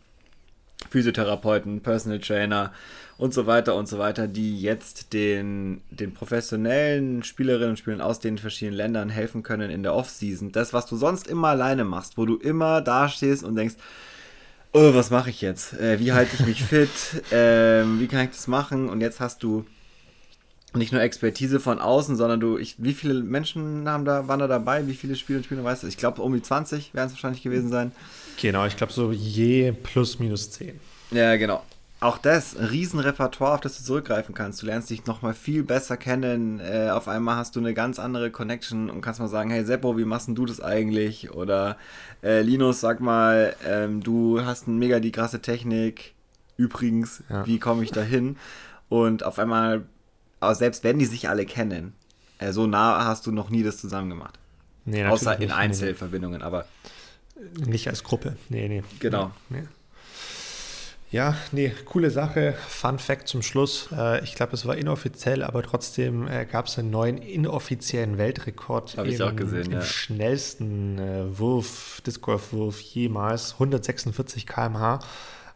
Physiotherapeuten, 0.90 1.80
Personal 1.80 2.18
Trainer 2.18 2.72
und 3.18 3.32
so 3.32 3.46
weiter 3.46 3.76
und 3.76 3.86
so 3.86 3.98
weiter, 3.98 4.26
die 4.26 4.60
jetzt 4.60 5.12
den, 5.12 5.80
den 5.90 6.12
professionellen 6.12 7.22
Spielerinnen 7.22 7.70
und 7.70 7.76
Spielern 7.78 8.00
aus 8.00 8.18
den 8.18 8.38
verschiedenen 8.38 8.76
Ländern 8.76 9.08
helfen 9.08 9.42
können 9.42 9.70
in 9.70 9.82
der 9.82 9.94
Offseason. 9.94 10.50
Das, 10.50 10.72
was 10.72 10.86
du 10.86 10.96
sonst 10.96 11.28
immer 11.28 11.48
alleine 11.48 11.84
machst, 11.84 12.18
wo 12.18 12.26
du 12.26 12.36
immer 12.36 12.80
dastehst 12.80 13.44
und 13.44 13.54
denkst, 13.54 13.76
oh, 14.72 14.94
was 14.94 15.10
mache 15.10 15.30
ich 15.30 15.40
jetzt? 15.40 15.74
Äh, 15.74 15.98
wie 16.00 16.12
halte 16.12 16.34
ich 16.34 16.46
mich 16.46 16.62
fit? 16.64 16.90
Ähm, 17.30 18.00
wie 18.00 18.06
kann 18.08 18.24
ich 18.24 18.30
das 18.30 18.48
machen? 18.48 18.88
Und 18.88 19.00
jetzt 19.00 19.20
hast 19.20 19.42
du 19.42 19.64
nicht 20.74 20.92
nur 20.92 21.02
Expertise 21.02 21.60
von 21.60 21.78
außen, 21.78 22.16
sondern 22.16 22.40
du, 22.40 22.56
ich, 22.56 22.76
wie 22.78 22.94
viele 22.94 23.22
Menschen 23.22 23.88
haben 23.88 24.04
da, 24.04 24.26
waren 24.28 24.40
da 24.40 24.46
dabei? 24.46 24.86
Wie 24.86 24.94
viele 24.94 25.16
Spiele 25.16 25.38
und 25.38 25.44
Spieler 25.44 25.64
weißt 25.64 25.82
du? 25.82 25.86
Ich 25.86 25.98
glaube, 25.98 26.22
um 26.22 26.32
die 26.32 26.42
20 26.42 26.94
werden 26.94 27.08
es 27.08 27.12
wahrscheinlich 27.12 27.42
gewesen 27.42 27.68
sein. 27.68 27.92
Genau, 28.40 28.64
ich 28.64 28.76
glaube 28.76 28.92
so 28.92 29.12
je 29.12 29.72
plus 29.72 30.18
minus 30.18 30.50
10. 30.50 30.80
Ja, 31.10 31.36
genau. 31.36 31.62
Auch 32.02 32.18
das, 32.18 32.56
ein 32.56 32.66
Riesenrepertoire, 32.66 33.54
auf 33.54 33.60
das 33.60 33.78
du 33.78 33.84
zurückgreifen 33.84 34.34
kannst. 34.34 34.62
Du 34.62 34.66
lernst 34.66 34.90
dich 34.90 35.06
nochmal 35.06 35.34
viel 35.34 35.62
besser 35.62 35.96
kennen. 35.96 36.60
Äh, 36.60 36.90
auf 36.90 37.08
einmal 37.08 37.36
hast 37.36 37.56
du 37.56 37.60
eine 37.60 37.74
ganz 37.74 37.98
andere 37.98 38.30
Connection 38.30 38.90
und 38.90 39.00
kannst 39.00 39.20
mal 39.20 39.28
sagen, 39.28 39.50
hey 39.50 39.64
Seppo, 39.64 39.96
wie 39.96 40.04
machst 40.04 40.28
du 40.28 40.46
das 40.46 40.60
eigentlich? 40.60 41.30
Oder 41.32 41.76
äh, 42.22 42.42
Linus, 42.42 42.80
sag 42.80 43.00
mal, 43.00 43.54
ähm, 43.66 44.02
du 44.02 44.44
hast 44.44 44.68
eine 44.68 44.76
mega 44.76 45.00
die 45.00 45.12
krasse 45.12 45.40
Technik. 45.40 46.14
Übrigens, 46.56 47.22
ja. 47.30 47.46
wie 47.46 47.58
komme 47.58 47.82
ich 47.84 47.92
da 47.92 48.02
hin? 48.02 48.36
Und 48.88 49.24
auf 49.24 49.38
einmal 49.38 49.86
aber 50.42 50.56
selbst 50.56 50.82
wenn 50.82 50.98
die 50.98 51.04
sich 51.04 51.28
alle 51.28 51.46
kennen, 51.46 51.92
äh, 52.38 52.50
so 52.50 52.66
nah 52.66 53.04
hast 53.04 53.28
du 53.28 53.30
noch 53.30 53.48
nie 53.48 53.62
das 53.62 53.78
zusammen 53.78 54.10
gemacht. 54.10 54.40
Nee, 54.84 55.04
Außer 55.04 55.40
in 55.40 55.52
Einzelverbindungen, 55.52 56.42
aber. 56.42 56.66
Nicht 57.64 57.86
als 57.86 58.02
Gruppe. 58.02 58.36
Nee, 58.48 58.66
nee. 58.66 58.82
Genau. 58.98 59.30
Nee. 59.50 59.62
Ja, 61.12 61.36
nee, 61.52 61.70
coole 61.84 62.10
Sache. 62.10 62.54
Fun 62.68 62.98
Fact 62.98 63.28
zum 63.28 63.42
Schluss. 63.42 63.90
Äh, 63.94 64.24
ich 64.24 64.34
glaube, 64.34 64.54
es 64.54 64.64
war 64.64 64.76
inoffiziell, 64.76 65.42
aber 65.42 65.62
trotzdem 65.62 66.26
äh, 66.26 66.46
gab 66.46 66.66
es 66.66 66.78
einen 66.78 66.90
neuen 66.90 67.18
inoffiziellen 67.18 68.16
Weltrekord 68.16 68.96
Habe 68.96 69.08
ich 69.08 69.22
auch 69.22 69.36
gesehen, 69.36 69.66
im 69.66 69.72
ja. 69.72 69.82
schnellsten 69.82 70.98
äh, 70.98 71.38
Wurf, 71.38 72.00
Disc 72.06 72.22
Golf 72.22 72.54
Wurf 72.54 72.80
jemals. 72.80 73.52
146 73.52 74.46
km/h. 74.46 75.00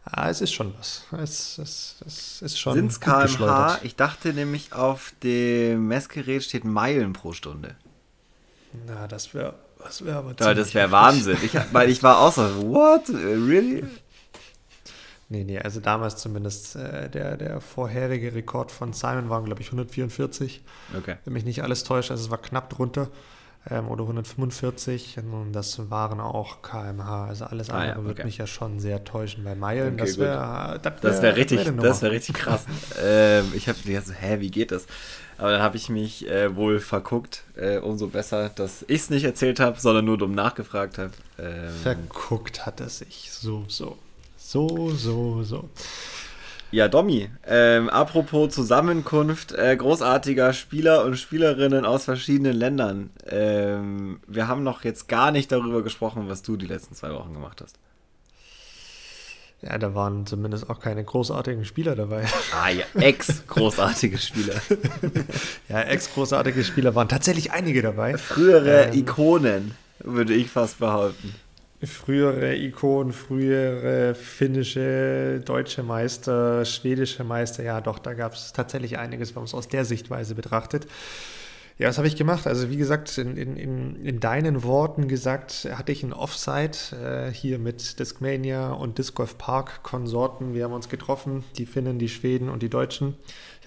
Ah, 0.03 0.29
es 0.29 0.41
ist 0.41 0.53
schon 0.53 0.75
was. 0.77 1.05
Es, 1.11 1.57
es, 1.57 1.95
es 2.05 2.41
ist 2.43 2.59
schon. 2.59 2.75
Sind 2.75 2.91
es 2.91 2.99
kmh? 2.99 3.79
Ich 3.81 3.95
dachte 3.95 4.33
nämlich, 4.33 4.73
auf 4.73 5.13
dem 5.23 5.87
Messgerät 5.87 6.43
steht 6.43 6.65
Meilen 6.65 7.13
pro 7.13 7.33
Stunde. 7.33 7.75
Na, 8.85 9.07
das 9.07 9.33
wäre 9.33 9.55
das 9.83 10.05
wär 10.05 10.17
aber 10.17 10.35
ja, 10.39 10.53
Das 10.53 10.73
wäre 10.73 10.91
Wahnsinn. 10.91 11.37
Ich, 11.43 11.53
weil 11.71 11.89
ich 11.89 12.03
war 12.03 12.19
auch 12.19 12.31
so, 12.31 12.43
what? 12.69 13.09
Really? 13.09 13.83
Nee, 15.29 15.43
nee, 15.43 15.59
also 15.59 15.81
damals 15.81 16.15
zumindest 16.15 16.77
äh, 16.77 17.09
der, 17.09 17.35
der 17.35 17.59
vorherige 17.59 18.33
Rekord 18.33 18.71
von 18.71 18.93
Simon 18.93 19.29
waren, 19.29 19.43
glaube 19.43 19.61
ich, 19.61 19.67
144. 19.67 20.61
Okay. 20.97 21.17
Wenn 21.25 21.33
mich 21.33 21.43
nicht 21.43 21.63
alles 21.63 21.83
täuscht, 21.83 22.11
also 22.11 22.25
es 22.25 22.31
war 22.31 22.37
knapp 22.37 22.69
drunter 22.69 23.09
ähm, 23.69 23.89
oder 23.89 24.03
145 24.03 25.17
und 25.17 25.51
das 25.51 25.89
waren 25.89 26.21
auch 26.21 26.61
kmh. 26.61 27.27
Also 27.27 27.43
alles 27.43 27.69
andere 27.69 27.83
ah, 27.83 27.87
ja, 27.87 27.97
okay. 27.97 28.05
würde 28.05 28.23
mich 28.23 28.37
ja 28.37 28.47
schon 28.47 28.79
sehr 28.79 29.03
täuschen, 29.03 29.43
weil 29.43 29.57
Meilen, 29.57 29.95
okay, 29.95 30.05
das 30.05 30.17
wäre 30.17 30.79
das 30.81 31.03
wär, 31.03 31.11
das 31.11 31.21
wär 31.21 31.35
richtig, 31.35 31.71
das 31.77 32.01
wär 32.01 32.11
richtig 32.11 32.35
krass. 32.35 32.65
ähm, 33.03 33.51
ich 33.53 33.67
habe 33.67 33.77
so, 33.79 34.13
hä, 34.13 34.39
wie 34.39 34.49
geht 34.49 34.71
das? 34.71 34.85
Aber 35.37 35.51
dann 35.51 35.61
habe 35.61 35.75
ich 35.75 35.89
mich 35.89 36.27
äh, 36.29 36.55
wohl 36.55 36.79
verguckt. 36.79 37.43
Äh, 37.55 37.79
umso 37.79 38.07
besser, 38.07 38.49
dass 38.49 38.83
ich 38.87 39.01
es 39.01 39.09
nicht 39.09 39.25
erzählt 39.25 39.59
habe, 39.59 39.79
sondern 39.79 40.05
nur 40.05 40.17
dumm 40.17 40.33
nachgefragt 40.33 40.97
habe. 40.97 41.11
Ähm, 41.37 41.69
verguckt 41.83 42.65
hat 42.65 42.79
er 42.79 42.89
sich. 42.89 43.29
So, 43.31 43.65
so. 43.67 43.97
So, 44.47 44.91
so, 44.95 45.43
so. 45.43 45.69
Ja, 46.71 46.87
Domi, 46.87 47.29
ähm, 47.45 47.89
apropos 47.89 48.55
Zusammenkunft 48.55 49.51
äh, 49.51 49.75
großartiger 49.75 50.53
Spieler 50.53 51.03
und 51.03 51.17
Spielerinnen 51.17 51.83
aus 51.83 52.05
verschiedenen 52.05 52.55
Ländern. 52.55 53.09
Ähm, 53.29 54.21
wir 54.25 54.47
haben 54.47 54.63
noch 54.63 54.85
jetzt 54.85 55.09
gar 55.09 55.31
nicht 55.31 55.51
darüber 55.51 55.83
gesprochen, 55.83 56.29
was 56.29 56.43
du 56.43 56.55
die 56.55 56.65
letzten 56.65 56.95
zwei 56.95 57.09
Wochen 57.11 57.33
gemacht 57.33 57.59
hast. 57.61 57.77
Ja, 59.61 59.77
da 59.77 59.93
waren 59.93 60.25
zumindest 60.25 60.69
auch 60.69 60.79
keine 60.79 61.03
großartigen 61.03 61.65
Spieler 61.65 61.97
dabei. 61.97 62.25
Ah 62.55 62.69
ja, 62.69 62.85
ex-großartige 62.93 64.17
Spieler. 64.17 64.55
ja, 65.67 65.81
ex-großartige 65.81 66.63
Spieler 66.63 66.95
waren 66.95 67.09
tatsächlich 67.09 67.51
einige 67.51 67.81
dabei. 67.81 68.17
Frühere 68.17 68.85
ähm, 68.85 68.93
Ikonen, 68.93 69.75
würde 69.99 70.33
ich 70.33 70.49
fast 70.49 70.79
behaupten 70.79 71.35
frühere 71.83 72.55
Ikonen, 72.55 73.13
frühere 73.13 74.15
finnische, 74.15 75.41
deutsche 75.45 75.83
Meister, 75.83 76.65
schwedische 76.65 77.23
Meister, 77.23 77.63
ja 77.63 77.81
doch, 77.81 77.99
da 77.99 78.13
gab 78.13 78.33
es 78.33 78.51
tatsächlich 78.53 78.97
einiges, 78.97 79.35
wenn 79.35 79.41
man 79.41 79.45
es 79.45 79.53
aus 79.53 79.67
der 79.67 79.85
Sichtweise 79.85 80.33
betrachtet. 80.33 80.87
Ja, 81.79 81.89
was 81.89 81.99
habe 81.99 82.07
ich 82.07 82.15
gemacht? 82.15 82.47
Also 82.47 82.71
wie 82.71 82.77
gesagt, 82.77 83.19
in, 83.19 83.37
in, 83.37 84.03
in 84.03 84.19
deinen 84.19 84.63
Worten 84.63 85.07
gesagt, 85.07 85.67
hatte 85.71 85.91
ich 85.91 86.01
ein 86.01 86.11
Offside 86.11 86.71
äh, 86.91 87.31
hier 87.31 87.59
mit 87.59 87.99
Discmania 87.99 88.71
und 88.71 88.97
Disc 88.97 89.13
Golf 89.13 89.37
Park 89.37 89.83
Konsorten. 89.83 90.55
Wir 90.55 90.63
haben 90.63 90.73
uns 90.73 90.89
getroffen, 90.89 91.43
die 91.59 91.67
Finnen, 91.67 91.99
die 91.99 92.09
Schweden 92.09 92.49
und 92.49 92.63
die 92.63 92.69
Deutschen. 92.69 93.13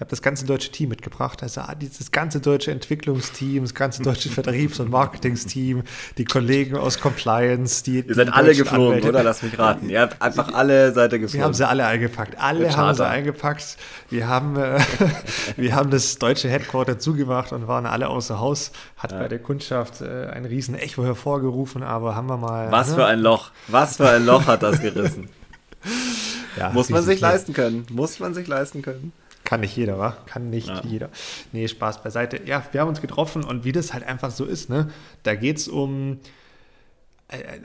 Ich 0.01 0.03
habe 0.03 0.09
das 0.09 0.23
ganze 0.23 0.47
deutsche 0.47 0.71
Team 0.71 0.89
mitgebracht. 0.89 1.43
Also 1.43 1.61
ah, 1.61 1.75
dieses 1.75 2.09
ganze 2.09 2.41
deutsche 2.41 2.71
Entwicklungsteam, 2.71 3.61
das 3.61 3.75
ganze 3.75 4.01
deutsche 4.01 4.29
Vertriebs- 4.31 4.79
und 4.79 4.89
Marketingsteam, 4.89 5.83
die 6.17 6.25
Kollegen 6.25 6.75
aus 6.75 6.99
Compliance, 6.99 7.83
die. 7.83 7.99
Ihr 7.99 8.15
seid 8.15 8.29
die 8.29 8.31
alle 8.31 8.55
geflogen, 8.55 8.93
Anwälte. 8.93 9.09
oder? 9.09 9.21
Lass 9.21 9.43
mich 9.43 9.59
raten. 9.59 9.91
Ihr 9.91 10.01
habt 10.01 10.19
einfach 10.19 10.55
alle 10.55 10.87
ihr 10.87 11.07
geflogen. 11.07 11.33
Wir 11.33 11.43
haben 11.43 11.53
sie 11.53 11.67
alle 11.67 11.85
eingepackt. 11.85 12.35
Alle 12.39 12.75
haben 12.75 12.95
sie 12.95 13.07
eingepackt. 13.07 13.77
Wir 14.09 14.27
haben, 14.27 14.55
äh, 14.55 14.79
wir 15.55 15.75
haben 15.75 15.91
das 15.91 16.17
deutsche 16.17 16.49
Headquarter 16.49 16.97
zugemacht 16.97 17.51
und 17.51 17.67
waren 17.67 17.85
alle 17.85 18.07
außer 18.07 18.39
Haus. 18.39 18.71
Hat 18.97 19.11
ja. 19.11 19.19
bei 19.19 19.27
der 19.27 19.37
Kundschaft 19.37 20.01
äh, 20.01 20.29
ein 20.33 20.45
riesen 20.45 20.73
Echo 20.73 21.03
hervorgerufen, 21.03 21.83
aber 21.83 22.15
haben 22.15 22.25
wir 22.25 22.37
mal. 22.37 22.71
Was 22.71 22.89
ne? 22.89 22.95
für 22.95 23.05
ein 23.05 23.19
Loch. 23.19 23.51
Was 23.67 23.97
für 23.97 24.09
ein 24.09 24.25
Loch 24.25 24.47
hat 24.47 24.63
das 24.63 24.81
gerissen. 24.81 25.29
ja, 26.57 26.71
Muss 26.71 26.89
man 26.89 27.03
sich 27.03 27.19
leisten 27.19 27.53
können. 27.53 27.85
Muss 27.91 28.19
man 28.19 28.33
sich 28.33 28.47
leisten 28.47 28.81
können. 28.81 29.13
Kann 29.43 29.61
nicht 29.61 29.75
jeder, 29.75 29.97
wa? 29.97 30.17
Kann 30.25 30.49
nicht 30.49 30.67
ja. 30.67 30.81
jeder. 30.85 31.09
Nee, 31.51 31.67
Spaß 31.67 32.03
beiseite. 32.03 32.41
Ja, 32.45 32.63
wir 32.71 32.81
haben 32.81 32.89
uns 32.89 33.01
getroffen 33.01 33.43
und 33.43 33.63
wie 33.65 33.71
das 33.71 33.93
halt 33.93 34.03
einfach 34.03 34.31
so 34.31 34.45
ist, 34.45 34.69
ne? 34.69 34.89
Da 35.23 35.35
geht 35.35 35.57
es 35.57 35.67
um. 35.67 36.19
Äh, 37.27 37.37
äh, 37.37 37.59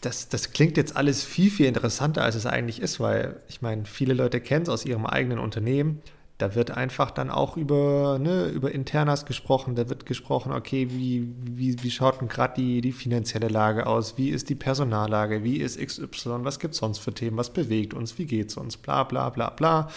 das, 0.00 0.28
das 0.28 0.52
klingt 0.52 0.76
jetzt 0.76 0.96
alles 0.96 1.24
viel, 1.24 1.50
viel 1.50 1.66
interessanter, 1.66 2.22
als 2.22 2.36
es 2.36 2.46
eigentlich 2.46 2.80
ist, 2.80 3.00
weil 3.00 3.40
ich 3.48 3.62
meine, 3.62 3.84
viele 3.84 4.14
Leute 4.14 4.40
kennen 4.40 4.62
es 4.62 4.68
aus 4.68 4.84
ihrem 4.84 5.06
eigenen 5.06 5.40
Unternehmen. 5.40 6.02
Da 6.38 6.54
wird 6.54 6.70
einfach 6.70 7.10
dann 7.10 7.30
auch 7.30 7.56
über, 7.56 8.20
ne, 8.20 8.46
über 8.46 8.70
Internas 8.70 9.26
gesprochen. 9.26 9.74
Da 9.74 9.88
wird 9.88 10.06
gesprochen, 10.06 10.52
okay, 10.52 10.88
wie, 10.90 11.34
wie, 11.42 11.82
wie 11.82 11.90
schaut 11.90 12.20
denn 12.20 12.28
gerade 12.28 12.54
die, 12.56 12.80
die 12.80 12.92
finanzielle 12.92 13.48
Lage 13.48 13.86
aus? 13.88 14.16
Wie 14.18 14.30
ist 14.30 14.48
die 14.48 14.54
Personallage? 14.54 15.42
Wie 15.42 15.56
ist 15.56 15.80
XY? 15.84 16.44
Was 16.44 16.60
gibt 16.60 16.74
es 16.74 16.78
sonst 16.78 16.98
für 16.98 17.12
Themen? 17.12 17.36
Was 17.36 17.52
bewegt 17.52 17.92
uns? 17.92 18.18
Wie 18.18 18.26
geht 18.26 18.50
es 18.50 18.56
uns? 18.56 18.76
Bla, 18.76 19.02
bla, 19.02 19.30
bla, 19.30 19.50
bla. 19.50 19.88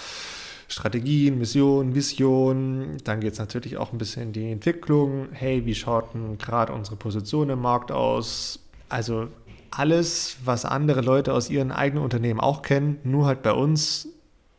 Strategien, 0.71 1.37
Mission, 1.37 1.93
Vision. 1.93 2.97
Dann 3.03 3.19
geht 3.19 3.33
es 3.33 3.39
natürlich 3.39 3.77
auch 3.77 3.91
ein 3.91 3.97
bisschen 3.97 4.23
in 4.23 4.33
die 4.33 4.51
Entwicklung. 4.51 5.27
Hey, 5.31 5.65
wie 5.65 5.75
schaut 5.75 6.13
denn 6.13 6.37
gerade 6.37 6.71
unsere 6.71 6.95
Position 6.95 7.49
im 7.49 7.59
Markt 7.59 7.91
aus? 7.91 8.59
Also 8.87 9.27
alles, 9.69 10.37
was 10.45 10.65
andere 10.65 11.01
Leute 11.01 11.33
aus 11.33 11.49
ihren 11.49 11.71
eigenen 11.71 12.03
Unternehmen 12.03 12.39
auch 12.39 12.61
kennen, 12.61 12.99
nur 13.03 13.25
halt 13.25 13.41
bei 13.43 13.53
uns. 13.53 14.07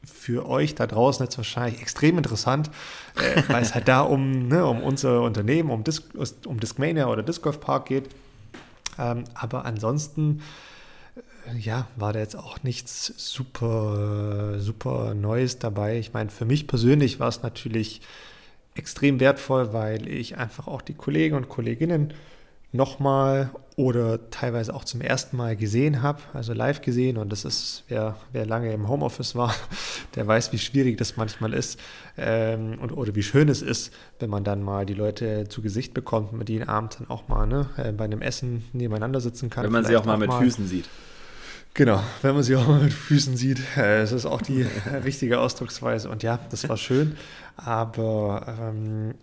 Für 0.05 0.49
euch 0.49 0.75
da 0.75 0.89
draußen 0.89 1.25
jetzt 1.25 1.37
wahrscheinlich 1.37 1.81
extrem 1.81 2.19
interessant, 2.19 2.71
äh, 3.17 3.41
weil 3.49 3.63
es 3.63 3.73
halt 3.73 3.87
da 3.87 4.01
um, 4.01 4.49
ne, 4.49 4.67
um 4.67 4.83
unser 4.83 5.23
Unternehmen, 5.23 5.71
um, 5.71 5.85
Disc, 5.85 6.03
um 6.45 6.59
Discmania 6.59 7.07
oder 7.07 7.23
Disc 7.23 7.41
Golf 7.41 7.61
Park 7.61 7.87
geht. 7.87 8.09
Ähm, 8.99 9.23
aber 9.35 9.65
ansonsten 9.65 10.43
ja, 11.59 11.87
war 11.97 12.13
da 12.13 12.21
jetzt 12.21 12.37
auch 12.37 12.63
nichts 12.63 13.13
super, 13.17 14.59
super 14.59 15.15
Neues 15.15 15.59
dabei. 15.59 15.99
Ich 15.99 16.13
meine, 16.13 16.31
für 16.31 16.45
mich 16.45 16.67
persönlich 16.67 17.21
war 17.21 17.29
es 17.29 17.43
natürlich 17.43 18.01
extrem 18.75 19.21
wertvoll, 19.21 19.73
weil 19.73 20.09
ich 20.09 20.39
einfach 20.39 20.67
auch 20.67 20.83
die 20.83 20.95
Kollegen 20.95 21.37
und 21.37 21.49
Kolleginnen 21.49 22.15
nochmal 22.73 23.51
oder 23.77 24.31
teilweise 24.31 24.75
auch 24.75 24.85
zum 24.85 25.01
ersten 25.01 25.37
Mal 25.37 25.57
gesehen 25.57 26.03
habe, 26.03 26.21
also 26.33 26.53
live 26.53 26.81
gesehen. 26.81 27.19
Und 27.19 27.31
das 27.31 27.45
ist, 27.45 27.85
wer, 27.89 28.17
wer 28.33 28.47
lange 28.47 28.73
im 28.73 28.89
Homeoffice 28.89 29.35
war, 29.35 29.55
der 30.15 30.27
weiß, 30.27 30.53
wie 30.53 30.59
schwierig 30.59 30.97
das 30.97 31.17
manchmal 31.17 31.53
ist 31.53 31.79
ähm, 32.17 32.79
und, 32.81 32.93
oder 32.93 33.15
wie 33.15 33.23
schön 33.23 33.49
es 33.49 33.63
ist, 33.63 33.93
wenn 34.21 34.31
man 34.31 34.45
dann 34.45 34.63
mal 34.63 34.87
die 34.87 34.95
Leute 34.95 35.49
zu 35.49 35.61
Gesicht 35.63 35.93
bekommt 35.93 36.33
und 36.33 36.39
mit 36.39 36.49
denen 36.49 36.69
abends 36.69 36.97
dann 36.97 37.11
auch 37.11 37.29
mal 37.29 37.47
ne, 37.47 37.69
äh, 37.77 37.93
bei 37.93 38.05
einem 38.05 38.23
Essen 38.23 38.65
nebeneinander 38.73 39.21
sitzen 39.21 39.51
kann. 39.51 39.65
Wenn 39.65 39.73
man 39.73 39.85
sie 39.85 39.97
auch 39.97 40.05
mal 40.05 40.15
auch 40.15 40.19
mit 40.19 40.29
mal, 40.29 40.41
Füßen 40.41 40.67
sieht. 40.67 40.89
Genau, 41.75 42.03
wenn 42.21 42.35
man 42.35 42.43
sie 42.43 42.55
auch 42.57 42.67
mal 42.67 42.81
mit 42.81 42.93
Füßen 42.93 43.37
sieht, 43.37 43.59
äh, 43.77 44.03
es 44.03 44.13
ist 44.13 44.27
auch 44.27 44.43
die 44.43 44.67
richtige 45.05 45.41
Ausdrucksweise. 45.41 46.11
Und 46.11 46.23
ja, 46.23 46.39
das 46.51 46.69
war 46.69 46.77
schön, 46.77 47.17
aber 47.57 48.57
ähm, 48.61 49.15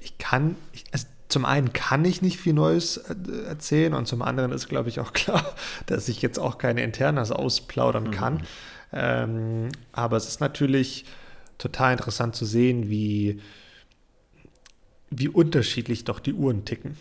ich 0.00 0.18
kann, 0.18 0.56
ich, 0.72 0.84
also 0.92 1.06
zum 1.28 1.44
einen 1.44 1.72
kann 1.72 2.04
ich 2.04 2.22
nicht 2.22 2.40
viel 2.40 2.52
Neues 2.52 2.96
äh, 2.96 3.14
erzählen 3.46 3.94
und 3.94 4.06
zum 4.06 4.22
anderen 4.22 4.50
ist, 4.50 4.68
glaube 4.68 4.88
ich, 4.88 4.98
auch 4.98 5.12
klar, 5.12 5.54
dass 5.86 6.08
ich 6.08 6.20
jetzt 6.20 6.38
auch 6.38 6.58
keine 6.58 6.82
Internas 6.82 7.30
ausplaudern 7.30 8.04
mhm. 8.04 8.10
kann. 8.10 8.42
Ähm, 8.92 9.68
aber 9.92 10.16
es 10.16 10.26
ist 10.26 10.40
natürlich 10.40 11.04
total 11.58 11.92
interessant 11.92 12.34
zu 12.34 12.44
sehen, 12.44 12.90
wie, 12.90 13.40
wie 15.10 15.28
unterschiedlich 15.28 16.04
doch 16.04 16.18
die 16.18 16.32
Uhren 16.32 16.64
ticken. 16.64 16.96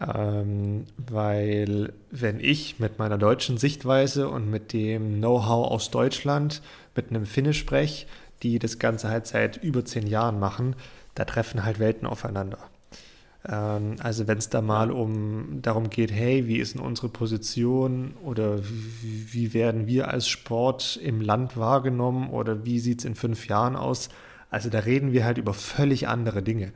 Ähm, 0.00 0.84
weil 0.96 1.92
wenn 2.10 2.38
ich 2.40 2.78
mit 2.78 2.98
meiner 2.98 3.18
deutschen 3.18 3.58
Sichtweise 3.58 4.28
und 4.28 4.48
mit 4.48 4.72
dem 4.72 5.18
Know-how 5.18 5.70
aus 5.70 5.90
Deutschland 5.90 6.62
mit 6.94 7.10
einem 7.10 7.26
Finnisch 7.26 7.58
spreche, 7.58 8.06
die 8.42 8.58
das 8.58 8.78
Ganze 8.78 9.08
halt 9.08 9.26
seit 9.26 9.56
über 9.56 9.84
zehn 9.84 10.06
Jahren 10.06 10.38
machen, 10.38 10.76
da 11.14 11.24
treffen 11.24 11.64
halt 11.64 11.80
Welten 11.80 12.06
aufeinander. 12.06 12.58
Ähm, 13.48 13.96
also 14.00 14.28
wenn 14.28 14.38
es 14.38 14.50
da 14.50 14.60
mal 14.60 14.92
um 14.92 15.60
darum 15.62 15.90
geht, 15.90 16.12
hey, 16.12 16.46
wie 16.46 16.58
ist 16.58 16.74
denn 16.74 16.82
unsere 16.82 17.08
Position 17.08 18.14
oder 18.22 18.60
wie, 18.62 19.32
wie 19.32 19.54
werden 19.54 19.88
wir 19.88 20.08
als 20.08 20.28
Sport 20.28 20.96
im 21.02 21.20
Land 21.20 21.56
wahrgenommen 21.56 22.30
oder 22.30 22.64
wie 22.64 22.78
sieht 22.78 23.00
es 23.00 23.04
in 23.04 23.16
fünf 23.16 23.48
Jahren 23.48 23.74
aus? 23.74 24.10
Also 24.50 24.70
da 24.70 24.78
reden 24.80 25.12
wir 25.12 25.24
halt 25.24 25.38
über 25.38 25.54
völlig 25.54 26.06
andere 26.06 26.42
Dinge 26.42 26.72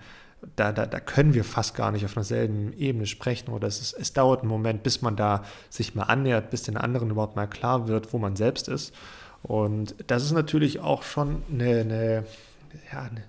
da, 0.57 0.72
da, 0.72 0.86
da 0.86 1.01
können 1.01 1.34
wir 1.34 1.45
fast 1.45 1.74
gar 1.74 1.93
nicht 1.93 2.05
auf 2.05 2.14
derselben 2.14 2.72
Ebene 2.72 3.07
sprechen 3.07 3.53
oder 3.53 3.68
es, 3.68 3.80
ist, 3.80 3.93
es 3.93 4.12
dauert 4.12 4.40
einen 4.40 4.49
Moment, 4.49 4.82
bis 4.82 5.03
man 5.03 5.16
da 5.16 5.45
sich 5.70 5.95
mal 5.95 6.05
annähert, 6.05 6.51
bis 6.51 6.62
den 6.62 6.76
anderen 6.76 7.11
überhaupt 7.11 7.36
mal 7.36 7.47
klar 7.47 7.88
wird, 7.88 8.12
wo 8.12 8.18
man 8.18 8.36
selbst 8.36 8.68
ist. 8.68 8.93
Und 9.43 9.95
das 10.07 10.24
ist 10.24 10.32
natürlich 10.32 10.80
auch 10.80 11.03
schon 11.03 11.43
eine, 11.51 11.80
eine, 11.80 12.24
ja, 12.93 13.03
eine, 13.03 13.24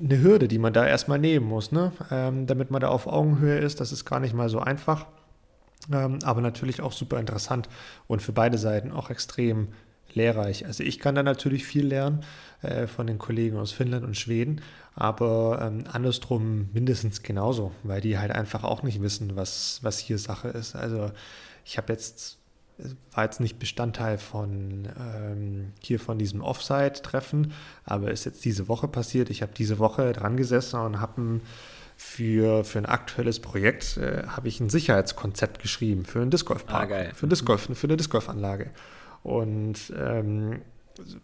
eine 0.00 0.22
Hürde, 0.22 0.48
die 0.48 0.58
man 0.58 0.72
da 0.72 0.86
erstmal 0.86 1.18
nehmen 1.18 1.46
muss, 1.46 1.72
ne? 1.72 1.92
Ähm, 2.10 2.46
damit 2.46 2.70
man 2.70 2.80
da 2.80 2.88
auf 2.88 3.06
Augenhöhe 3.06 3.58
ist. 3.58 3.80
Das 3.80 3.92
ist 3.92 4.04
gar 4.04 4.20
nicht 4.20 4.34
mal 4.34 4.48
so 4.48 4.60
einfach, 4.60 5.06
ähm, 5.92 6.18
aber 6.24 6.40
natürlich 6.40 6.80
auch 6.80 6.92
super 6.92 7.18
interessant 7.18 7.68
und 8.06 8.22
für 8.22 8.32
beide 8.32 8.58
Seiten 8.58 8.92
auch 8.92 9.10
extrem 9.10 9.68
lehrreich. 10.14 10.66
Also 10.66 10.82
ich 10.82 10.98
kann 10.98 11.14
da 11.14 11.22
natürlich 11.22 11.64
viel 11.64 11.86
lernen 11.86 12.24
äh, 12.62 12.86
von 12.86 13.06
den 13.06 13.18
Kollegen 13.18 13.56
aus 13.56 13.72
Finnland 13.72 14.04
und 14.04 14.16
Schweden, 14.16 14.60
aber 14.94 15.60
ähm, 15.62 15.84
andersrum 15.90 16.70
mindestens 16.72 17.22
genauso, 17.22 17.72
weil 17.82 18.00
die 18.00 18.18
halt 18.18 18.32
einfach 18.32 18.64
auch 18.64 18.82
nicht 18.82 19.00
wissen, 19.02 19.36
was, 19.36 19.80
was 19.82 19.98
hier 19.98 20.18
Sache 20.18 20.48
ist. 20.48 20.74
Also 20.74 21.10
ich 21.64 21.78
habe 21.78 21.92
jetzt, 21.92 22.38
war 23.12 23.24
jetzt 23.24 23.40
nicht 23.40 23.58
Bestandteil 23.58 24.18
von 24.18 24.88
ähm, 24.98 25.72
hier 25.80 26.00
von 26.00 26.18
diesem 26.18 26.40
Offside-Treffen, 26.40 27.52
aber 27.84 28.10
ist 28.10 28.24
jetzt 28.24 28.44
diese 28.44 28.68
Woche 28.68 28.88
passiert. 28.88 29.30
Ich 29.30 29.42
habe 29.42 29.52
diese 29.56 29.78
Woche 29.78 30.12
dran 30.12 30.36
gesessen 30.36 30.80
und 30.80 31.00
habe 31.00 31.40
für, 32.00 32.64
für 32.64 32.78
ein 32.78 32.86
aktuelles 32.86 33.40
Projekt 33.40 33.96
äh, 33.96 34.22
habe 34.28 34.46
ich 34.46 34.60
ein 34.60 34.70
Sicherheitskonzept 34.70 35.60
geschrieben 35.60 36.04
für 36.04 36.20
einen 36.20 36.30
Disc 36.30 36.46
Golf 36.46 36.64
Park, 36.64 36.92
ah, 36.92 37.12
für, 37.12 37.26
Disc 37.26 37.44
-Golf, 37.44 37.74
für 37.74 37.86
eine 37.88 37.96
Disc 37.96 38.10
Golf 38.10 38.28
Anlage. 38.28 38.70
Und 39.22 39.92
ähm, 39.96 40.60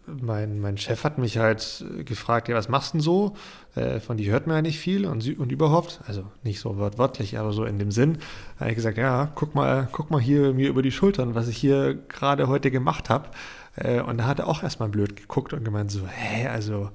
mein, 0.05 0.59
mein 0.59 0.77
Chef 0.77 1.03
hat 1.03 1.17
mich 1.17 1.37
halt 1.37 1.83
gefragt, 2.05 2.47
ja, 2.47 2.55
was 2.55 2.69
machst 2.69 2.93
du 2.93 2.97
denn 2.97 3.01
so? 3.01 3.35
Äh, 3.75 3.99
von 3.99 4.17
dir 4.17 4.31
hört 4.31 4.47
man 4.47 4.57
ja 4.57 4.61
nicht 4.61 4.79
viel 4.79 5.05
und, 5.05 5.37
und 5.37 5.51
überhaupt, 5.51 5.99
also 6.07 6.23
nicht 6.43 6.59
so 6.59 6.77
wortwörtlich, 6.77 7.37
aber 7.37 7.51
so 7.51 7.65
in 7.65 7.79
dem 7.79 7.91
Sinn, 7.91 8.19
habe 8.59 8.69
ich 8.69 8.75
gesagt, 8.75 8.97
ja, 8.97 9.31
guck 9.35 9.55
mal, 9.55 9.87
guck 9.91 10.11
mal 10.11 10.21
hier 10.21 10.53
mir 10.53 10.69
über 10.69 10.81
die 10.81 10.91
Schultern, 10.91 11.35
was 11.35 11.47
ich 11.47 11.57
hier 11.57 11.95
gerade 11.95 12.47
heute 12.47 12.71
gemacht 12.71 13.09
habe. 13.09 13.29
Äh, 13.75 14.01
und 14.01 14.17
da 14.17 14.27
hat 14.27 14.39
er 14.39 14.47
auch 14.47 14.63
erstmal 14.63 14.89
blöd 14.89 15.15
geguckt 15.15 15.53
und 15.53 15.65
gemeint 15.65 15.91
so, 15.91 16.07
hä, 16.07 16.47
also, 16.47 16.89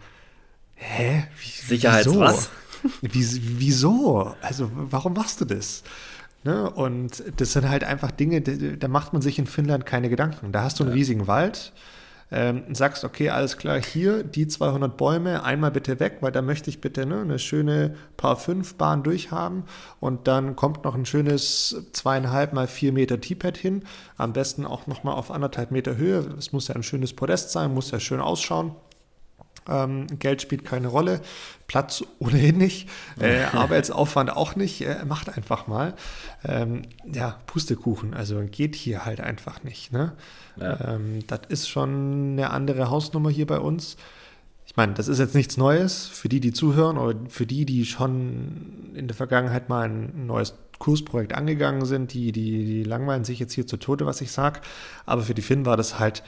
hä? 0.74 1.24
Wie, 1.38 1.48
Sicherheits 1.48 2.06
wieso? 2.06 2.20
was? 2.20 2.50
Wie, 3.02 3.58
wieso? 3.58 4.34
Also, 4.40 4.70
warum 4.72 5.12
machst 5.12 5.40
du 5.42 5.44
das? 5.44 5.82
Ne? 6.42 6.70
Und 6.70 7.22
das 7.36 7.52
sind 7.52 7.68
halt 7.68 7.84
einfach 7.84 8.10
Dinge, 8.10 8.40
da 8.40 8.88
macht 8.88 9.12
man 9.12 9.22
sich 9.22 9.38
in 9.38 9.46
Finnland 9.46 9.86
keine 9.86 10.08
Gedanken. 10.08 10.52
Da 10.52 10.62
hast 10.62 10.80
du 10.80 10.84
einen 10.84 10.92
ja. 10.92 10.96
riesigen 10.96 11.26
Wald, 11.26 11.72
ähm, 12.32 12.74
sagst, 12.74 13.04
okay, 13.04 13.30
alles 13.30 13.56
klar, 13.56 13.80
hier 13.82 14.22
die 14.22 14.46
200 14.46 14.96
Bäume 14.96 15.42
einmal 15.42 15.70
bitte 15.70 15.98
weg, 15.98 16.18
weil 16.20 16.32
da 16.32 16.42
möchte 16.42 16.70
ich 16.70 16.80
bitte 16.80 17.04
ne, 17.04 17.22
eine 17.22 17.38
schöne 17.38 17.96
Paar 18.16 18.36
5 18.36 18.76
Bahn 18.76 19.02
durchhaben 19.02 19.64
und 19.98 20.28
dann 20.28 20.54
kommt 20.54 20.84
noch 20.84 20.94
ein 20.94 21.06
schönes 21.06 21.88
zweieinhalb 21.92 22.52
mal 22.52 22.68
vier 22.68 22.92
Meter 22.92 23.20
T-Pad 23.20 23.56
hin, 23.56 23.82
am 24.16 24.32
besten 24.32 24.64
auch 24.64 24.86
nochmal 24.86 25.14
auf 25.14 25.30
anderthalb 25.30 25.72
Meter 25.72 25.96
Höhe, 25.96 26.24
es 26.38 26.52
muss 26.52 26.68
ja 26.68 26.76
ein 26.76 26.84
schönes 26.84 27.12
Podest 27.14 27.50
sein, 27.50 27.74
muss 27.74 27.90
ja 27.90 27.98
schön 27.98 28.20
ausschauen. 28.20 28.76
Ähm, 29.68 30.06
Geld 30.18 30.42
spielt 30.42 30.64
keine 30.64 30.88
Rolle, 30.88 31.20
Platz 31.66 32.02
ohnehin 32.18 32.58
nicht, 32.58 32.88
äh, 33.20 33.44
Arbeitsaufwand 33.52 34.34
auch 34.34 34.56
nicht. 34.56 34.82
Äh, 34.82 35.04
macht 35.04 35.36
einfach 35.36 35.66
mal. 35.66 35.94
Ähm, 36.44 36.82
ja, 37.12 37.38
Pustekuchen, 37.46 38.14
also 38.14 38.42
geht 38.50 38.74
hier 38.74 39.04
halt 39.04 39.20
einfach 39.20 39.62
nicht. 39.62 39.92
Ne? 39.92 40.12
Ja. 40.56 40.94
Ähm, 40.94 41.20
das 41.26 41.40
ist 41.48 41.68
schon 41.68 42.32
eine 42.32 42.50
andere 42.50 42.90
Hausnummer 42.90 43.30
hier 43.30 43.46
bei 43.46 43.58
uns. 43.58 43.96
Ich 44.66 44.76
meine, 44.76 44.94
das 44.94 45.08
ist 45.08 45.18
jetzt 45.18 45.34
nichts 45.34 45.56
Neues 45.56 46.06
für 46.06 46.28
die, 46.28 46.38
die 46.38 46.52
zuhören 46.52 46.96
oder 46.96 47.18
für 47.28 47.44
die, 47.44 47.66
die 47.66 47.84
schon 47.84 48.92
in 48.94 49.08
der 49.08 49.16
Vergangenheit 49.16 49.68
mal 49.68 49.88
ein 49.88 50.26
neues 50.26 50.54
Kursprojekt 50.78 51.34
angegangen 51.34 51.84
sind, 51.84 52.14
die, 52.14 52.32
die, 52.32 52.64
die 52.64 52.84
langweilen 52.84 53.24
sich 53.24 53.38
jetzt 53.38 53.52
hier 53.52 53.66
zu 53.66 53.76
Tode, 53.76 54.06
was 54.06 54.20
ich 54.20 54.30
sage. 54.30 54.60
Aber 55.06 55.22
für 55.22 55.34
die 55.34 55.42
Finn 55.42 55.66
war 55.66 55.76
das 55.76 55.98
halt 55.98 56.22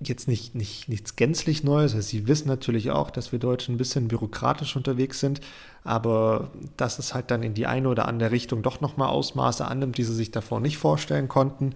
jetzt 0.00 0.28
nicht, 0.28 0.54
nicht, 0.54 0.88
nichts 0.88 1.16
gänzlich 1.16 1.64
Neues. 1.64 1.94
Also 1.94 2.06
sie 2.06 2.28
wissen 2.28 2.48
natürlich 2.48 2.90
auch, 2.90 3.10
dass 3.10 3.32
wir 3.32 3.38
Deutschen 3.38 3.74
ein 3.74 3.78
bisschen 3.78 4.08
bürokratisch 4.08 4.76
unterwegs 4.76 5.20
sind, 5.20 5.40
aber 5.84 6.50
dass 6.76 6.98
es 6.98 7.14
halt 7.14 7.30
dann 7.30 7.42
in 7.42 7.54
die 7.54 7.66
eine 7.66 7.88
oder 7.88 8.06
andere 8.06 8.30
Richtung 8.30 8.62
doch 8.62 8.80
nochmal 8.80 9.08
Ausmaße 9.08 9.64
annimmt, 9.64 9.98
die 9.98 10.04
sie 10.04 10.14
sich 10.14 10.30
davor 10.30 10.60
nicht 10.60 10.78
vorstellen 10.78 11.28
konnten, 11.28 11.74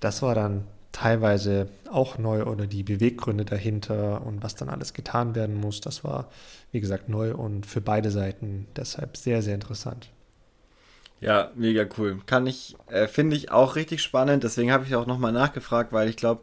das 0.00 0.22
war 0.22 0.34
dann 0.34 0.64
teilweise 0.92 1.68
auch 1.90 2.18
neu 2.18 2.44
oder 2.44 2.66
die 2.66 2.82
Beweggründe 2.82 3.44
dahinter 3.44 4.24
und 4.26 4.42
was 4.42 4.54
dann 4.54 4.68
alles 4.68 4.94
getan 4.94 5.34
werden 5.34 5.54
muss, 5.54 5.80
das 5.80 6.02
war, 6.02 6.28
wie 6.72 6.80
gesagt, 6.80 7.08
neu 7.08 7.34
und 7.34 7.66
für 7.66 7.80
beide 7.80 8.10
Seiten 8.10 8.66
deshalb 8.76 9.16
sehr, 9.16 9.42
sehr 9.42 9.54
interessant. 9.54 10.08
Ja, 11.20 11.50
mega 11.56 11.84
cool. 11.98 12.18
Kann 12.26 12.46
ich, 12.46 12.76
äh, 12.88 13.08
finde 13.08 13.36
ich 13.36 13.50
auch 13.50 13.74
richtig 13.74 14.02
spannend. 14.02 14.44
Deswegen 14.44 14.70
habe 14.70 14.84
ich 14.84 14.94
auch 14.94 15.06
nochmal 15.06 15.32
nachgefragt, 15.32 15.92
weil 15.92 16.08
ich 16.08 16.16
glaube, 16.16 16.42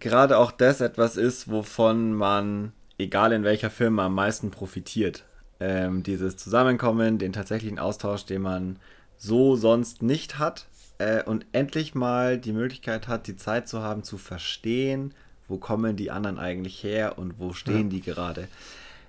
gerade 0.00 0.38
auch 0.38 0.52
das 0.52 0.80
etwas 0.80 1.16
ist, 1.16 1.50
wovon 1.50 2.12
man, 2.12 2.72
egal 2.98 3.32
in 3.32 3.44
welcher 3.44 3.70
Firma, 3.70 4.06
am 4.06 4.14
meisten 4.14 4.50
profitiert. 4.50 5.24
Ähm, 5.60 6.02
dieses 6.02 6.36
Zusammenkommen, 6.36 7.18
den 7.18 7.32
tatsächlichen 7.32 7.78
Austausch, 7.78 8.26
den 8.26 8.42
man 8.42 8.78
so 9.16 9.56
sonst 9.56 10.02
nicht 10.02 10.38
hat 10.38 10.66
äh, 10.98 11.22
und 11.22 11.46
endlich 11.52 11.94
mal 11.94 12.38
die 12.38 12.52
Möglichkeit 12.52 13.08
hat, 13.08 13.26
die 13.26 13.36
Zeit 13.36 13.68
zu 13.68 13.80
haben, 13.80 14.02
zu 14.02 14.18
verstehen, 14.18 15.14
wo 15.48 15.58
kommen 15.58 15.96
die 15.96 16.10
anderen 16.10 16.38
eigentlich 16.38 16.82
her 16.82 17.18
und 17.18 17.38
wo 17.38 17.52
stehen 17.52 17.90
ja. 17.90 17.96
die 17.96 18.00
gerade. 18.00 18.48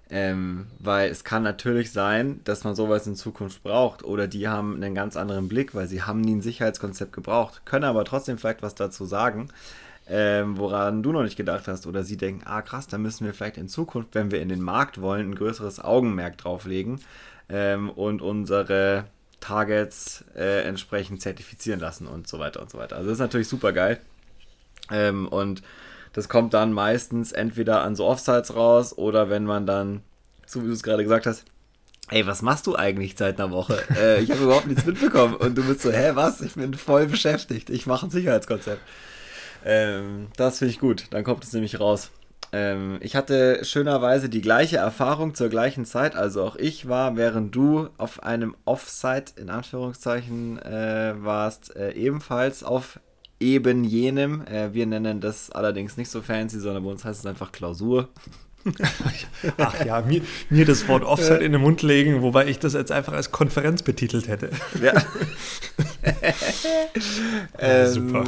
Ähm, 0.08 0.68
weil 0.78 1.10
es 1.10 1.24
kann 1.24 1.42
natürlich 1.42 1.92
sein, 1.92 2.40
dass 2.44 2.64
man 2.64 2.76
sowas 2.76 3.08
in 3.08 3.16
Zukunft 3.16 3.64
braucht 3.64 4.04
oder 4.04 4.28
die 4.28 4.48
haben 4.48 4.76
einen 4.76 4.94
ganz 4.94 5.18
anderen 5.18 5.48
Blick, 5.48 5.74
weil 5.74 5.88
sie 5.88 6.04
haben 6.04 6.22
nie 6.22 6.36
ein 6.36 6.42
Sicherheitskonzept 6.44 7.12
gebraucht, 7.12 7.64
können 7.66 7.86
aber 7.86 8.06
trotzdem 8.06 8.38
vielleicht 8.38 8.62
was 8.62 8.76
dazu 8.76 9.06
sagen 9.06 9.50
ähm, 10.08 10.58
woran 10.58 11.02
du 11.02 11.12
noch 11.12 11.24
nicht 11.24 11.38
gedacht 11.38 11.68
hast 11.68 11.88
oder 11.88 12.04
sie 12.04 12.18
denken, 12.18 12.44
ah 12.46 12.62
krass, 12.62 12.88
da 12.88 12.98
müssen 12.98 13.26
wir 13.26 13.34
vielleicht 13.34 13.58
in 13.58 13.68
Zukunft, 13.68 14.10
wenn 14.14 14.32
wir 14.32 14.42
in 14.42 14.50
den 14.50 14.62
Markt 14.62 15.02
wollen, 15.02 15.32
ein 15.32 15.36
größeres 15.36 15.80
Augenmerk 15.84 16.38
drauflegen 16.38 17.02
ähm, 17.50 17.90
und 17.90 18.22
unsere 18.22 19.06
Targets 19.40 20.24
äh, 20.36 20.64
entsprechend 20.64 21.22
zertifizieren 21.22 21.80
lassen 21.80 22.08
und 22.08 22.28
so 22.28 22.40
weiter 22.40 22.62
und 22.62 22.70
so 22.70 22.78
weiter. 22.78 22.96
Also 22.96 23.10
das 23.10 23.18
ist 23.18 23.22
natürlich 23.22 23.48
super 23.48 23.74
geil. 23.74 24.00
Ähm, 24.92 25.28
und 25.28 25.64
das 26.14 26.30
kommt 26.30 26.54
dann 26.54 26.72
meistens 26.72 27.32
entweder 27.32 27.82
an 27.82 27.96
so 27.96 28.06
Offsites 28.06 28.56
raus 28.56 28.98
oder 28.98 29.30
wenn 29.30 29.44
man 29.44 29.66
dann, 29.66 30.02
so 30.46 30.62
wie 30.64 30.68
du 30.68 30.74
es 30.74 30.84
gerade 30.84 31.04
gesagt 31.04 31.26
hast, 31.26 31.46
ey, 32.10 32.26
was 32.28 32.42
machst 32.42 32.68
du 32.68 32.76
eigentlich 32.76 33.16
seit 33.18 33.40
einer 33.40 33.52
Woche? 33.52 33.82
äh, 33.98 34.22
ich 34.22 34.32
habe 34.32 34.44
überhaupt 34.44 34.68
nichts 34.68 34.86
mitbekommen. 34.86 35.36
Und 35.36 35.58
du 35.58 35.64
bist 35.64 35.82
so, 35.82 35.92
hä, 35.92 36.12
was? 36.14 36.42
Ich 36.42 36.54
bin 36.54 36.74
voll 36.76 37.08
beschäftigt. 37.08 37.70
Ich 37.70 37.86
mache 37.88 38.06
ein 38.06 38.12
Sicherheitskonzept. 38.12 38.82
Ähm, 39.66 40.28
das 40.38 40.60
finde 40.60 40.72
ich 40.72 40.80
gut. 40.80 41.08
Dann 41.10 41.24
kommt 41.24 41.44
es 41.44 41.52
nämlich 41.52 41.80
raus. 41.80 42.12
Ähm, 42.52 43.00
ich 43.02 43.16
hatte 43.16 43.66
schönerweise 43.66 44.30
die 44.30 44.42
gleiche 44.42 44.78
Erfahrung 44.78 45.34
zur 45.34 45.50
gleichen 45.50 45.86
Zeit. 45.86 46.16
Also 46.16 46.44
auch 46.44 46.56
ich 46.56 46.88
war, 46.88 47.18
während 47.18 47.54
du 47.56 47.90
auf 47.98 48.24
einem 48.24 48.56
Offsite 48.64 49.34
in 49.36 49.50
Anführungszeichen 49.50 50.62
äh, 50.62 51.16
warst, 51.18 51.76
äh, 51.76 51.92
ebenfalls 51.94 52.64
auf 52.64 53.00
eben 53.40 53.84
jenem. 53.84 54.46
Äh, 54.46 54.74
wir 54.74 54.86
nennen 54.86 55.20
das 55.20 55.52
allerdings 55.52 55.98
nicht 55.98 56.10
so 56.10 56.22
fancy, 56.22 56.60
sondern 56.60 56.84
bei 56.84 56.92
uns 56.92 57.04
heißt 57.04 57.20
es 57.22 57.26
einfach 57.26 57.52
Klausur. 57.52 58.10
Ach 59.58 59.86
ja, 59.86 60.02
mir, 60.02 60.22
mir, 60.50 60.66
das 60.66 60.88
Wort 60.88 61.04
Offside 61.04 61.44
in 61.44 61.52
den 61.52 61.62
Mund 61.62 61.84
legen, 61.84 62.24
wobei 62.24 62.48
ich 62.48 62.58
das 62.58 62.74
jetzt 62.74 62.92
einfach 62.92 63.14
als 63.14 63.32
Konferenz 63.32 63.84
betitelt 63.84 64.28
hätte. 64.28 64.50
Ja. 64.82 64.94
ja 67.62 67.86
super. 67.88 68.24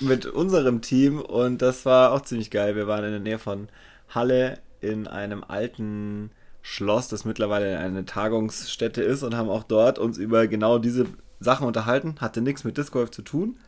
Mit 0.00 0.26
unserem 0.26 0.80
Team 0.80 1.20
und 1.20 1.62
das 1.62 1.86
war 1.86 2.12
auch 2.12 2.22
ziemlich 2.22 2.50
geil. 2.50 2.76
Wir 2.76 2.86
waren 2.86 3.04
in 3.04 3.12
der 3.12 3.20
Nähe 3.20 3.38
von 3.38 3.68
Halle 4.08 4.58
in 4.80 5.06
einem 5.06 5.44
alten 5.44 6.30
Schloss, 6.62 7.08
das 7.08 7.24
mittlerweile 7.24 7.78
eine 7.78 8.04
Tagungsstätte 8.04 9.02
ist 9.02 9.22
und 9.22 9.36
haben 9.36 9.48
auch 9.48 9.64
dort 9.64 9.98
uns 9.98 10.18
über 10.18 10.46
genau 10.46 10.78
diese 10.78 11.06
Sachen 11.40 11.66
unterhalten. 11.66 12.16
Hatte 12.20 12.40
nichts 12.40 12.64
mit 12.64 12.76
Disc 12.76 12.92
Golf 12.92 13.10
zu 13.10 13.22
tun. 13.22 13.58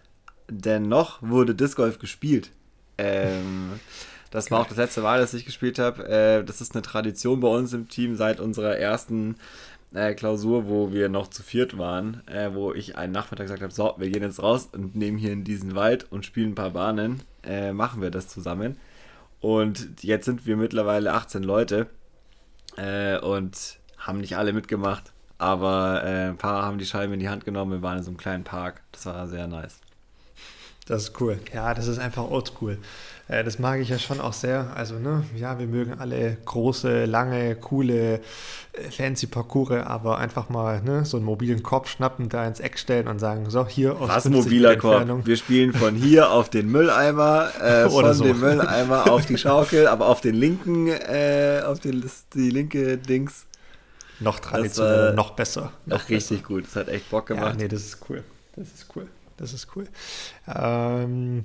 Dennoch 0.49 1.21
wurde 1.23 1.55
Disc 1.55 1.77
Golf 1.77 1.99
gespielt. 1.99 2.51
Ähm, 2.99 3.81
das 4.31 4.51
war 4.51 4.61
auch 4.61 4.69
das 4.69 4.79
letzte 4.79 5.03
Mal, 5.03 5.21
dass 5.21 5.35
ich 5.35 5.45
gespielt 5.45 5.79
habe. 5.79 6.09
Äh, 6.09 6.45
das 6.45 6.61
ist 6.61 6.75
eine 6.75 6.83
Tradition 6.83 7.41
bei 7.41 7.49
uns 7.49 7.73
im 7.73 7.89
Team 7.89 8.17
seit 8.17 8.41
unserer 8.41 8.77
ersten 8.77 9.37
äh, 9.95 10.15
Klausur, 10.15 10.69
wo 10.69 10.93
wir 10.93 11.09
noch 11.09 11.29
zu 11.29 11.43
viert 11.43 11.79
waren, 11.79 12.27
äh, 12.27 12.55
wo 12.55 12.73
ich 12.73 12.97
einen 12.97 13.13
Nachmittag 13.13 13.45
gesagt 13.47 13.63
habe, 13.63 13.73
so, 13.73 13.95
wir 13.99 14.11
gehen 14.11 14.23
jetzt 14.23 14.43
raus 14.43 14.69
und 14.73 14.97
nehmen 14.97 15.19
hier 15.19 15.33
in 15.33 15.45
diesen 15.45 15.75
Wald 15.75 16.11
und 16.11 16.25
spielen 16.25 16.53
ein 16.53 16.55
paar 16.55 16.71
Bahnen. 16.71 17.23
Äh, 17.45 17.73
machen 17.73 18.03
wir 18.03 18.11
das 18.11 18.29
zusammen. 18.29 18.77
Und 19.41 20.03
jetzt 20.03 20.25
sind 20.25 20.47
wir 20.47 20.57
mittlerweile 20.57 21.13
18 21.13 21.43
Leute 21.43 21.89
äh, 22.77 23.19
und 23.19 23.79
haben 23.99 24.19
nicht 24.19 24.37
alle 24.37 24.53
mitgemacht, 24.53 25.13
aber 25.39 26.03
äh, 26.05 26.29
ein 26.29 26.39
paar 26.39 26.63
haben 26.65 26.79
die 26.79 26.87
Scheibe 26.87 27.15
in 27.15 27.21
die 27.21 27.29
Hand 27.29 27.45
genommen. 27.45 27.73
Wir 27.73 27.83
waren 27.83 27.99
in 27.99 28.05
so 28.05 28.11
einem 28.11 28.19
kleinen 28.19 28.45
Park. 28.45 28.83
Das 28.93 29.07
war 29.07 29.27
sehr 29.29 29.47
nice. 29.47 29.81
Das 30.87 31.03
ist 31.03 31.21
cool. 31.21 31.39
Ja, 31.53 31.75
das 31.75 31.89
ist 31.89 31.99
einfach 31.99 32.31
oldschool. 32.31 32.79
Äh, 33.29 33.43
das 33.43 33.59
mag 33.59 33.81
ich 33.81 33.89
ja 33.89 33.99
schon 33.99 34.21
auch 34.21 34.33
sehr. 34.33 34.71
Also, 34.77 35.01
ne, 35.01 35.25
ja, 35.37 35.59
wir 35.59 35.67
mögen 35.67 35.95
alle 35.99 36.37
große, 36.45 37.07
lange, 37.07 37.57
coole, 37.57 38.21
äh, 38.73 38.91
fancy 38.91 39.27
Parcours, 39.27 39.85
aber 39.85 40.19
einfach 40.19 40.49
mal 40.49 40.81
ne, 40.83 41.05
so 41.05 41.17
einen 41.17 41.27
mobilen 41.27 41.65
Korb 41.65 41.89
schnappen, 41.89 42.29
da 42.29 42.47
ins 42.47 42.61
Eck 42.61 42.79
stellen 42.79 43.09
und 43.09 43.19
sagen, 43.19 43.51
so, 43.51 43.67
hier 43.67 44.01
aus 44.01 44.09
Was 44.09 44.29
mobiler 44.29 44.77
Korb? 44.77 45.27
Wir 45.27 45.37
spielen 45.37 45.73
von 45.73 45.97
hier 45.97 46.31
auf 46.31 46.51
den 46.51 46.71
Mülleimer, 46.71 47.51
äh, 47.61 47.91
von 47.91 48.15
so. 48.15 48.23
dem 48.23 48.39
Mülleimer 48.39 49.11
auf 49.11 49.27
die 49.27 49.39
Schaukel, 49.39 49.89
aber 49.89 50.07
auf 50.07 50.21
den 50.21 50.37
linken, 50.37 50.87
äh, 50.87 51.63
auf 51.67 51.81
den, 51.81 52.09
die 52.35 52.51
linke 52.51 52.97
Dings. 52.97 53.47
Noch 54.21 54.39
traditioneller, 54.39 55.13
noch 55.13 55.33
besser. 55.33 55.73
Noch 55.85 56.09
richtig 56.09 56.45
gut. 56.45 56.65
Das 56.65 56.77
hat 56.77 56.89
echt 56.89 57.11
Bock 57.11 57.27
gemacht. 57.27 57.57
Ja, 57.57 57.63
nee, 57.63 57.69
das 57.69 57.83
ist 57.83 57.99
cool. 58.09 58.23
Das 58.55 58.69
ist 58.69 58.87
cool. 58.95 59.07
Das 59.37 59.53
ist 59.53 59.69
cool. 59.77 59.87
Ähm, 60.47 61.45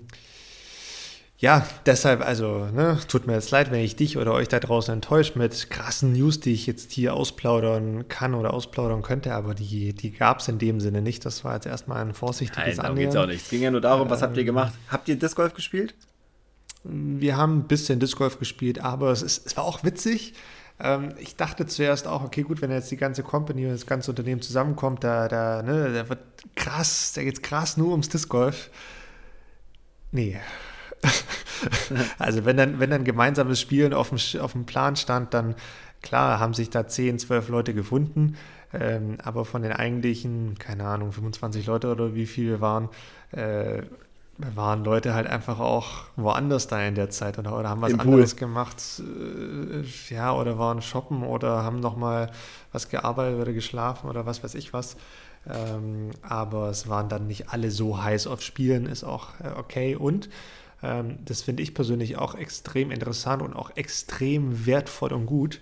ja, 1.41 1.65
deshalb, 1.87 2.21
also, 2.21 2.67
ne, 2.71 2.99
tut 3.07 3.25
mir 3.25 3.33
jetzt 3.33 3.49
leid, 3.49 3.71
wenn 3.71 3.79
ich 3.79 3.95
dich 3.95 4.17
oder 4.17 4.31
euch 4.33 4.47
da 4.47 4.59
draußen 4.59 4.93
enttäuscht 4.93 5.35
mit 5.35 5.71
krassen 5.71 6.13
News, 6.13 6.39
die 6.39 6.53
ich 6.53 6.67
jetzt 6.67 6.91
hier 6.91 7.15
ausplaudern 7.15 8.07
kann 8.07 8.35
oder 8.35 8.53
ausplaudern 8.53 9.01
könnte, 9.01 9.33
aber 9.33 9.55
die, 9.55 9.93
die 9.93 10.11
gab 10.11 10.39
es 10.39 10.47
in 10.47 10.59
dem 10.59 10.79
Sinne 10.79 11.01
nicht. 11.01 11.25
Das 11.25 11.43
war 11.43 11.55
jetzt 11.55 11.65
erstmal 11.65 12.01
ein 12.05 12.13
vorsichtiges 12.13 12.77
Nein, 12.77 12.85
Annähern. 12.85 13.17
auch 13.17 13.25
nicht. 13.25 13.41
Es 13.41 13.49
ging 13.49 13.63
ja 13.63 13.71
nur 13.71 13.81
darum, 13.81 14.07
was 14.11 14.21
habt 14.21 14.35
ihr 14.37 14.41
ähm, 14.41 14.45
gemacht? 14.47 14.73
Habt 14.87 15.09
ihr 15.09 15.15
Disc 15.15 15.35
Golf 15.35 15.55
gespielt? 15.55 15.95
Wir 16.83 17.37
haben 17.37 17.57
ein 17.57 17.67
bisschen 17.67 17.99
Disc 17.99 18.19
Golf 18.19 18.37
gespielt, 18.37 18.79
aber 18.79 19.11
es, 19.11 19.23
ist, 19.23 19.47
es 19.47 19.57
war 19.57 19.63
auch 19.63 19.83
witzig. 19.83 20.35
Ähm, 20.81 21.13
ich 21.19 21.35
dachte 21.35 21.65
zuerst 21.67 22.07
auch, 22.07 22.23
okay, 22.23 22.43
gut, 22.43 22.61
wenn 22.61 22.71
jetzt 22.71 22.91
die 22.91 22.97
ganze 22.97 23.23
Company 23.23 23.65
und 23.65 23.73
das 23.73 23.85
ganze 23.85 24.11
Unternehmen 24.11 24.41
zusammenkommt, 24.41 25.03
da, 25.03 25.27
da, 25.27 25.61
ne, 25.61 25.93
da 25.93 26.09
wird 26.09 26.19
krass, 26.55 27.13
da 27.13 27.23
geht 27.23 27.35
es 27.35 27.41
krass 27.41 27.77
nur 27.77 27.91
ums 27.91 28.09
Disc 28.09 28.29
Golf. 28.29 28.69
Nee, 30.11 30.39
also 32.19 32.45
wenn 32.45 32.57
dann, 32.57 32.79
wenn 32.79 32.89
dann 32.89 33.03
gemeinsames 33.03 33.59
Spielen 33.59 33.93
auf 33.93 34.09
dem, 34.09 34.41
auf 34.41 34.53
dem 34.53 34.65
Plan 34.65 34.95
stand, 34.95 35.33
dann 35.33 35.55
klar 36.01 36.39
haben 36.39 36.53
sich 36.53 36.69
da 36.69 36.87
10, 36.87 37.19
12 37.19 37.49
Leute 37.49 37.73
gefunden, 37.73 38.35
ähm, 38.73 39.17
aber 39.23 39.45
von 39.45 39.61
den 39.61 39.71
eigentlichen, 39.71 40.57
keine 40.57 40.85
Ahnung, 40.85 41.11
25 41.11 41.65
Leute 41.67 41.91
oder 41.91 42.15
wie 42.15 42.25
viele 42.25 42.61
waren, 42.61 42.89
äh, 43.31 43.83
waren 44.55 44.83
Leute 44.83 45.13
halt 45.13 45.27
einfach 45.27 45.59
auch 45.59 46.05
woanders 46.15 46.67
da 46.67 46.81
in 46.81 46.95
der 46.95 47.09
Zeit 47.09 47.37
oder, 47.39 47.57
oder 47.57 47.69
haben 47.69 47.81
was 47.81 47.91
Im 47.91 47.99
anderes 47.99 48.35
Pool. 48.35 48.39
gemacht, 48.39 48.77
äh, 48.99 50.13
ja, 50.13 50.33
oder 50.33 50.57
waren 50.57 50.81
shoppen 50.81 51.23
oder 51.23 51.63
haben 51.63 51.79
nochmal 51.79 52.31
was 52.71 52.89
gearbeitet 52.89 53.39
oder 53.39 53.53
geschlafen 53.53 54.09
oder 54.09 54.25
was 54.25 54.43
weiß 54.43 54.55
ich 54.55 54.73
was. 54.73 54.95
Ähm, 55.49 56.11
aber 56.21 56.69
es 56.69 56.87
waren 56.87 57.09
dann 57.09 57.27
nicht 57.27 57.49
alle 57.49 57.71
so 57.71 58.01
heiß 58.01 58.27
auf 58.27 58.41
Spielen, 58.41 58.85
ist 58.85 59.03
auch 59.03 59.39
äh, 59.39 59.49
okay. 59.57 59.95
Und 59.95 60.29
ähm, 60.83 61.19
das 61.25 61.41
finde 61.41 61.63
ich 61.63 61.73
persönlich 61.73 62.17
auch 62.17 62.35
extrem 62.35 62.91
interessant 62.91 63.41
und 63.41 63.55
auch 63.55 63.71
extrem 63.75 64.65
wertvoll 64.65 65.13
und 65.13 65.25
gut. 65.25 65.61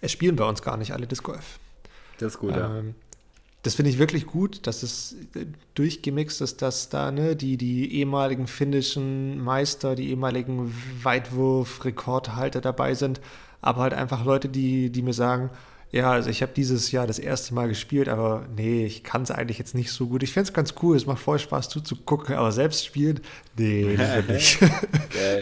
Es 0.00 0.12
spielen 0.12 0.36
bei 0.36 0.44
uns 0.44 0.62
gar 0.62 0.76
nicht 0.76 0.92
alle 0.92 1.06
Disc 1.06 1.24
Golf. 1.24 1.58
Das 2.18 2.34
ist 2.34 2.38
gut, 2.38 2.54
ähm, 2.54 2.58
ja. 2.88 3.05
Das 3.66 3.74
finde 3.74 3.90
ich 3.90 3.98
wirklich 3.98 4.26
gut, 4.26 4.64
dass 4.68 4.84
es 4.84 5.16
äh, 5.34 5.44
durchgemixt 5.74 6.40
ist, 6.40 6.62
dass 6.62 6.88
da 6.88 7.10
ne, 7.10 7.34
die, 7.34 7.56
die 7.56 7.96
ehemaligen 7.96 8.46
finnischen 8.46 9.42
Meister, 9.42 9.96
die 9.96 10.10
ehemaligen 10.10 10.72
Weitwurf-Rekordhalter 11.02 12.60
dabei 12.60 12.94
sind, 12.94 13.20
aber 13.60 13.82
halt 13.82 13.94
einfach 13.94 14.24
Leute, 14.24 14.48
die, 14.48 14.90
die 14.90 15.02
mir 15.02 15.14
sagen, 15.14 15.50
ja, 15.90 16.12
also 16.12 16.30
ich 16.30 16.42
habe 16.42 16.52
dieses 16.54 16.92
Jahr 16.92 17.08
das 17.08 17.18
erste 17.18 17.54
Mal 17.54 17.66
gespielt, 17.66 18.08
aber 18.08 18.46
nee, 18.54 18.86
ich 18.86 19.02
kann 19.02 19.22
es 19.22 19.32
eigentlich 19.32 19.58
jetzt 19.58 19.74
nicht 19.74 19.90
so 19.90 20.06
gut. 20.06 20.22
Ich 20.22 20.32
finde 20.32 20.48
es 20.48 20.52
ganz 20.52 20.74
cool, 20.82 20.96
es 20.96 21.06
macht 21.06 21.20
voll 21.20 21.40
Spaß 21.40 21.68
zuzugucken, 21.68 22.36
aber 22.36 22.52
selbst 22.52 22.84
spielen, 22.84 23.18
nee, 23.56 23.98
nicht. 24.28 24.58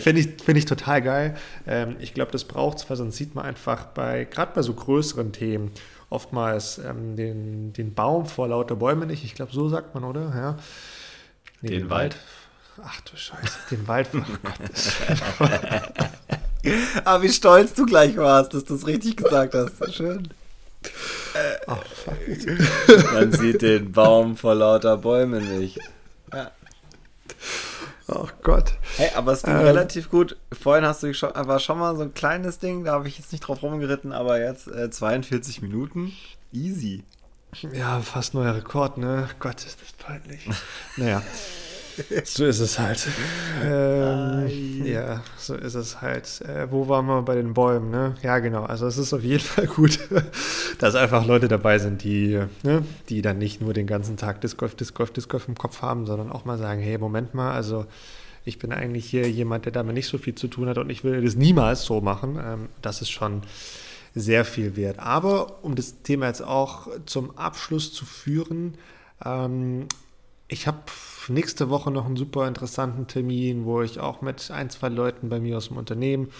finde 0.00 0.20
ich, 0.22 0.42
find 0.42 0.56
ich 0.56 0.64
total 0.64 1.02
geil. 1.02 1.36
Ähm, 1.66 1.96
ich 1.98 2.14
glaube, 2.14 2.32
das 2.32 2.44
braucht 2.44 2.78
es, 2.78 2.88
weil 2.88 2.96
sonst 2.96 3.16
sieht 3.16 3.34
man 3.34 3.44
einfach 3.44 3.84
bei, 3.86 4.24
gerade 4.24 4.52
bei 4.54 4.62
so 4.62 4.72
größeren 4.72 5.32
Themen, 5.32 5.72
oftmals 6.14 6.78
ähm, 6.78 7.16
den, 7.16 7.72
den 7.72 7.94
Baum 7.94 8.26
vor 8.26 8.48
lauter 8.48 8.76
Bäumen 8.76 9.08
nicht. 9.08 9.24
Ich 9.24 9.34
glaube, 9.34 9.52
so 9.52 9.68
sagt 9.68 9.94
man, 9.94 10.04
oder? 10.04 10.32
Ja. 10.34 10.56
Nee, 11.60 11.70
den, 11.70 11.80
den 11.80 11.90
Wald. 11.90 12.16
Wald. 12.76 12.86
Ach 12.86 13.00
du 13.02 13.16
Scheiße, 13.16 13.58
den 13.70 13.86
Wald. 13.86 14.08
Oh 14.14 14.18
Gott. 15.38 15.50
Aber 17.04 17.04
ah, 17.04 17.22
wie 17.22 17.28
stolz 17.28 17.74
du 17.74 17.86
gleich 17.86 18.16
warst, 18.16 18.54
dass 18.54 18.64
du 18.64 18.74
es 18.74 18.86
richtig 18.86 19.16
gesagt 19.16 19.54
hast. 19.54 19.94
Schön. 19.94 20.28
Oh, 21.66 21.76
Man 23.12 23.32
sieht 23.32 23.62
den 23.62 23.92
Baum 23.92 24.36
vor 24.36 24.54
lauter 24.54 24.98
Bäumen 24.98 25.58
nicht. 25.58 25.78
Ja. 26.32 26.50
Oh 28.06 28.28
Gott. 28.42 28.74
Hey, 28.96 29.10
aber 29.14 29.32
es 29.32 29.42
ging 29.42 29.54
ähm, 29.54 29.60
relativ 29.60 30.10
gut. 30.10 30.36
Vorhin 30.52 30.84
hast 30.84 31.02
du 31.02 31.14
schon, 31.14 31.30
war 31.34 31.58
schon 31.58 31.78
mal 31.78 31.96
so 31.96 32.02
ein 32.02 32.12
kleines 32.12 32.58
Ding, 32.58 32.84
da 32.84 32.92
habe 32.92 33.08
ich 33.08 33.18
jetzt 33.18 33.32
nicht 33.32 33.40
drauf 33.40 33.62
rumgeritten, 33.62 34.12
aber 34.12 34.40
jetzt 34.40 34.68
äh, 34.68 34.90
42 34.90 35.62
Minuten. 35.62 36.12
Easy. 36.52 37.04
Ja, 37.72 38.00
fast 38.00 38.34
neuer 38.34 38.54
Rekord, 38.54 38.98
ne? 38.98 39.28
Gott, 39.38 39.64
ist 39.64 39.80
das 39.80 39.92
peinlich. 39.92 40.48
naja. 40.96 41.22
So 42.24 42.44
ist 42.44 42.60
es 42.60 42.78
halt. 42.78 43.06
Ähm, 43.62 44.84
ja, 44.84 45.22
so 45.36 45.54
ist 45.54 45.74
es 45.74 46.00
halt. 46.00 46.40
Äh, 46.42 46.70
wo 46.70 46.88
waren 46.88 47.06
wir 47.06 47.22
bei 47.22 47.34
den 47.34 47.54
Bäumen? 47.54 47.90
Ne? 47.90 48.14
Ja, 48.22 48.38
genau. 48.38 48.64
Also 48.64 48.86
es 48.86 48.98
ist 48.98 49.12
auf 49.12 49.22
jeden 49.22 49.40
Fall 49.44 49.66
gut, 49.66 49.98
dass 50.78 50.94
einfach 50.94 51.26
Leute 51.26 51.48
dabei 51.48 51.78
sind, 51.78 52.02
die, 52.02 52.40
ne, 52.62 52.84
die 53.08 53.22
dann 53.22 53.38
nicht 53.38 53.60
nur 53.60 53.72
den 53.72 53.86
ganzen 53.86 54.16
Tag 54.16 54.40
Disc 54.40 54.58
Golf, 54.58 54.74
Disc 54.74 54.94
Golf, 54.94 55.12
Disc 55.12 55.28
Golf 55.28 55.48
im 55.48 55.56
Kopf 55.56 55.82
haben, 55.82 56.06
sondern 56.06 56.30
auch 56.30 56.44
mal 56.44 56.58
sagen, 56.58 56.80
hey, 56.80 56.98
Moment 56.98 57.34
mal, 57.34 57.52
also 57.52 57.86
ich 58.44 58.58
bin 58.58 58.72
eigentlich 58.72 59.06
hier 59.06 59.28
jemand, 59.30 59.64
der 59.64 59.72
damit 59.72 59.94
nicht 59.94 60.08
so 60.08 60.18
viel 60.18 60.34
zu 60.34 60.48
tun 60.48 60.68
hat 60.68 60.78
und 60.78 60.90
ich 60.90 61.04
will 61.04 61.22
das 61.22 61.34
niemals 61.34 61.84
so 61.84 62.00
machen. 62.00 62.38
Ähm, 62.42 62.68
das 62.82 63.00
ist 63.00 63.10
schon 63.10 63.42
sehr 64.14 64.44
viel 64.44 64.76
wert. 64.76 64.98
Aber 64.98 65.64
um 65.64 65.74
das 65.74 66.02
Thema 66.02 66.26
jetzt 66.26 66.42
auch 66.42 66.88
zum 67.06 67.36
Abschluss 67.36 67.92
zu 67.92 68.04
führen, 68.04 68.74
ähm, 69.24 69.86
ich 70.48 70.66
habe 70.66 70.78
nächste 71.28 71.70
Woche 71.70 71.90
noch 71.90 72.06
einen 72.06 72.16
super 72.16 72.46
interessanten 72.48 73.06
Termin, 73.06 73.64
wo 73.64 73.82
ich 73.82 74.00
auch 74.00 74.22
mit 74.22 74.50
ein, 74.50 74.70
zwei 74.70 74.88
Leuten 74.88 75.28
bei 75.28 75.40
mir 75.40 75.56
aus 75.56 75.68
dem 75.68 75.76
Unternehmen, 75.76 76.30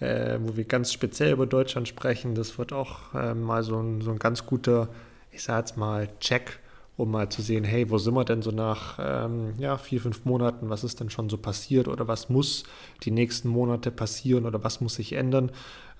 äh, 0.00 0.38
wo 0.40 0.56
wir 0.56 0.64
ganz 0.64 0.92
speziell 0.92 1.32
über 1.32 1.46
Deutschland 1.46 1.88
sprechen. 1.88 2.34
Das 2.34 2.58
wird 2.58 2.72
auch 2.72 3.14
äh, 3.14 3.34
mal 3.34 3.62
so 3.62 3.80
ein, 3.80 4.00
so 4.00 4.10
ein 4.10 4.18
ganz 4.18 4.46
guter, 4.46 4.88
ich 5.30 5.42
sage 5.42 5.60
jetzt 5.60 5.76
mal, 5.76 6.08
Check, 6.20 6.60
um 6.96 7.10
mal 7.10 7.28
zu 7.28 7.42
sehen, 7.42 7.64
hey, 7.64 7.90
wo 7.90 7.98
sind 7.98 8.14
wir 8.14 8.24
denn 8.24 8.42
so 8.42 8.52
nach 8.52 8.98
ähm, 9.00 9.54
ja, 9.58 9.76
vier, 9.76 10.00
fünf 10.00 10.24
Monaten, 10.24 10.70
was 10.70 10.84
ist 10.84 11.00
denn 11.00 11.10
schon 11.10 11.28
so 11.28 11.38
passiert 11.38 11.88
oder 11.88 12.06
was 12.06 12.28
muss 12.28 12.64
die 13.02 13.10
nächsten 13.10 13.48
Monate 13.48 13.90
passieren 13.90 14.46
oder 14.46 14.62
was 14.62 14.80
muss 14.80 14.94
sich 14.94 15.14
ändern. 15.14 15.50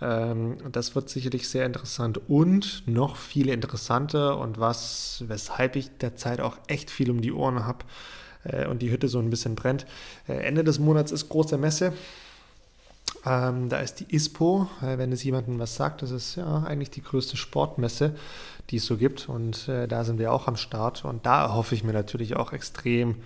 Ähm, 0.01 0.57
das 0.71 0.95
wird 0.95 1.09
sicherlich 1.09 1.49
sehr 1.49 1.67
interessant 1.67 2.21
und 2.29 2.85
noch 2.87 3.17
viel 3.17 3.49
interessanter 3.49 4.39
und 4.39 4.61
was, 4.61 5.25
weshalb 5.27 5.75
ich 5.75 5.91
derzeit 5.99 6.41
auch 6.41 6.59
echt 6.69 6.91
viel 6.91 7.11
um 7.11 7.21
die 7.21 7.33
Ohren 7.33 7.65
habe, 7.65 7.85
äh, 8.45 8.67
und 8.67 8.83
die 8.83 8.91
Hütte 8.91 9.09
so 9.09 9.19
ein 9.19 9.31
bisschen 9.31 9.55
brennt. 9.55 9.87
Äh, 10.29 10.35
Ende 10.35 10.65
des 10.65 10.79
Monats 10.79 11.13
ist 11.13 11.29
große 11.29 11.59
Messe. 11.59 11.93
Ähm, 13.27 13.69
da 13.69 13.81
ist 13.81 14.01
die 14.01 14.15
ISPO, 14.15 14.69
äh, 14.83 14.99
wenn 14.99 15.13
es 15.13 15.25
jemandem 15.25 15.59
was 15.59 15.77
sagt, 15.77 16.03
das 16.03 16.11
ist 16.11 16.37
ja 16.37 16.63
eigentlich 16.65 16.91
die 16.91 17.03
größte 17.03 17.37
Sportmesse, 17.37 18.15
die 18.71 18.77
es 18.77 18.87
so 18.87 18.97
gibt. 18.97 19.29
Und 19.29 19.69
äh, 19.69 19.89
da 19.89 20.05
sind 20.05 20.19
wir 20.19 20.33
auch 20.33 20.47
am 20.47 20.57
Start. 20.57 21.05
Und 21.05 21.25
da 21.27 21.43
erhoffe 21.43 21.75
ich 21.75 21.85
mir 21.85 21.93
natürlich 21.93 22.37
auch 22.37 22.53
extrem 22.53 23.17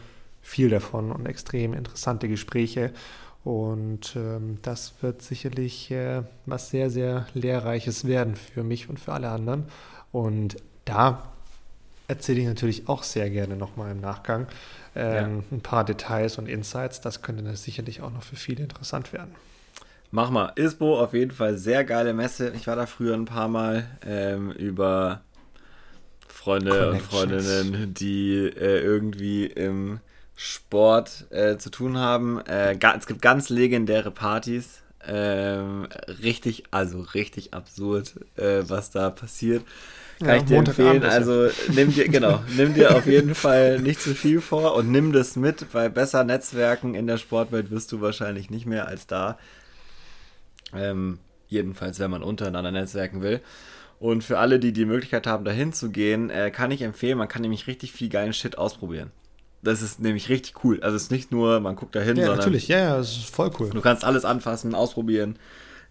viel 0.40 0.70
davon 0.70 1.10
und 1.12 1.26
extrem 1.26 1.74
interessante 1.74 2.28
Gespräche. 2.28 2.92
Und 3.44 4.14
ähm, 4.16 4.58
das 4.62 4.94
wird 5.00 5.22
sicherlich 5.22 5.90
äh, 5.90 6.22
was 6.46 6.70
sehr, 6.70 6.90
sehr 6.90 7.26
Lehrreiches 7.34 8.06
werden 8.06 8.36
für 8.36 8.62
mich 8.62 8.88
und 8.88 9.00
für 9.00 9.12
alle 9.12 9.30
anderen. 9.30 9.64
Und 10.12 10.56
da 10.84 11.32
erzähle 12.08 12.40
ich 12.40 12.46
natürlich 12.46 12.88
auch 12.88 13.02
sehr 13.02 13.30
gerne 13.30 13.56
nochmal 13.56 13.92
im 13.92 14.00
Nachgang 14.00 14.46
ähm, 14.98 15.44
ja. 15.50 15.56
ein 15.56 15.60
paar 15.60 15.84
Details 15.84 16.38
und 16.38 16.48
Insights. 16.48 17.00
Das 17.00 17.22
könnte 17.22 17.56
sicherlich 17.56 18.02
auch 18.02 18.10
noch 18.10 18.22
für 18.22 18.36
viele 18.36 18.62
interessant 18.62 19.12
werden. 19.12 19.34
Mach 20.10 20.30
mal. 20.30 20.52
ISPO 20.56 21.00
auf 21.00 21.12
jeden 21.12 21.30
Fall 21.30 21.56
sehr 21.56 21.84
geile 21.84 22.14
Messe. 22.14 22.52
Ich 22.54 22.66
war 22.66 22.76
da 22.76 22.86
früher 22.86 23.14
ein 23.14 23.26
paar 23.26 23.48
Mal 23.48 23.86
ähm, 24.06 24.50
über 24.52 25.20
Freunde 26.26 26.90
und 26.90 27.02
Freundinnen, 27.02 27.94
die 27.94 28.34
äh, 28.36 28.80
irgendwie 28.80 29.46
im 29.46 30.00
Sport 30.34 31.26
äh, 31.30 31.58
zu 31.58 31.70
tun 31.70 31.98
haben. 31.98 32.40
Äh, 32.46 32.78
es 32.96 33.06
gibt 33.06 33.20
ganz 33.20 33.50
legendäre 33.50 34.10
Partys. 34.10 34.82
Ähm, 35.06 35.88
richtig, 36.22 36.64
also 36.70 37.00
richtig 37.00 37.54
absurd, 37.54 38.14
äh, 38.36 38.62
was 38.66 38.90
da 38.90 39.10
passiert. 39.10 39.64
Kann 40.18 40.28
ja, 40.28 40.36
ich 40.36 40.44
dir 40.44 40.58
empfehlen. 40.58 41.04
Also 41.04 41.48
nimm 41.72 41.92
dir, 41.92 42.08
genau, 42.08 42.42
nimm 42.56 42.74
dir 42.74 42.96
auf 42.96 43.06
jeden 43.06 43.34
Fall 43.36 43.78
nicht 43.78 44.00
zu 44.00 44.14
viel 44.14 44.40
vor 44.40 44.74
und 44.74 44.90
nimm 44.90 45.12
das 45.12 45.36
mit, 45.36 45.66
weil 45.72 45.90
besser 45.90 46.24
Netzwerken 46.24 46.94
in 46.94 47.06
der 47.06 47.18
Sportwelt 47.18 47.70
wirst 47.70 47.92
du 47.92 48.00
wahrscheinlich 48.00 48.50
nicht 48.50 48.66
mehr 48.66 48.88
als 48.88 49.06
da. 49.06 49.38
Ähm, 50.74 51.18
jedenfalls, 51.48 52.00
wenn 52.00 52.10
man 52.10 52.22
untereinander 52.22 52.72
netzwerken 52.72 53.22
will. 53.22 53.40
Und 54.00 54.22
für 54.22 54.38
alle, 54.38 54.58
die 54.58 54.72
die 54.72 54.84
Möglichkeit 54.84 55.26
haben, 55.26 55.44
dahin 55.44 55.72
zu 55.72 55.90
gehen, 55.90 56.30
äh, 56.30 56.50
kann 56.50 56.70
ich 56.70 56.82
empfehlen, 56.82 57.18
man 57.18 57.28
kann 57.28 57.42
nämlich 57.42 57.66
richtig 57.66 57.92
viel 57.92 58.08
geilen 58.08 58.32
Shit 58.32 58.58
ausprobieren. 58.58 59.10
Das 59.62 59.82
ist 59.82 60.00
nämlich 60.00 60.28
richtig 60.28 60.64
cool. 60.64 60.80
Also 60.82 60.96
es 60.96 61.04
ist 61.04 61.10
nicht 61.10 61.32
nur, 61.32 61.58
man 61.60 61.74
guckt 61.74 61.96
dahin, 61.96 62.16
ja, 62.16 62.26
sondern. 62.26 62.38
Natürlich, 62.38 62.68
ja, 62.68 62.78
ja, 62.78 62.96
das 62.96 63.16
ist 63.16 63.34
voll 63.34 63.50
cool. 63.58 63.70
Du 63.70 63.80
kannst 63.80 64.04
alles 64.04 64.24
anfassen, 64.24 64.74
ausprobieren, 64.74 65.36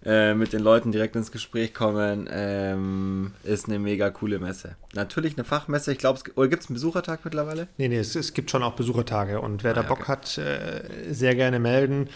äh, 0.05 0.33
mit 0.33 0.53
den 0.53 0.61
Leuten 0.61 0.91
direkt 0.91 1.15
ins 1.15 1.31
Gespräch 1.31 1.73
kommen. 1.73 2.29
Ähm, 2.31 3.33
ist 3.43 3.67
eine 3.67 3.79
mega 3.79 4.09
coole 4.09 4.39
Messe. 4.39 4.75
Natürlich 4.93 5.35
eine 5.37 5.43
Fachmesse, 5.43 5.91
ich 5.91 5.97
glaube, 5.97 6.19
oder 6.35 6.47
gibt 6.47 6.63
es 6.63 6.69
einen 6.69 6.75
Besuchertag 6.75 7.25
mittlerweile? 7.25 7.67
Nee, 7.77 7.87
nee, 7.87 7.97
es, 7.97 8.15
es, 8.15 8.33
gibt 8.33 8.51
schon 8.51 8.63
auch 8.63 8.73
Besuchertage. 8.73 9.41
Und 9.41 9.63
wer 9.63 9.71
ah, 9.71 9.75
da 9.75 9.81
Bock 9.81 10.01
okay. 10.01 10.07
hat, 10.07 10.37
äh, 10.37 11.13
sehr 11.13 11.35
gerne 11.35 11.59
melden. 11.59 12.09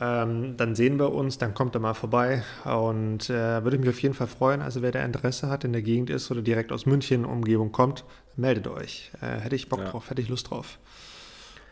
Ähm, 0.00 0.56
dann 0.56 0.74
sehen 0.74 0.98
wir 0.98 1.12
uns, 1.12 1.38
dann 1.38 1.52
kommt 1.52 1.74
er 1.74 1.80
mal 1.80 1.94
vorbei 1.94 2.42
und 2.64 3.28
äh, 3.28 3.62
würde 3.64 3.78
mich 3.78 3.88
auf 3.88 4.00
jeden 4.00 4.14
Fall 4.14 4.28
freuen. 4.28 4.62
Also 4.62 4.82
wer 4.82 4.92
da 4.92 5.04
Interesse 5.04 5.48
hat, 5.48 5.64
in 5.64 5.72
der 5.72 5.82
Gegend 5.82 6.10
ist 6.10 6.30
oder 6.30 6.42
direkt 6.42 6.72
aus 6.72 6.86
München 6.86 7.24
Umgebung 7.24 7.72
kommt, 7.72 8.04
meldet 8.36 8.68
euch. 8.68 9.10
Äh, 9.20 9.40
hätte 9.40 9.56
ich 9.56 9.68
Bock 9.68 9.80
ja. 9.80 9.90
drauf, 9.90 10.10
hätte 10.10 10.22
ich 10.22 10.28
Lust 10.28 10.50
drauf. 10.50 10.78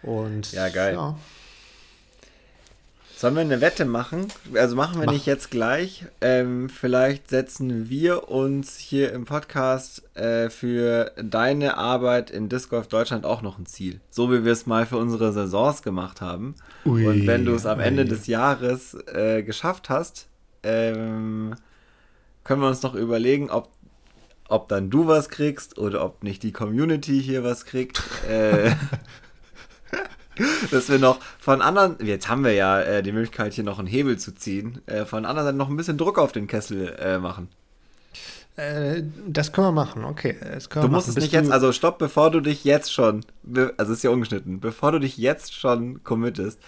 Und 0.03 0.53
ja, 0.53 0.69
geil. 0.69 0.95
Ja. 0.95 1.17
Sollen 3.19 3.35
wir 3.35 3.41
eine 3.41 3.61
Wette 3.61 3.85
machen? 3.85 4.29
Also 4.55 4.77
machen 4.77 5.01
wir 5.01 5.07
Mach. 5.07 5.13
nicht 5.13 5.27
jetzt 5.27 5.51
gleich. 5.51 6.07
Ähm, 6.21 6.69
vielleicht 6.69 7.29
setzen 7.29 7.91
wir 7.91 8.29
uns 8.29 8.77
hier 8.77 9.13
im 9.13 9.25
Podcast 9.25 10.05
äh, 10.17 10.51
für 10.51 11.11
deine 11.21 11.77
Arbeit 11.79 12.31
in 12.31 12.49
Disc 12.49 12.71
Golf 12.71 12.87
Deutschland 12.87 13.27
auch 13.27 13.43
noch 13.43 13.59
ein 13.59 13.67
Ziel. 13.67 14.01
So 14.09 14.31
wie 14.31 14.45
wir 14.45 14.53
es 14.53 14.67
mal 14.67 14.87
für 14.87 14.99
unsere 14.99 15.33
Saisons 15.33 15.83
gemacht 15.83 16.21
haben. 16.21 16.55
Ui, 16.87 17.05
Und 17.09 17.27
wenn 17.27 17.45
du 17.45 17.55
es 17.55 17.67
am 17.67 17.81
ui. 17.81 17.85
Ende 17.85 18.05
des 18.05 18.29
Jahres 18.29 18.95
äh, 19.13 19.43
geschafft 19.43 19.91
hast, 19.91 20.29
ähm, 20.63 21.57
können 22.45 22.61
wir 22.63 22.69
uns 22.69 22.85
noch 22.85 22.95
überlegen, 22.95 23.51
ob, 23.51 23.71
ob 24.47 24.69
dann 24.69 24.91
du 24.91 25.09
was 25.09 25.29
kriegst 25.29 25.77
oder 25.77 26.05
ob 26.05 26.23
nicht 26.23 26.45
die 26.45 26.53
Community 26.53 27.21
hier 27.21 27.43
was 27.43 27.65
kriegt. 27.65 28.01
äh, 28.31 28.71
dass 30.71 30.89
wir 30.89 30.99
noch 30.99 31.21
von 31.39 31.63
anderen, 31.63 31.97
jetzt 32.05 32.29
haben 32.29 32.45
wir 32.45 32.53
ja 32.53 32.81
äh, 32.81 33.03
die 33.03 33.13
Möglichkeit, 33.13 33.55
hier 33.55 33.65
noch 33.65 33.79
einen 33.79 33.89
Hebel 33.89 34.19
zu 34.19 34.35
ziehen, 34.35 34.81
äh, 34.87 35.05
von 35.05 35.25
anderen 35.25 35.47
Seite 35.47 35.57
noch 35.57 35.69
ein 35.69 35.77
bisschen 35.77 35.99
Druck 35.99 36.19
auf 36.19 36.33
den 36.33 36.47
Kessel 36.47 36.97
äh, 36.99 37.19
machen. 37.19 37.49
Äh, 38.57 39.03
das 39.27 39.53
können 39.53 39.69
wir 39.69 39.73
machen, 39.73 40.05
okay. 40.05 40.37
du 40.69 40.89
musst 40.89 41.09
es 41.09 41.17
nicht 41.17 41.33
jetzt, 41.33 41.53
also 41.53 41.73
stopp, 41.73 41.99
bevor 41.99 42.31
du 42.31 42.41
dich 42.41 42.65
jetzt 42.65 42.93
schon, 42.93 43.25
also 43.77 43.93
ist 43.93 44.03
ja 44.03 44.11
ungeschnitten, 44.11 44.61
bevor 44.61 44.93
du 44.93 44.99
dich 44.99 45.17
jetzt 45.17 45.55
schon 45.55 46.03
committest, 46.03 46.61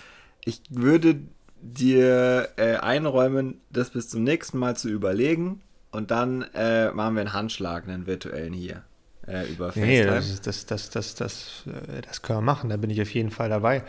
ich 0.45 0.62
würde 0.71 1.21
dir 1.62 2.49
äh, 2.57 2.77
einräumen, 2.77 3.61
das 3.71 3.91
bis 3.91 4.09
zum 4.09 4.23
nächsten 4.23 4.59
Mal 4.59 4.77
zu 4.77 4.89
überlegen 4.89 5.61
und 5.91 6.11
dann 6.11 6.43
äh, 6.55 6.93
machen 6.93 7.14
wir 7.14 7.21
einen 7.23 7.33
Handschlag, 7.33 7.89
einen 7.89 8.07
virtuellen 8.07 8.53
hier 8.53 8.85
äh, 9.31 9.47
über 9.51 9.72
FaceTime. 9.72 9.87
Nee, 9.87 10.05
das, 10.05 10.41
das, 10.41 10.66
das, 10.66 10.91
das, 10.91 11.14
das, 11.14 11.64
äh, 11.66 12.03
das 12.03 12.22
können 12.22 12.39
wir 12.39 12.43
machen, 12.43 12.70
da 12.70 12.76
bin 12.76 12.91
ich 12.91 13.01
auf 13.01 13.12
jeden 13.12 13.31
Fall 13.31 13.49
dabei. 13.49 13.83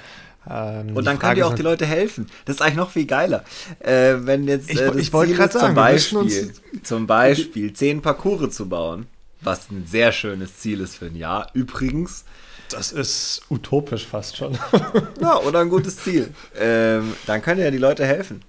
Ähm, 0.49 0.95
und 0.95 1.05
dann 1.05 1.19
können 1.19 1.35
dir 1.35 1.47
auch 1.47 1.53
die 1.53 1.61
Leute 1.61 1.85
helfen. 1.85 2.27
Das 2.45 2.55
ist 2.55 2.61
eigentlich 2.61 2.75
noch 2.75 2.91
viel 2.91 3.05
geiler. 3.05 3.43
Äh, 3.79 4.15
wenn 4.21 4.47
jetzt 4.47 4.69
äh, 4.69 4.89
ich, 4.91 4.95
ich 4.97 5.13
wollte 5.13 5.33
gerade 5.33 5.53
sagen, 5.53 5.67
zum 5.67 5.75
Beispiel, 5.75 6.53
zum 6.83 7.07
Beispiel 7.07 7.73
zehn 7.73 8.01
Parcours 8.01 8.55
zu 8.55 8.67
bauen, 8.67 9.07
was 9.41 9.69
ein 9.69 9.85
sehr 9.85 10.11
schönes 10.11 10.57
Ziel 10.57 10.81
ist 10.81 10.97
für 10.97 11.05
ein 11.05 11.15
Jahr. 11.15 11.49
Übrigens. 11.53 12.25
Das 12.69 12.93
ist 12.93 13.41
utopisch 13.49 14.07
fast 14.07 14.37
schon. 14.37 14.57
ja, 15.21 15.37
oder 15.39 15.59
ein 15.59 15.69
gutes 15.69 15.97
Ziel. 15.97 16.29
Ähm, 16.57 17.13
dann 17.27 17.41
können 17.41 17.59
ja 17.59 17.69
die 17.69 17.77
Leute 17.77 18.05
helfen. 18.05 18.41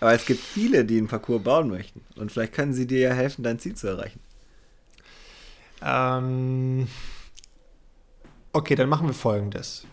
Aber 0.00 0.14
es 0.14 0.24
gibt 0.24 0.42
viele, 0.42 0.84
die 0.84 0.98
einen 0.98 1.08
Parcours 1.08 1.42
bauen 1.42 1.68
möchten. 1.68 2.00
Und 2.16 2.32
vielleicht 2.32 2.54
können 2.54 2.72
sie 2.72 2.86
dir 2.86 3.00
ja 3.00 3.12
helfen, 3.12 3.42
dein 3.42 3.58
Ziel 3.58 3.74
zu 3.74 3.86
erreichen. 3.86 4.20
Ähm, 5.82 6.88
okay, 8.52 8.74
dann 8.74 8.88
machen 8.88 9.06
wir 9.06 9.14
folgendes. 9.14 9.86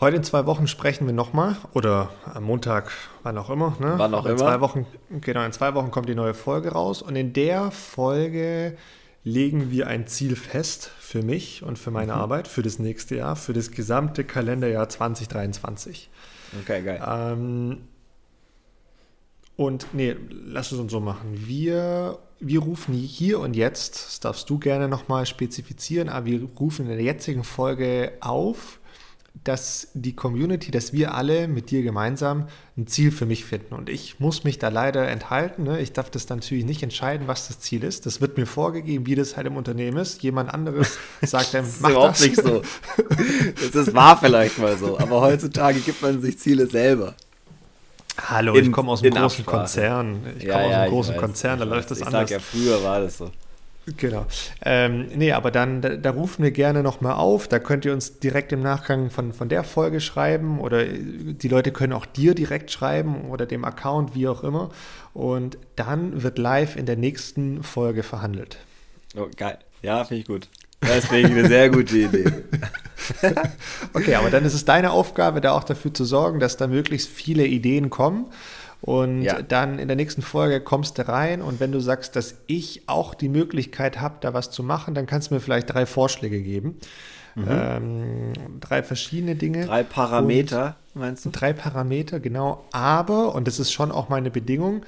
Heute 0.00 0.16
in 0.18 0.22
zwei 0.22 0.46
Wochen 0.46 0.68
sprechen 0.68 1.06
wir 1.06 1.12
nochmal 1.12 1.56
oder 1.72 2.10
am 2.32 2.44
Montag, 2.44 2.92
wann 3.24 3.36
auch 3.36 3.50
immer. 3.50 3.76
Ne? 3.80 3.94
Wann 3.96 4.14
auch 4.14 4.26
in 4.26 4.32
immer. 4.32 4.40
Zwei 4.40 4.60
Wochen, 4.60 4.86
genau, 5.20 5.44
in 5.44 5.50
zwei 5.50 5.74
Wochen 5.74 5.90
kommt 5.90 6.08
die 6.08 6.14
neue 6.14 6.34
Folge 6.34 6.70
raus 6.70 7.02
und 7.02 7.16
in 7.16 7.32
der 7.32 7.72
Folge 7.72 8.76
legen 9.24 9.72
wir 9.72 9.88
ein 9.88 10.06
Ziel 10.06 10.36
fest 10.36 10.92
für 11.00 11.22
mich 11.22 11.64
und 11.64 11.80
für 11.80 11.90
meine 11.90 12.12
mhm. 12.12 12.20
Arbeit 12.20 12.46
für 12.46 12.62
das 12.62 12.78
nächste 12.78 13.16
Jahr, 13.16 13.34
für 13.34 13.52
das 13.52 13.72
gesamte 13.72 14.22
Kalenderjahr 14.22 14.88
2023. 14.88 16.08
Okay, 16.62 16.82
geil. 16.82 17.02
Ähm, 17.04 17.88
und 19.58 19.88
nee, 19.92 20.16
lass 20.30 20.72
es 20.72 20.78
uns 20.78 20.92
so 20.92 21.00
machen. 21.00 21.32
Wir 21.34 22.18
wir 22.40 22.60
rufen 22.60 22.94
hier 22.94 23.40
und 23.40 23.56
jetzt, 23.56 24.06
das 24.06 24.20
darfst 24.20 24.48
du 24.48 24.58
gerne 24.58 24.86
nochmal 24.86 25.26
spezifizieren, 25.26 26.08
aber 26.08 26.26
wir 26.26 26.44
rufen 26.60 26.88
in 26.88 26.92
der 26.92 27.02
jetzigen 27.02 27.42
Folge 27.42 28.12
auf, 28.20 28.78
dass 29.42 29.88
die 29.94 30.14
Community, 30.14 30.70
dass 30.70 30.92
wir 30.92 31.14
alle 31.14 31.48
mit 31.48 31.70
dir 31.70 31.82
gemeinsam 31.82 32.46
ein 32.76 32.86
Ziel 32.86 33.10
für 33.10 33.26
mich 33.26 33.44
finden. 33.44 33.74
Und 33.74 33.88
ich 33.88 34.20
muss 34.20 34.44
mich 34.44 34.58
da 34.58 34.68
leider 34.68 35.08
enthalten. 35.08 35.64
Ne? 35.64 35.80
Ich 35.80 35.92
darf 35.92 36.10
das 36.10 36.28
natürlich 36.28 36.64
nicht 36.64 36.82
entscheiden, 36.82 37.26
was 37.26 37.48
das 37.48 37.58
Ziel 37.58 37.82
ist. 37.82 38.06
Das 38.06 38.20
wird 38.20 38.36
mir 38.36 38.46
vorgegeben, 38.46 39.06
wie 39.06 39.14
das 39.14 39.36
halt 39.36 39.48
im 39.48 39.56
Unternehmen 39.56 39.98
ist. 39.98 40.22
Jemand 40.22 40.54
anderes 40.54 40.98
sagt 41.22 41.54
dann, 41.54 41.64
mach 41.80 41.90
überhaupt 41.90 42.20
das. 42.20 42.26
nicht 42.26 42.36
so. 42.36 42.62
Das 43.72 43.74
ist, 43.74 43.94
war 43.94 44.16
vielleicht 44.16 44.58
mal 44.58 44.76
so. 44.76 44.98
Aber 44.98 45.20
heutzutage 45.20 45.80
gibt 45.80 46.02
man 46.02 46.20
sich 46.20 46.38
Ziele 46.38 46.66
selber. 46.66 47.14
Hallo, 48.26 48.54
in, 48.54 48.66
ich 48.66 48.72
komme 48.72 48.90
aus 48.90 49.02
einem 49.02 49.12
großen 49.12 49.40
Absprache. 49.40 49.56
Konzern. 49.58 50.20
Ich 50.38 50.44
ja, 50.44 50.52
komme 50.52 50.64
aus 50.64 50.72
einem 50.72 50.82
ja, 50.82 50.88
großen 50.88 51.14
weiß, 51.14 51.20
Konzern, 51.20 51.58
da 51.58 51.64
läuft 51.64 51.90
das 51.90 52.00
ich 52.00 52.06
anders. 52.06 52.30
Ich 52.30 52.36
sag 52.36 52.40
ja, 52.40 52.60
früher 52.60 52.82
war 52.82 53.00
das 53.00 53.18
so. 53.18 53.30
Genau. 53.96 54.26
Ähm, 54.64 55.06
nee, 55.14 55.32
aber 55.32 55.50
dann, 55.50 55.80
da, 55.80 55.96
da 55.96 56.10
rufen 56.10 56.42
wir 56.42 56.50
gerne 56.50 56.82
nochmal 56.82 57.14
auf. 57.14 57.48
Da 57.48 57.58
könnt 57.58 57.84
ihr 57.84 57.92
uns 57.92 58.18
direkt 58.18 58.52
im 58.52 58.60
Nachgang 58.60 59.10
von, 59.10 59.32
von 59.32 59.48
der 59.48 59.64
Folge 59.64 60.00
schreiben 60.00 60.60
oder 60.60 60.84
die 60.84 61.48
Leute 61.48 61.72
können 61.72 61.94
auch 61.94 62.04
dir 62.04 62.34
direkt 62.34 62.70
schreiben 62.70 63.30
oder 63.30 63.46
dem 63.46 63.64
Account, 63.64 64.14
wie 64.14 64.28
auch 64.28 64.44
immer. 64.44 64.70
Und 65.14 65.56
dann 65.76 66.22
wird 66.22 66.38
live 66.38 66.76
in 66.76 66.86
der 66.86 66.96
nächsten 66.96 67.62
Folge 67.62 68.02
verhandelt. 68.02 68.58
Oh, 69.16 69.26
geil. 69.36 69.58
Ja, 69.82 70.04
finde 70.04 70.20
ich 70.20 70.26
gut. 70.26 70.48
Ich 70.80 71.10
eine 71.12 71.48
sehr 71.48 71.70
gute 71.70 71.98
Idee. 71.98 72.32
okay, 73.94 74.14
aber 74.14 74.30
dann 74.30 74.44
ist 74.44 74.54
es 74.54 74.64
deine 74.64 74.92
Aufgabe, 74.92 75.40
da 75.40 75.52
auch 75.52 75.64
dafür 75.64 75.92
zu 75.92 76.04
sorgen, 76.04 76.40
dass 76.40 76.56
da 76.56 76.66
möglichst 76.66 77.08
viele 77.08 77.46
Ideen 77.46 77.90
kommen. 77.90 78.26
Und 78.80 79.22
ja. 79.22 79.42
dann 79.42 79.78
in 79.80 79.88
der 79.88 79.96
nächsten 79.96 80.22
Folge 80.22 80.60
kommst 80.60 80.98
du 80.98 81.08
rein 81.08 81.42
und 81.42 81.58
wenn 81.58 81.72
du 81.72 81.80
sagst, 81.80 82.14
dass 82.14 82.36
ich 82.46 82.82
auch 82.86 83.14
die 83.14 83.28
Möglichkeit 83.28 84.00
habe, 84.00 84.16
da 84.20 84.34
was 84.34 84.52
zu 84.52 84.62
machen, 84.62 84.94
dann 84.94 85.06
kannst 85.06 85.30
du 85.30 85.34
mir 85.34 85.40
vielleicht 85.40 85.72
drei 85.72 85.84
Vorschläge 85.84 86.40
geben. 86.40 86.76
Mhm. 87.34 87.46
Ähm, 87.48 88.32
drei 88.60 88.84
verschiedene 88.84 89.34
Dinge. 89.34 89.66
Drei 89.66 89.82
Parameter, 89.82 90.76
meinst 90.94 91.24
du? 91.24 91.30
Drei 91.30 91.52
Parameter, 91.52 92.20
genau. 92.20 92.64
Aber, 92.70 93.34
und 93.34 93.48
das 93.48 93.58
ist 93.58 93.72
schon 93.72 93.90
auch 93.90 94.08
meine 94.08 94.30
Bedingung, 94.30 94.82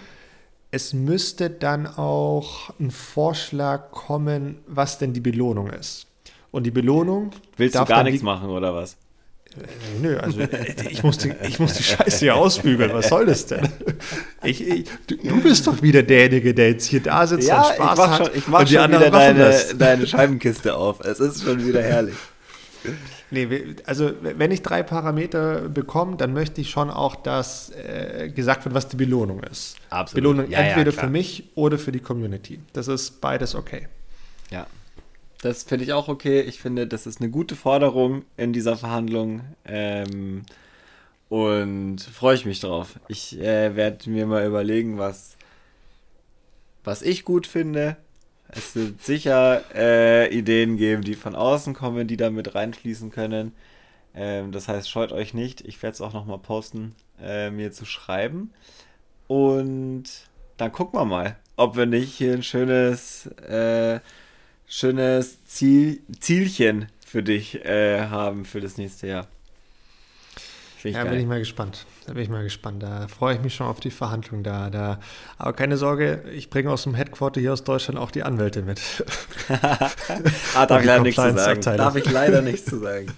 es 0.71 0.93
müsste 0.93 1.51
dann 1.51 1.87
auch 1.87 2.71
ein 2.79 2.91
Vorschlag 2.91 3.91
kommen, 3.91 4.59
was 4.67 4.99
denn 4.99 5.13
die 5.13 5.21
Belohnung 5.21 5.71
ist. 5.71 6.07
Und 6.51 6.65
die 6.65 6.71
Belohnung. 6.71 7.31
Willst 7.57 7.75
du 7.75 7.85
gar 7.85 8.05
nichts 8.05 8.23
machen 8.23 8.51
oder 8.51 8.75
was? 8.75 8.97
Äh, 9.57 10.01
nö, 10.01 10.17
also 10.17 10.41
äh, 10.41 10.75
ich 10.91 11.03
muss, 11.03 11.19
die, 11.19 11.33
ich 11.43 11.59
muss 11.59 11.75
die 11.75 11.83
Scheiße 11.83 12.19
hier 12.21 12.37
ausbügeln. 12.37 12.93
Was 12.93 13.09
soll 13.09 13.27
das 13.27 13.47
denn? 13.47 13.69
Ich, 14.45 14.67
ich, 14.67 14.89
du, 15.09 15.17
du, 15.17 15.41
bist 15.43 15.67
doch 15.67 15.83
wieder 15.83 16.05
derjenige, 16.05 16.55
der 16.55 16.71
jetzt 16.71 16.87
hier 16.87 17.01
da 17.01 17.27
sitzt 17.27 17.49
ja, 17.49 17.61
und 17.61 17.75
Spaß 17.75 17.93
ich 17.93 17.99
mach 17.99 18.11
hat. 18.11 18.27
Schon, 18.27 18.37
ich 18.37 18.49
mach 18.49 18.67
schon 18.67 18.91
wieder 18.91 19.11
deine, 19.11 19.55
deine 19.77 20.07
Scheibenkiste 20.07 20.75
auf. 20.77 21.01
Es 21.01 21.19
ist 21.19 21.43
schon 21.43 21.67
wieder 21.67 21.83
herrlich. 21.83 22.15
Nee, 23.31 23.77
also 23.87 24.13
wenn 24.21 24.51
ich 24.51 24.63
drei 24.63 24.83
Parameter 24.83 25.69
bekomme, 25.69 26.17
dann 26.17 26.33
möchte 26.33 26.61
ich 26.61 26.71
schon 26.71 26.91
auch, 26.91 27.15
dass 27.15 27.71
äh, 27.71 28.31
gesagt 28.35 28.65
wird, 28.65 28.75
was 28.75 28.89
die 28.89 28.97
Belohnung 28.97 29.43
ist. 29.45 29.77
Absolut. 29.91 30.15
Belohnung 30.23 30.51
ja, 30.51 30.59
entweder 30.59 30.93
ja, 30.93 31.01
für 31.01 31.09
mich 31.09 31.45
oder 31.55 31.79
für 31.79 31.93
die 31.93 32.01
Community. 32.01 32.59
Das 32.73 32.89
ist 32.89 33.21
beides 33.21 33.55
okay. 33.55 33.87
Ja, 34.51 34.67
das 35.43 35.63
finde 35.63 35.85
ich 35.85 35.93
auch 35.93 36.09
okay. 36.09 36.41
Ich 36.41 36.61
finde, 36.61 36.87
das 36.87 37.07
ist 37.07 37.21
eine 37.21 37.31
gute 37.31 37.55
Forderung 37.57 38.25
in 38.37 38.53
dieser 38.53 38.77
Verhandlung. 38.77 39.43
Ähm, 39.65 40.43
Und 41.29 42.01
freue 42.01 42.35
ich 42.35 42.45
mich 42.45 42.59
drauf. 42.59 42.99
Ich 43.07 43.39
äh, 43.39 43.77
werde 43.77 44.11
mir 44.11 44.27
mal 44.27 44.45
überlegen, 44.45 44.99
was, 44.99 45.37
was 46.83 47.03
ich 47.03 47.25
gut 47.25 47.47
finde. 47.47 47.97
Es 48.53 48.75
wird 48.75 49.03
sicher 49.03 49.63
äh, 49.75 50.35
Ideen 50.35 50.77
geben, 50.77 51.03
die 51.03 51.15
von 51.15 51.35
außen 51.35 51.75
kommen, 51.75 52.09
die 52.09 52.17
da 52.17 52.31
mit 52.31 52.55
reinfließen 52.55 53.11
können. 53.11 53.53
Ähm, 54.15 54.53
das 54.53 54.69
heißt, 54.69 54.91
scheut 54.91 55.13
euch 55.13 55.35
nicht. 55.35 55.61
Ich 55.63 55.83
werde 55.83 55.95
es 55.95 56.01
auch 56.01 56.13
nochmal 56.13 56.39
posten, 56.39 56.95
äh, 57.23 57.51
mir 57.51 57.73
zu 57.73 57.85
schreiben. 57.85 58.53
Und 59.29 60.05
dann 60.57 60.73
gucken 60.73 60.99
wir 60.99 61.05
mal, 61.05 61.37
ob 61.57 61.77
wir 61.77 61.87
nicht 61.87 62.13
hier 62.15 62.33
ein 62.33 62.43
schönes, 62.43 63.27
äh, 63.27 64.01
schönes 64.67 65.45
Ziel, 65.45 66.01
Zielchen 66.19 66.89
für 67.07 67.23
dich 67.23 67.65
äh, 67.65 68.07
haben 68.09 68.45
für 68.45 68.61
das 68.61 68.77
nächste 68.79 69.07
Jahr. 69.07 69.29
Ja, 70.83 71.03
geil. 71.03 71.13
bin 71.13 71.21
ich 71.21 71.27
mal 71.27 71.39
gespannt. 71.39 71.87
Da 72.07 72.13
bin 72.15 72.23
ich 72.23 72.29
mal 72.29 72.43
gespannt. 72.43 72.83
Da 72.83 73.09
freue 73.09 73.35
ich 73.35 73.41
mich 73.43 73.55
schon 73.55 73.67
auf 73.67 73.81
die 73.81 73.91
Verhandlung 73.91 74.43
da. 74.43 74.71
da. 74.71 74.99
Aber 75.39 75.53
keine 75.53 75.77
Sorge, 75.77 76.25
ich 76.33 76.51
bringe 76.51 76.71
aus 76.71 76.85
dem 76.85 76.95
Headquarter 76.95 77.41
hier 77.41 77.53
aus 77.53 77.65
Deutschland 77.65 77.99
auch 77.99 78.11
die 78.11 78.23
Anwälte 78.23 78.63
mit. 78.63 78.81
ah, 80.55 80.67
darf 80.67 80.81
ich 80.81 80.87
leider 80.87 81.03
nichts 81.03 81.23
zu 81.23 81.35
sagen. 81.35 81.61
Darf 81.61 81.97
ich 81.97 82.11
leider 82.11 82.43
nichts 82.43 82.65
zu 82.65 82.79
sagen. 82.79 83.13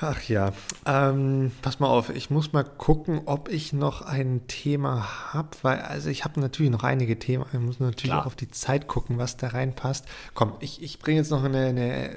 Ach 0.00 0.20
ja, 0.22 0.52
ähm, 0.84 1.52
pass 1.62 1.80
mal 1.80 1.88
auf, 1.88 2.10
ich 2.10 2.28
muss 2.28 2.52
mal 2.52 2.64
gucken, 2.64 3.22
ob 3.24 3.48
ich 3.48 3.72
noch 3.72 4.02
ein 4.02 4.46
Thema 4.46 5.32
habe, 5.32 5.48
weil, 5.62 5.80
also 5.80 6.10
ich 6.10 6.24
habe 6.24 6.38
natürlich 6.38 6.70
noch 6.70 6.84
einige 6.84 7.18
Themen, 7.18 7.46
ich 7.50 7.58
muss 7.58 7.80
natürlich 7.80 8.10
Klar. 8.10 8.22
auch 8.22 8.26
auf 8.26 8.36
die 8.36 8.50
Zeit 8.50 8.88
gucken, 8.88 9.16
was 9.16 9.38
da 9.38 9.48
reinpasst. 9.48 10.04
Komm, 10.34 10.52
ich, 10.60 10.82
ich 10.82 10.98
bringe 10.98 11.18
jetzt 11.18 11.30
noch 11.30 11.42
eine, 11.42 11.66
eine, 11.66 12.10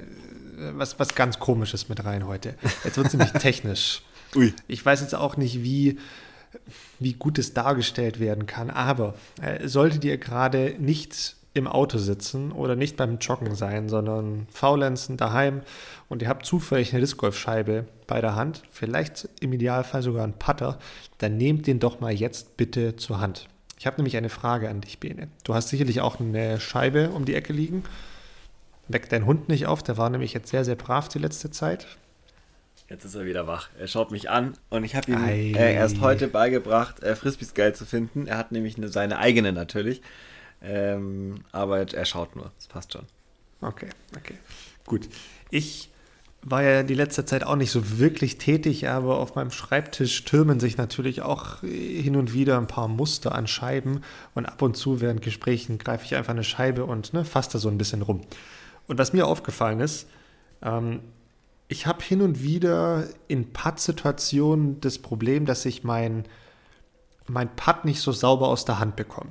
was, 0.73 0.99
was 0.99 1.15
ganz 1.15 1.39
Komisches 1.39 1.89
mit 1.89 2.03
rein 2.05 2.27
heute. 2.27 2.55
Jetzt 2.83 2.97
wird 2.97 3.07
es 3.07 3.13
nämlich 3.13 3.31
technisch. 3.39 4.01
Ui. 4.35 4.53
Ich 4.67 4.85
weiß 4.85 5.01
jetzt 5.01 5.15
auch 5.15 5.37
nicht, 5.37 5.63
wie, 5.63 5.97
wie 6.99 7.13
gut 7.13 7.39
es 7.39 7.53
dargestellt 7.53 8.19
werden 8.19 8.45
kann, 8.45 8.69
aber 8.69 9.15
äh, 9.41 9.67
solltet 9.67 10.03
ihr 10.03 10.17
gerade 10.17 10.75
nicht 10.79 11.35
im 11.53 11.67
Auto 11.67 11.97
sitzen 11.97 12.51
oder 12.51 12.75
nicht 12.75 12.95
beim 12.95 13.17
Joggen 13.17 13.55
sein, 13.55 13.89
sondern 13.89 14.47
faulenzen 14.51 15.17
daheim 15.17 15.61
und 16.07 16.21
ihr 16.21 16.29
habt 16.29 16.45
zufällig 16.45 16.91
eine 16.91 17.01
Discgolfscheibe 17.01 17.85
bei 18.05 18.21
der 18.21 18.35
Hand, 18.35 18.61
vielleicht 18.71 19.27
im 19.39 19.53
Idealfall 19.53 20.03
sogar 20.03 20.23
einen 20.23 20.33
Putter, 20.33 20.77
dann 21.17 21.37
nehmt 21.37 21.65
den 21.65 21.79
doch 21.79 21.99
mal 21.99 22.13
jetzt 22.13 22.55
bitte 22.55 22.95
zur 22.95 23.19
Hand. 23.19 23.47
Ich 23.79 23.87
habe 23.87 23.97
nämlich 23.97 24.17
eine 24.17 24.29
Frage 24.29 24.69
an 24.69 24.81
dich, 24.81 24.99
Bene. 24.99 25.29
Du 25.43 25.53
hast 25.53 25.69
sicherlich 25.69 26.01
auch 26.01 26.19
eine 26.19 26.59
Scheibe 26.59 27.11
um 27.11 27.25
die 27.25 27.35
Ecke 27.35 27.53
liegen. 27.53 27.83
Weck 28.89 29.07
deinen 29.09 29.25
Hund 29.25 29.49
nicht 29.49 29.67
auf, 29.67 29.83
der 29.83 29.97
war 29.97 30.09
nämlich 30.09 30.33
jetzt 30.33 30.49
sehr, 30.49 30.65
sehr 30.65 30.75
brav 30.75 31.07
die 31.07 31.19
letzte 31.19 31.51
Zeit. 31.51 31.87
Jetzt 32.89 33.05
ist 33.05 33.13
er 33.13 33.25
wieder 33.25 33.45
wach. 33.45 33.69
Er 33.79 33.87
schaut 33.87 34.09
mich 34.09 34.31
an 34.31 34.53
und 34.69 34.83
ich 34.83 34.95
habe 34.95 35.11
ihm 35.11 35.23
äh, 35.23 35.75
erst 35.75 36.01
heute 36.01 36.27
beigebracht, 36.27 37.03
äh, 37.03 37.15
Frisbees 37.15 37.53
geil 37.53 37.75
zu 37.75 37.85
finden. 37.85 38.25
Er 38.25 38.37
hat 38.37 38.51
nämlich 38.51 38.77
eine, 38.77 38.87
seine 38.89 39.19
eigene 39.19 39.53
natürlich. 39.53 40.01
Ähm, 40.61 41.41
aber 41.51 41.93
er 41.93 42.05
schaut 42.05 42.35
nur. 42.35 42.51
Das 42.57 42.67
passt 42.67 42.93
schon. 42.93 43.05
Okay, 43.61 43.89
okay. 44.17 44.35
Gut. 44.85 45.07
Ich 45.51 45.89
war 46.41 46.63
ja 46.63 46.83
die 46.83 46.93
letzte 46.93 47.25
Zeit 47.25 47.43
auch 47.43 47.57
nicht 47.57 47.71
so 47.71 47.99
wirklich 47.99 48.37
tätig, 48.37 48.87
aber 48.87 49.19
auf 49.19 49.35
meinem 49.35 49.51
Schreibtisch 49.51 50.23
türmen 50.23 50.59
sich 50.59 50.77
natürlich 50.77 51.21
auch 51.21 51.61
hin 51.61 52.15
und 52.15 52.33
wieder 52.33 52.57
ein 52.57 52.67
paar 52.67 52.87
Muster 52.87 53.35
an 53.35 53.45
Scheiben 53.45 54.01
und 54.35 54.45
ab 54.45 54.61
und 54.61 54.77
zu 54.77 55.01
während 55.01 55.21
Gesprächen 55.21 55.77
greife 55.77 56.05
ich 56.05 56.15
einfach 56.15 56.31
eine 56.31 56.45
Scheibe 56.45 56.85
und 56.85 57.13
ne, 57.13 57.25
fasse 57.25 57.51
da 57.53 57.59
so 57.59 57.67
ein 57.69 57.77
bisschen 57.77 58.01
rum. 58.01 58.21
Und 58.89 58.97
was 58.97 59.13
mir 59.13 59.27
aufgefallen 59.27 59.79
ist, 59.79 60.09
ähm, 60.61 61.01
ich 61.67 61.85
habe 61.85 62.03
hin 62.03 62.21
und 62.21 62.41
wieder 62.41 63.07
in 63.27 63.53
Putt-Situationen 63.53 64.81
das 64.81 64.97
Problem, 64.97 65.45
dass 65.45 65.63
ich 65.65 65.83
mein, 65.83 66.25
mein 67.27 67.55
Putt 67.55 67.85
nicht 67.85 68.01
so 68.01 68.11
sauber 68.11 68.47
aus 68.47 68.65
der 68.65 68.79
Hand 68.79 68.95
bekomme. 68.95 69.29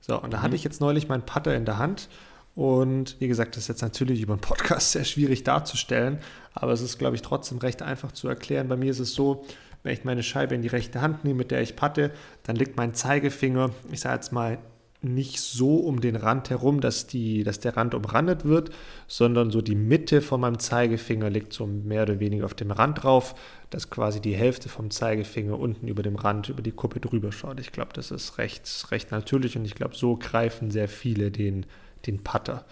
So, 0.00 0.22
und 0.22 0.32
da 0.32 0.38
mhm. 0.38 0.42
hatte 0.42 0.56
ich 0.56 0.62
jetzt 0.62 0.80
neulich 0.80 1.08
meinen 1.08 1.26
Putter 1.26 1.54
in 1.56 1.64
der 1.64 1.78
Hand 1.78 2.08
und 2.54 3.16
wie 3.18 3.26
gesagt, 3.26 3.56
das 3.56 3.64
ist 3.64 3.68
jetzt 3.68 3.82
natürlich 3.82 4.20
über 4.20 4.34
einen 4.34 4.40
Podcast 4.40 4.92
sehr 4.92 5.04
schwierig 5.04 5.42
darzustellen, 5.42 6.20
aber 6.52 6.70
es 6.70 6.80
ist, 6.80 6.96
glaube 6.98 7.16
ich, 7.16 7.22
trotzdem 7.22 7.58
recht 7.58 7.82
einfach 7.82 8.12
zu 8.12 8.28
erklären. 8.28 8.68
Bei 8.68 8.76
mir 8.76 8.92
ist 8.92 9.00
es 9.00 9.12
so, 9.12 9.44
wenn 9.82 9.92
ich 9.92 10.04
meine 10.04 10.22
Scheibe 10.22 10.54
in 10.54 10.62
die 10.62 10.68
rechte 10.68 11.00
Hand 11.00 11.24
nehme, 11.24 11.38
mit 11.38 11.50
der 11.50 11.62
ich 11.62 11.74
patte, 11.74 12.12
dann 12.44 12.54
liegt 12.54 12.76
mein 12.76 12.94
Zeigefinger, 12.94 13.70
ich 13.90 14.00
sage 14.00 14.14
jetzt 14.14 14.32
mal, 14.32 14.58
nicht 15.04 15.40
so 15.40 15.76
um 15.76 16.00
den 16.00 16.16
Rand 16.16 16.50
herum, 16.50 16.80
dass, 16.80 17.06
die, 17.06 17.44
dass 17.44 17.60
der 17.60 17.76
Rand 17.76 17.94
umrandet 17.94 18.44
wird, 18.44 18.70
sondern 19.06 19.50
so 19.50 19.60
die 19.60 19.74
Mitte 19.74 20.20
von 20.20 20.40
meinem 20.40 20.58
Zeigefinger 20.58 21.30
liegt 21.30 21.52
so 21.52 21.66
mehr 21.66 22.02
oder 22.02 22.20
weniger 22.20 22.44
auf 22.46 22.54
dem 22.54 22.70
Rand 22.70 23.02
drauf, 23.02 23.34
dass 23.70 23.90
quasi 23.90 24.20
die 24.20 24.34
Hälfte 24.34 24.68
vom 24.68 24.90
Zeigefinger 24.90 25.58
unten 25.58 25.88
über 25.88 26.02
dem 26.02 26.16
Rand, 26.16 26.48
über 26.48 26.62
die 26.62 26.72
Kuppe 26.72 27.00
drüber 27.00 27.32
schaut. 27.32 27.60
Ich 27.60 27.72
glaube, 27.72 27.92
das 27.92 28.10
ist 28.10 28.38
recht, 28.38 28.68
recht 28.90 29.10
natürlich 29.10 29.56
und 29.56 29.64
ich 29.64 29.74
glaube, 29.74 29.94
so 29.94 30.16
greifen 30.16 30.70
sehr 30.70 30.88
viele 30.88 31.30
den, 31.30 31.66
den 32.06 32.24
Putter. 32.24 32.64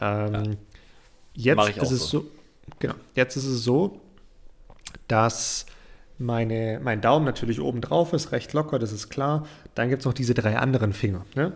Ähm, 0.00 0.56
ja. 1.34 1.54
Jetzt 1.66 1.82
ist 1.82 1.90
es 1.90 2.08
so. 2.08 2.20
so, 2.20 2.30
genau, 2.78 2.94
jetzt 3.14 3.36
ist 3.36 3.44
es 3.44 3.62
so, 3.62 4.00
dass 5.08 5.66
meine, 6.18 6.80
mein 6.82 7.00
Daumen 7.00 7.24
natürlich 7.24 7.60
oben 7.60 7.80
drauf 7.80 8.12
ist, 8.12 8.32
recht 8.32 8.52
locker, 8.52 8.78
das 8.78 8.92
ist 8.92 9.08
klar. 9.08 9.46
Dann 9.74 9.88
gibt 9.90 10.00
es 10.02 10.06
noch 10.06 10.14
diese 10.14 10.34
drei 10.34 10.56
anderen 10.56 10.92
Finger. 10.92 11.24
Ne? 11.34 11.52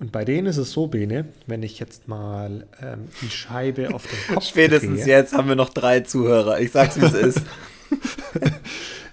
Und 0.00 0.12
bei 0.12 0.24
denen 0.24 0.46
ist 0.46 0.56
es 0.56 0.72
so, 0.72 0.86
Bene, 0.86 1.26
wenn 1.46 1.62
ich 1.62 1.78
jetzt 1.78 2.06
mal 2.08 2.66
ähm, 2.80 3.08
die 3.20 3.30
Scheibe 3.30 3.94
auf 3.94 4.04
den 4.06 4.34
Kopf 4.34 4.44
Spätestens 4.48 5.02
drehe, 5.02 5.16
jetzt 5.16 5.34
haben 5.34 5.48
wir 5.48 5.56
noch 5.56 5.70
drei 5.70 6.00
Zuhörer. 6.00 6.60
Ich 6.60 6.70
sag's, 6.70 7.00
wie 7.00 7.04
es 7.04 7.14
ist. 7.36 7.42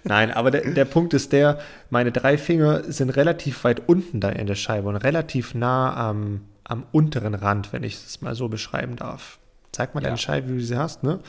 Nein, 0.04 0.32
aber 0.32 0.52
der, 0.52 0.70
der 0.72 0.86
Punkt 0.86 1.16
ist 1.16 1.32
der, 1.32 1.60
meine 1.90 2.12
drei 2.12 2.38
Finger 2.38 2.84
sind 2.84 3.10
relativ 3.10 3.64
weit 3.64 3.90
unten 3.90 4.20
da 4.20 4.30
in 4.30 4.46
der 4.46 4.56
Scheibe 4.56 4.88
und 4.88 4.98
relativ 4.98 5.56
nah 5.56 5.96
am, 6.10 6.42
am 6.64 6.86
unteren 6.92 7.34
Rand, 7.34 7.74
wenn 7.74 7.84
ich 7.84 7.96
es 7.96 8.22
mal 8.22 8.36
so 8.36 8.48
beschreiben 8.48 8.96
darf. 8.96 9.40
Zeig 9.72 9.96
mal 9.96 10.02
ja. 10.02 10.10
deine 10.10 10.20
Scheibe, 10.20 10.50
wie 10.50 10.60
du 10.60 10.64
sie 10.64 10.78
hast, 10.78 11.02
ne? 11.02 11.20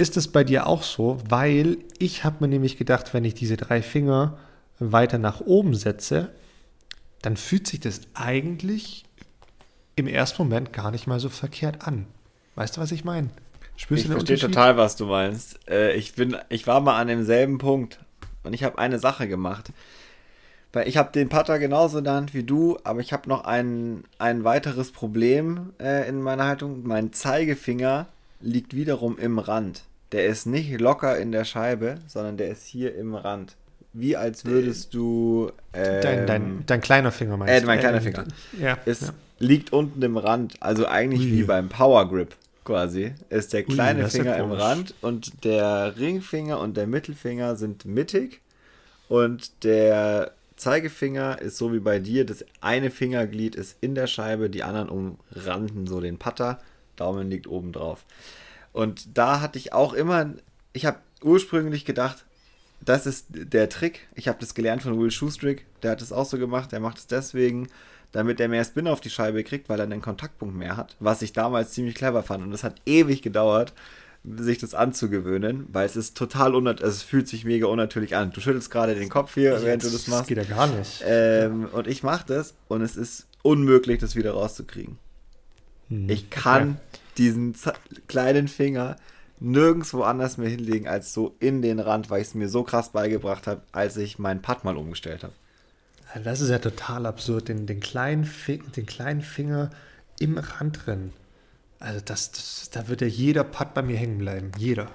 Ist 0.00 0.16
es 0.16 0.28
bei 0.28 0.44
dir 0.44 0.66
auch 0.66 0.82
so? 0.82 1.18
Weil 1.28 1.76
ich 1.98 2.24
habe 2.24 2.36
mir 2.40 2.48
nämlich 2.48 2.78
gedacht, 2.78 3.12
wenn 3.12 3.22
ich 3.22 3.34
diese 3.34 3.58
drei 3.58 3.82
Finger 3.82 4.38
weiter 4.78 5.18
nach 5.18 5.42
oben 5.42 5.74
setze, 5.74 6.30
dann 7.20 7.36
fühlt 7.36 7.66
sich 7.66 7.80
das 7.80 8.00
eigentlich 8.14 9.04
im 9.96 10.06
ersten 10.06 10.42
Moment 10.42 10.72
gar 10.72 10.90
nicht 10.90 11.06
mal 11.06 11.20
so 11.20 11.28
verkehrt 11.28 11.86
an. 11.86 12.06
Weißt 12.54 12.78
du, 12.78 12.80
was 12.80 12.92
ich 12.92 13.04
meine? 13.04 13.28
Spürst 13.76 14.04
ich 14.04 14.08
du 14.10 14.14
den 14.14 14.26
verstehe 14.26 14.48
total, 14.48 14.78
was 14.78 14.96
du 14.96 15.04
meinst. 15.04 15.58
Äh, 15.68 15.92
ich, 15.96 16.14
bin, 16.14 16.34
ich 16.48 16.66
war 16.66 16.80
mal 16.80 16.98
an 16.98 17.08
demselben 17.08 17.58
Punkt 17.58 17.98
und 18.42 18.54
ich 18.54 18.64
habe 18.64 18.78
eine 18.78 18.98
Sache 18.98 19.28
gemacht. 19.28 19.70
Weil 20.72 20.88
ich 20.88 20.96
habe 20.96 21.12
den 21.12 21.28
Putter 21.28 21.58
genauso 21.58 21.98
in 21.98 22.04
der 22.04 22.14
Hand 22.14 22.32
wie 22.32 22.44
du, 22.44 22.78
aber 22.84 23.00
ich 23.00 23.12
habe 23.12 23.28
noch 23.28 23.44
ein, 23.44 24.04
ein 24.18 24.44
weiteres 24.44 24.92
Problem 24.92 25.74
äh, 25.78 26.08
in 26.08 26.22
meiner 26.22 26.46
Haltung. 26.46 26.86
Mein 26.86 27.12
Zeigefinger 27.12 28.06
liegt 28.40 28.74
wiederum 28.74 29.18
im 29.18 29.38
Rand. 29.38 29.82
Der 30.12 30.26
ist 30.26 30.46
nicht 30.46 30.80
locker 30.80 31.16
in 31.18 31.32
der 31.32 31.44
Scheibe, 31.44 31.96
sondern 32.06 32.36
der 32.36 32.48
ist 32.50 32.64
hier 32.66 32.94
im 32.94 33.14
Rand. 33.14 33.56
Wie 33.92 34.16
als 34.16 34.44
würdest 34.44 34.94
du. 34.94 35.50
Ähm, 35.72 36.02
dein, 36.02 36.26
dein, 36.26 36.62
dein, 36.66 36.80
kleiner 36.80 37.10
Finger 37.10 37.36
meinst 37.36 37.52
äh, 37.52 37.58
du? 37.58 37.64
Äh, 37.64 37.66
mein 37.66 37.78
kleiner 37.80 37.98
äh, 37.98 38.00
Finger. 38.00 38.24
Ja, 38.58 38.78
ist, 38.84 39.02
ja. 39.02 39.08
Liegt 39.38 39.72
unten 39.72 40.02
im 40.02 40.16
Rand. 40.16 40.56
Also 40.60 40.86
eigentlich 40.86 41.22
Ui. 41.22 41.32
wie 41.32 41.42
beim 41.44 41.68
Power 41.68 42.08
Grip 42.08 42.36
quasi. 42.64 43.12
Ist 43.30 43.52
der 43.52 43.64
kleine 43.64 44.04
Ui, 44.04 44.10
Finger 44.10 44.36
ja 44.36 44.44
im 44.44 44.52
Rand 44.52 44.94
und 45.00 45.44
der 45.44 45.94
Ringfinger 45.98 46.60
und 46.60 46.76
der 46.76 46.86
Mittelfinger 46.86 47.56
sind 47.56 47.84
mittig. 47.84 48.40
Und 49.08 49.64
der 49.64 50.32
Zeigefinger 50.56 51.40
ist 51.40 51.56
so 51.56 51.72
wie 51.72 51.80
bei 51.80 51.98
dir. 51.98 52.24
Das 52.24 52.44
eine 52.60 52.90
Fingerglied 52.90 53.56
ist 53.56 53.76
in 53.80 53.96
der 53.96 54.06
Scheibe, 54.06 54.50
die 54.50 54.62
anderen 54.62 54.88
umranden 54.88 55.86
so 55.86 56.00
den 56.00 56.18
Putter. 56.18 56.60
Daumen 56.96 57.28
liegt 57.28 57.48
oben 57.48 57.72
drauf. 57.72 58.04
Und 58.72 59.16
da 59.16 59.40
hatte 59.40 59.58
ich 59.58 59.72
auch 59.72 59.92
immer, 59.92 60.30
ich 60.72 60.86
habe 60.86 60.98
ursprünglich 61.22 61.84
gedacht, 61.84 62.24
das 62.80 63.06
ist 63.06 63.26
der 63.30 63.68
Trick. 63.68 64.08
Ich 64.14 64.28
habe 64.28 64.38
das 64.40 64.54
gelernt 64.54 64.82
von 64.82 64.98
Will 64.98 65.10
Schustrick. 65.10 65.66
Der 65.82 65.92
hat 65.92 66.02
es 66.02 66.12
auch 66.12 66.24
so 66.24 66.38
gemacht. 66.38 66.72
Der 66.72 66.80
macht 66.80 66.98
es 66.98 67.06
deswegen, 67.06 67.68
damit 68.12 68.40
er 68.40 68.48
mehr 68.48 68.64
Spin 68.64 68.88
auf 68.88 69.00
die 69.00 69.10
Scheibe 69.10 69.44
kriegt, 69.44 69.68
weil 69.68 69.78
er 69.80 69.84
einen 69.84 70.00
Kontaktpunkt 70.00 70.56
mehr 70.56 70.76
hat. 70.76 70.96
Was 70.98 71.22
ich 71.22 71.32
damals 71.32 71.72
ziemlich 71.72 71.94
clever 71.94 72.22
fand. 72.22 72.42
Und 72.42 72.52
es 72.52 72.64
hat 72.64 72.80
ewig 72.86 73.20
gedauert, 73.22 73.74
sich 74.24 74.58
das 74.58 74.74
anzugewöhnen, 74.74 75.66
weil 75.72 75.86
es 75.86 75.96
ist 75.96 76.16
total 76.16 76.54
unnatürlich, 76.54 76.84
also 76.84 76.96
es 76.96 77.02
fühlt 77.02 77.26
sich 77.28 77.44
mega 77.44 77.66
unnatürlich 77.66 78.16
an. 78.16 78.32
Du 78.32 78.40
schüttelst 78.40 78.70
gerade 78.70 78.94
den 78.94 79.08
Kopf 79.08 79.34
hier, 79.34 79.52
Jetzt, 79.52 79.64
während 79.64 79.82
du 79.82 79.90
das 79.90 80.08
machst. 80.08 80.22
Das 80.22 80.26
geht 80.28 80.38
ja 80.38 80.44
gar 80.44 80.66
nicht. 80.66 81.02
Ähm, 81.06 81.68
und 81.72 81.86
ich 81.86 82.02
mache 82.02 82.26
das 82.26 82.54
und 82.68 82.82
es 82.82 82.96
ist 82.96 83.26
unmöglich, 83.42 83.98
das 83.98 84.16
wieder 84.16 84.32
rauszukriegen. 84.32 84.98
Hm, 85.88 86.08
ich 86.10 86.28
kann 86.28 86.78
okay 86.92 86.99
diesen 87.20 87.54
kleinen 88.08 88.48
Finger 88.48 88.96
nirgendwo 89.38 90.02
anders 90.02 90.38
mehr 90.38 90.48
hinlegen 90.48 90.88
als 90.88 91.12
so 91.12 91.36
in 91.38 91.62
den 91.62 91.78
Rand, 91.78 92.10
weil 92.10 92.22
ich 92.22 92.28
es 92.28 92.34
mir 92.34 92.48
so 92.48 92.62
krass 92.62 92.90
beigebracht 92.90 93.46
habe, 93.46 93.62
als 93.72 93.96
ich 93.96 94.18
meinen 94.18 94.42
Putt 94.42 94.64
mal 94.64 94.76
umgestellt 94.76 95.22
habe. 95.22 95.34
Das 96.24 96.40
ist 96.40 96.50
ja 96.50 96.58
total 96.58 97.06
absurd, 97.06 97.48
den, 97.48 97.66
den, 97.66 97.80
kleinen, 97.80 98.28
den 98.76 98.86
kleinen 98.86 99.22
Finger 99.22 99.70
im 100.18 100.38
Rand 100.38 100.86
drin. 100.86 101.12
Also 101.78 102.00
das, 102.04 102.32
das, 102.32 102.70
da 102.70 102.88
wird 102.88 103.00
ja 103.00 103.06
jeder 103.06 103.44
Putt 103.44 103.74
bei 103.74 103.82
mir 103.82 103.96
hängen 103.96 104.18
bleiben. 104.18 104.50
Jeder. 104.58 104.88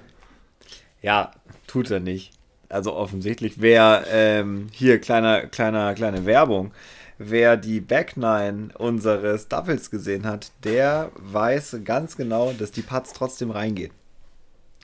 Ja, 1.02 1.32
tut 1.68 1.90
er 1.90 2.00
nicht. 2.00 2.34
Also 2.70 2.96
offensichtlich. 2.96 3.62
Wer 3.62 4.06
ähm, 4.10 4.68
hier 4.72 5.00
kleiner, 5.00 5.48
kleiner, 5.48 5.94
kleine 5.94 6.26
Werbung. 6.26 6.74
Wer 7.18 7.56
die 7.56 7.80
Back 7.80 8.18
Nine 8.18 8.70
unseres 8.78 9.48
Doubles 9.48 9.90
gesehen 9.90 10.26
hat, 10.26 10.52
der 10.64 11.12
weiß 11.16 11.78
ganz 11.86 12.18
genau, 12.18 12.52
dass 12.52 12.72
die 12.72 12.82
Putts 12.82 13.14
trotzdem 13.14 13.52
reingehen. 13.52 13.92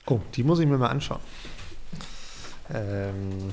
Oh, 0.06 0.20
die 0.34 0.42
muss 0.42 0.58
ich 0.58 0.66
mir 0.66 0.78
mal 0.78 0.88
anschauen. 0.88 1.20
Ähm, 2.72 3.52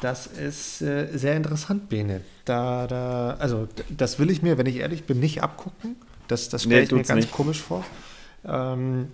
das 0.00 0.26
ist 0.26 0.80
äh, 0.82 1.08
sehr 1.12 1.36
interessant, 1.36 1.88
Bene. 1.88 2.20
Da, 2.44 2.86
da, 2.86 3.36
also 3.38 3.68
das 3.90 4.18
will 4.18 4.30
ich 4.30 4.42
mir, 4.42 4.56
wenn 4.56 4.66
ich 4.66 4.76
ehrlich 4.76 5.04
bin, 5.04 5.18
nicht 5.18 5.42
abgucken. 5.42 5.96
Das, 6.28 6.48
das 6.48 6.62
stelle 6.62 6.80
nee, 6.80 6.84
ich 6.84 6.92
mir 6.92 7.02
ganz 7.02 7.24
nicht. 7.24 7.32
komisch 7.32 7.60
vor. 7.60 7.84
Ähm, 8.44 9.08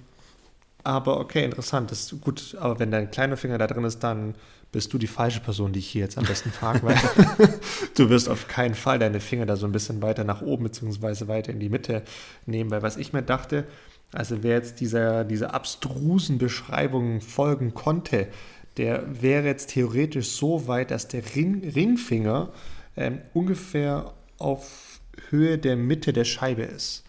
aber 0.85 1.19
okay, 1.19 1.45
interessant. 1.45 1.91
Das 1.91 2.13
ist 2.13 2.21
gut. 2.21 2.57
Aber 2.61 2.79
wenn 2.79 2.91
dein 2.91 3.11
kleiner 3.11 3.37
Finger 3.37 3.59
da 3.59 3.67
drin 3.67 3.85
ist, 3.85 4.01
dann 4.01 4.35
bist 4.71 4.93
du 4.93 4.99
die 4.99 5.07
falsche 5.07 5.41
Person, 5.41 5.73
die 5.73 5.79
ich 5.79 5.89
hier 5.89 6.03
jetzt 6.03 6.19
am 6.19 6.25
besten 6.25 6.51
frage, 6.51 6.83
weil 6.83 6.97
du 7.95 8.11
wirst 8.11 8.29
auf 8.29 8.49
keinen 8.49 8.75
Fall 8.75 8.99
deine 8.99 9.21
Finger 9.21 9.47
da 9.47 9.57
so 9.57 9.67
ein 9.67 9.73
bisschen 9.73 10.03
weiter 10.03 10.25
nach 10.25 10.43
oben 10.43 10.65
beziehungsweise 10.65 11.29
weiter 11.29 11.53
in 11.53 11.61
die 11.61 11.69
Mitte 11.69 12.03
nehmen, 12.45 12.71
weil 12.73 12.83
was 12.83 12.97
ich 12.97 13.13
mir 13.13 13.23
dachte, 13.23 13.65
also 14.13 14.43
wer 14.43 14.57
jetzt 14.57 14.81
dieser, 14.81 15.25
dieser 15.25 15.55
abstrusen 15.55 16.39
Beschreibung 16.39 17.21
folgen 17.21 17.73
konnte, 17.73 18.27
der 18.77 19.23
wäre 19.23 19.47
jetzt 19.47 19.71
theoretisch 19.71 20.31
so 20.31 20.67
weit, 20.67 20.91
dass 20.91 21.07
der 21.07 21.23
Ring, 21.37 21.63
Ringfinger 21.75 22.49
ähm, 22.97 23.21
ungefähr 23.33 24.13
auf 24.39 25.01
Höhe 25.31 25.57
der 25.57 25.77
Mitte 25.77 26.13
der 26.13 26.25
Scheibe 26.25 26.63
ist. 26.63 27.05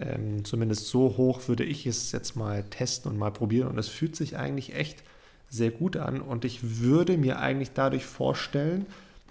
Ähm, 0.00 0.44
zumindest 0.44 0.88
so 0.88 1.16
hoch 1.18 1.46
würde 1.46 1.64
ich 1.64 1.86
es 1.86 2.10
jetzt 2.12 2.34
mal 2.34 2.64
testen 2.64 3.10
und 3.10 3.18
mal 3.18 3.30
probieren. 3.30 3.68
Und 3.68 3.78
es 3.78 3.88
fühlt 3.88 4.16
sich 4.16 4.38
eigentlich 4.38 4.74
echt 4.74 5.02
sehr 5.50 5.70
gut 5.70 5.96
an. 5.96 6.20
Und 6.20 6.44
ich 6.44 6.80
würde 6.80 7.18
mir 7.18 7.38
eigentlich 7.38 7.72
dadurch 7.74 8.06
vorstellen, 8.06 8.86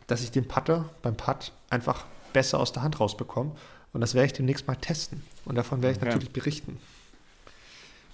dass 0.08 0.22
ich 0.22 0.32
den 0.32 0.48
Putter 0.48 0.90
beim 1.02 1.16
Putt 1.16 1.54
einfach 1.70 2.06
besser 2.34 2.60
aus 2.60 2.72
der 2.72 2.84
Hand 2.84 3.00
rausbekomme. 3.00 3.52
Und 3.94 4.02
das 4.02 4.14
werde 4.14 4.28
ich 4.28 4.34
demnächst 4.34 4.68
mal 4.68 4.76
testen. 4.76 5.24
Und 5.46 5.56
davon 5.56 5.82
werde 5.82 5.94
ich 5.94 5.98
okay. 5.98 6.10
natürlich 6.10 6.32
berichten. 6.32 6.78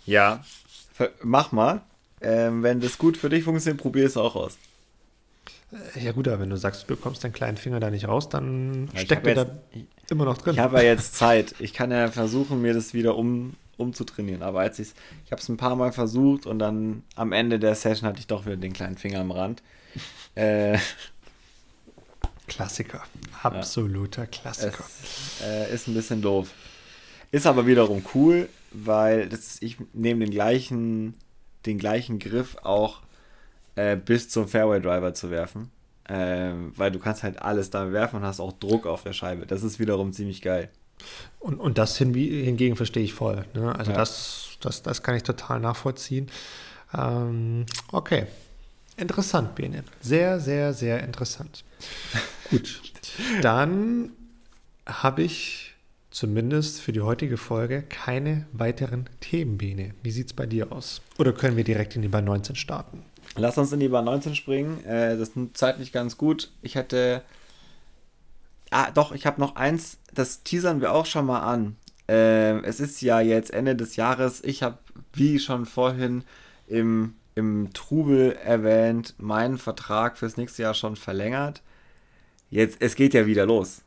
Ja, 0.06 0.44
mach 1.24 1.52
mal. 1.52 1.82
Ähm, 2.22 2.64
wenn 2.64 2.80
das 2.80 2.98
gut 2.98 3.18
für 3.18 3.30
dich 3.30 3.44
funktioniert, 3.44 3.82
probier 3.82 4.06
es 4.06 4.16
auch 4.16 4.36
aus. 4.36 4.58
Ja 6.02 6.12
gut, 6.12 6.28
aber 6.28 6.40
wenn 6.40 6.50
du 6.50 6.58
sagst, 6.58 6.84
du 6.84 6.88
bekommst 6.96 7.24
deinen 7.24 7.34
kleinen 7.34 7.58
Finger 7.58 7.80
da 7.80 7.90
nicht 7.90 8.08
raus, 8.08 8.30
dann 8.30 8.90
ja, 8.94 9.02
steckt 9.02 9.28
er 9.28 9.36
da 9.36 9.60
immer 10.10 10.26
noch 10.26 10.38
drin. 10.38 10.54
Ich 10.54 10.60
habe 10.60 10.78
ja 10.78 10.84
jetzt 10.84 11.16
Zeit. 11.16 11.56
Ich 11.60 11.74
kann 11.74 11.92
ja 11.92 12.10
versuchen, 12.10 12.62
mir 12.62 12.74
das 12.74 12.94
wieder 12.94 13.18
um, 13.18 13.56
umzutrainieren. 13.78 14.44
Aber 14.44 14.62
als 14.62 14.80
ich 14.80 14.94
ich 15.26 15.32
habe 15.32 15.42
es 15.42 15.50
ein 15.50 15.58
paar 15.58 15.76
Mal 15.76 15.92
versucht 15.92 16.46
und 16.46 16.60
dann 16.60 17.04
am 17.16 17.32
Ende 17.32 17.60
der 17.60 17.76
Session 17.76 18.08
hatte 18.08 18.20
ich 18.20 18.28
doch 18.28 18.46
wieder 18.46 18.58
den 18.58 18.74
kleinen 18.74 18.98
Finger 18.98 19.20
am 19.20 19.32
Rand. 19.32 19.62
Äh, 20.38 20.78
Klassiker. 22.48 23.02
Absoluter 23.42 24.24
ja. 24.24 24.28
Klassiker. 24.28 24.84
Es, 24.84 25.42
äh, 25.42 25.74
ist 25.74 25.88
ein 25.88 25.94
bisschen 25.94 26.22
doof. 26.22 26.50
Ist 27.32 27.48
aber 27.48 27.66
wiederum 27.68 28.04
cool, 28.14 28.50
weil 28.72 29.30
das, 29.30 29.62
ich 29.62 29.78
nehme 29.94 30.26
den 30.26 30.32
gleichen, 30.32 31.16
den 31.66 31.78
gleichen 31.78 32.20
Griff 32.20 32.58
auch 32.64 33.02
äh, 33.76 33.96
bis 33.96 34.30
zum 34.30 34.48
Fairway 34.48 34.82
Driver 34.82 35.14
zu 35.14 35.30
werfen. 35.32 35.72
Äh, 36.08 36.52
weil 36.76 36.92
du 36.92 37.00
kannst 37.00 37.24
halt 37.24 37.42
alles 37.42 37.72
da 37.72 37.92
werfen 37.92 38.18
und 38.18 38.24
hast 38.24 38.40
auch 38.40 38.54
Druck 38.54 38.86
auf 38.86 39.04
der 39.04 39.14
Scheibe. 39.14 39.48
Das 39.48 39.64
ist 39.64 39.80
wiederum 39.80 40.14
ziemlich 40.14 40.42
geil. 40.42 40.70
Und, 41.40 41.60
und 41.60 41.78
das 41.78 41.98
hin, 41.98 42.14
hingegen 42.14 42.76
verstehe 42.76 43.04
ich 43.04 43.14
voll. 43.14 43.46
Ne? 43.54 43.76
Also 43.76 43.92
ja. 43.92 43.98
das, 43.98 44.58
das, 44.62 44.84
das 44.84 45.04
kann 45.04 45.16
ich 45.16 45.24
total 45.24 45.60
nachvollziehen. 45.60 46.30
Ähm, 46.96 47.66
okay. 47.92 48.28
Interessant, 48.98 49.56
Bene. 49.56 49.84
Sehr, 50.00 50.40
sehr, 50.40 50.74
sehr 50.74 51.04
interessant. 51.04 51.64
Gut. 52.50 52.82
Dann 53.42 54.12
habe 54.86 55.24
ich 55.24 55.74
zumindest 56.12 56.80
für 56.80 56.94
die 56.94 57.02
heutige 57.02 57.38
Folge 57.38 57.82
keine 57.82 58.46
weiteren 58.54 59.10
Themen, 59.20 59.58
Bene. 59.58 59.94
Wie 60.02 60.12
sieht 60.12 60.28
es 60.28 60.34
bei 60.34 60.46
dir 60.46 60.72
aus? 60.72 61.02
Oder 61.18 61.34
können 61.34 61.58
wir 61.58 61.66
direkt 61.66 61.96
in 61.96 62.04
die 62.04 62.08
Bahn 62.08 62.24
19 62.26 62.56
starten? 62.56 63.04
Lass 63.38 63.58
uns 63.58 63.72
in 63.72 63.80
die 63.80 63.90
Bahn 63.90 64.06
19 64.06 64.36
springen. 64.36 64.84
Äh, 64.86 65.18
das 65.18 65.30
ist 65.30 65.38
zeitlich 65.54 65.92
ganz 65.92 66.18
gut. 66.18 66.52
Ich 66.62 66.76
hätte. 66.76 67.22
Ah, 68.72 68.92
doch, 68.92 69.12
ich 69.12 69.26
habe 69.26 69.40
noch 69.42 69.56
eins. 69.56 69.98
Das 70.14 70.44
teasern 70.44 70.82
wir 70.82 70.94
auch 70.94 71.06
schon 71.06 71.26
mal 71.26 71.42
an. 71.42 71.76
Äh, 72.08 72.60
es 72.62 72.80
ist 72.80 73.02
ja 73.02 73.20
jetzt 73.20 73.54
Ende 73.54 73.76
des 73.76 73.96
Jahres. 73.96 74.44
Ich 74.44 74.64
habe, 74.64 74.78
wie 75.14 75.40
schon 75.40 75.66
vorhin 75.66 76.24
im, 76.68 77.16
im 77.36 77.74
Trubel 77.74 78.34
erwähnt, 78.34 79.16
meinen 79.18 79.58
Vertrag 79.58 80.18
fürs 80.18 80.38
nächste 80.38 80.64
Jahr 80.64 80.74
schon 80.74 80.96
verlängert. 80.96 81.62
Jetzt, 82.50 82.78
es 82.80 82.96
geht 82.96 83.14
ja 83.14 83.26
wieder 83.26 83.46
los. 83.46 83.82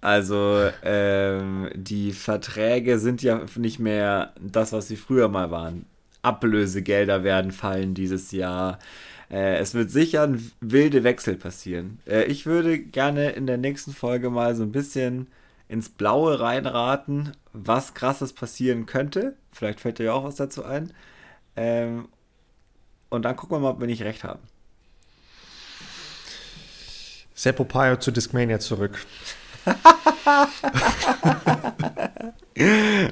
Also 0.00 0.70
ähm, 0.84 1.70
die 1.74 2.12
Verträge 2.12 2.98
sind 3.00 3.22
ja 3.22 3.44
nicht 3.56 3.80
mehr 3.80 4.32
das, 4.40 4.72
was 4.72 4.86
sie 4.88 4.96
früher 4.96 5.28
mal 5.28 5.50
waren. 5.50 5.86
Ablösegelder 6.28 7.24
werden 7.24 7.52
fallen 7.52 7.94
dieses 7.94 8.32
Jahr. 8.32 8.78
Äh, 9.30 9.56
es 9.56 9.72
wird 9.74 9.90
sicher 9.90 10.24
ein 10.24 10.52
wilde 10.60 11.04
Wechsel 11.04 11.36
passieren. 11.36 12.00
Äh, 12.06 12.24
ich 12.24 12.44
würde 12.44 12.78
gerne 12.78 13.30
in 13.30 13.46
der 13.46 13.56
nächsten 13.56 13.92
Folge 13.92 14.28
mal 14.28 14.54
so 14.54 14.62
ein 14.62 14.72
bisschen 14.72 15.28
ins 15.68 15.88
Blaue 15.88 16.38
reinraten, 16.40 17.32
was 17.52 17.94
krasses 17.94 18.34
passieren 18.34 18.84
könnte. 18.86 19.36
Vielleicht 19.52 19.80
fällt 19.80 19.98
dir 19.98 20.04
ja 20.04 20.12
auch 20.12 20.24
was 20.24 20.36
dazu 20.36 20.64
ein. 20.64 20.92
Ähm, 21.56 22.08
und 23.08 23.22
dann 23.24 23.36
gucken 23.36 23.56
wir 23.56 23.60
mal, 23.60 23.70
ob 23.70 23.80
wir 23.80 23.86
nicht 23.86 24.02
recht 24.02 24.24
haben. 24.24 24.40
Seppo 27.34 27.64
Paio 27.64 27.96
zu 27.96 28.10
Discmania 28.10 28.58
zurück. 28.58 28.98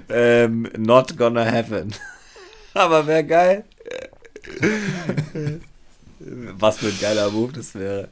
ähm, 0.08 0.68
not 0.76 1.16
gonna 1.16 1.44
happen. 1.44 1.94
Aber 2.76 3.06
wäre 3.06 3.24
geil. 3.24 3.64
Was 6.18 6.78
für 6.78 6.88
ein 6.88 6.98
geiler 7.00 7.30
Move 7.30 7.52
das 7.54 7.74
wäre. 7.74 8.08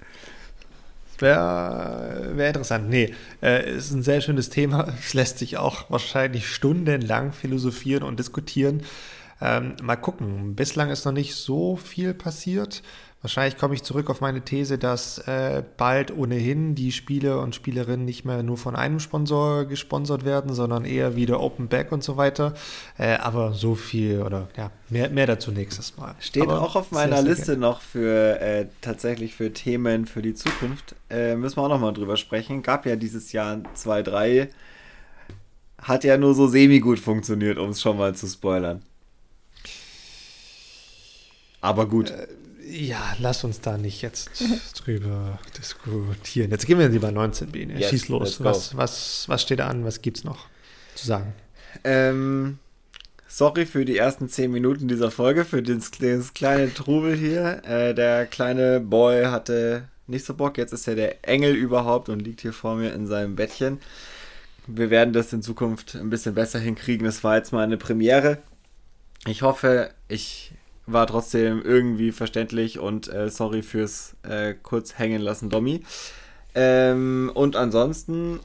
Wäre 1.19 2.31
wär 2.33 2.49
interessant. 2.49 2.89
Nee, 2.89 3.15
äh, 3.43 3.77
ist 3.77 3.93
ein 3.93 4.03
sehr 4.03 4.23
schönes 4.23 4.49
Thema. 4.49 4.89
Es 4.99 5.13
lässt 5.13 5.39
sich 5.39 5.59
auch 5.59 5.91
wahrscheinlich 5.91 6.49
stundenlang 6.49 7.33
philosophieren 7.33 8.05
und 8.05 8.19
diskutieren. 8.19 8.85
Ähm, 9.43 9.77
mal 9.83 9.97
gucken. 9.97 10.55
Bislang 10.57 10.89
ist 10.91 11.05
noch 11.05 11.13
nicht 11.13 11.35
so 11.35 11.77
viel 11.77 12.15
passiert. 12.15 12.83
Wahrscheinlich 13.25 13.57
komme 13.57 13.73
ich 13.73 13.83
zurück 13.83 14.11
auf 14.11 14.21
meine 14.21 14.43
These, 14.43 14.77
dass 14.77 15.17
äh, 15.17 15.63
bald 15.79 16.15
ohnehin 16.15 16.75
die 16.75 16.93
Spiele 16.93 17.39
und 17.39 17.55
Spielerinnen 17.55 18.05
nicht 18.05 18.27
mehr 18.27 18.43
nur 18.43 18.59
von 18.59 18.77
einem 18.77 19.01
Sponsor 19.01 19.65
gesponsert 19.65 20.27
werden, 20.27 20.53
sondern 20.53 20.85
eher 20.85 21.17
wieder 21.17 21.41
Open 21.41 21.69
Back 21.69 21.91
und 21.91 22.05
so 22.05 22.19
weiter. 22.19 22.53
Äh, 22.99 23.15
aber 23.15 23.55
so 23.55 23.77
viel 23.77 24.21
oder 24.21 24.49
ja, 24.59 24.71
mehr, 24.91 25.09
mehr 25.09 25.27
dazu 25.27 25.53
nächstes 25.53 25.97
Mal. 25.97 26.15
Steht 26.21 26.43
aber 26.43 26.61
auch 26.61 26.77
auf 26.77 26.91
meiner 26.91 27.23
Liste 27.23 27.57
noch 27.57 27.81
für 27.81 28.39
äh, 28.43 28.67
tatsächlich 28.83 29.35
für 29.35 29.55
Themen 29.55 30.05
für 30.05 30.21
die 30.21 30.35
Zukunft. 30.35 30.95
Äh, 31.09 31.35
müssen 31.35 31.57
wir 31.57 31.63
auch 31.63 31.71
nochmal 31.71 31.95
drüber 31.95 32.19
sprechen. 32.19 32.61
Gab 32.61 32.85
ja 32.85 32.95
dieses 32.95 33.33
Jahr 33.33 33.59
zwei, 33.73 34.03
drei. 34.03 34.51
Hat 35.79 36.05
ja 36.05 36.19
nur 36.19 36.35
so 36.35 36.47
semi-gut 36.47 36.99
funktioniert, 36.99 37.57
um 37.57 37.71
es 37.71 37.81
schon 37.81 37.97
mal 37.97 38.15
zu 38.15 38.27
spoilern. 38.27 38.83
Aber 41.63 41.89
gut. 41.89 42.13
Ja, 42.67 43.15
lass 43.19 43.45
uns 43.45 43.61
da 43.61 43.77
nicht 43.77 44.03
jetzt 44.03 44.31
drüber 44.85 45.39
diskutieren. 45.59 46.51
Jetzt 46.51 46.67
gehen 46.67 46.79
wir 46.79 46.89
lieber 46.89 47.11
19 47.11 47.53
Biene. 47.53 47.79
Yes, 47.79 47.91
Schieß 47.91 48.09
los. 48.09 48.43
Was, 48.43 48.77
was, 48.77 49.29
was 49.29 49.43
steht 49.43 49.59
da 49.59 49.69
an? 49.69 49.85
Was 49.85 50.03
gibt's 50.03 50.25
noch 50.25 50.47
zu 50.95 51.07
sagen? 51.07 51.35
Ähm, 51.83 52.59
sorry 53.29 53.67
für 53.67 53.85
die 53.85 53.99
ersten 53.99 54.29
10 54.29 54.51
Minuten 54.51 54.89
dieser 54.89 55.11
Folge, 55.11 55.45
für 55.45 55.63
das, 55.63 55.91
das 55.91 56.35
kleine 56.35 56.73
Trubel 56.73 57.17
hier. 57.17 57.63
Äh, 57.65 57.95
der 57.95 58.27
kleine 58.27 58.81
Boy 58.81 59.25
hatte 59.25 59.89
nicht 60.07 60.25
so 60.25 60.35
Bock. 60.35 60.57
Jetzt 60.59 60.73
ist 60.73 60.89
er 60.89 60.95
der 60.95 61.29
Engel 61.29 61.55
überhaupt 61.55 62.09
und 62.09 62.21
liegt 62.21 62.41
hier 62.41 62.53
vor 62.53 62.77
mir 62.77 62.93
in 62.93 63.07
seinem 63.07 63.37
Bettchen. 63.37 63.81
Wir 64.67 64.89
werden 64.89 65.13
das 65.13 65.33
in 65.33 65.43
Zukunft 65.43 65.95
ein 65.95 66.11
bisschen 66.11 66.35
besser 66.35 66.59
hinkriegen. 66.59 67.05
Das 67.05 67.23
war 67.23 67.37
jetzt 67.37 67.53
mal 67.53 67.65
eine 67.65 67.77
Premiere. 67.77 68.39
Ich 69.27 69.43
hoffe, 69.43 69.91
ich 70.09 70.53
war 70.87 71.07
trotzdem 71.07 71.63
irgendwie 71.63 72.13
verständlich 72.13 72.79
und 72.79 73.09
äh, 73.09 73.31
sorry 73.31 73.63
fürs 73.63 74.17
äh, 74.23 74.55
kurz 74.55 74.99
hängen 74.99 75.23
lassen, 75.23 75.51
Domi. 75.51 75.83
Ähm, 76.55 77.31
und 77.35 77.57
ansonsten, 77.57 78.41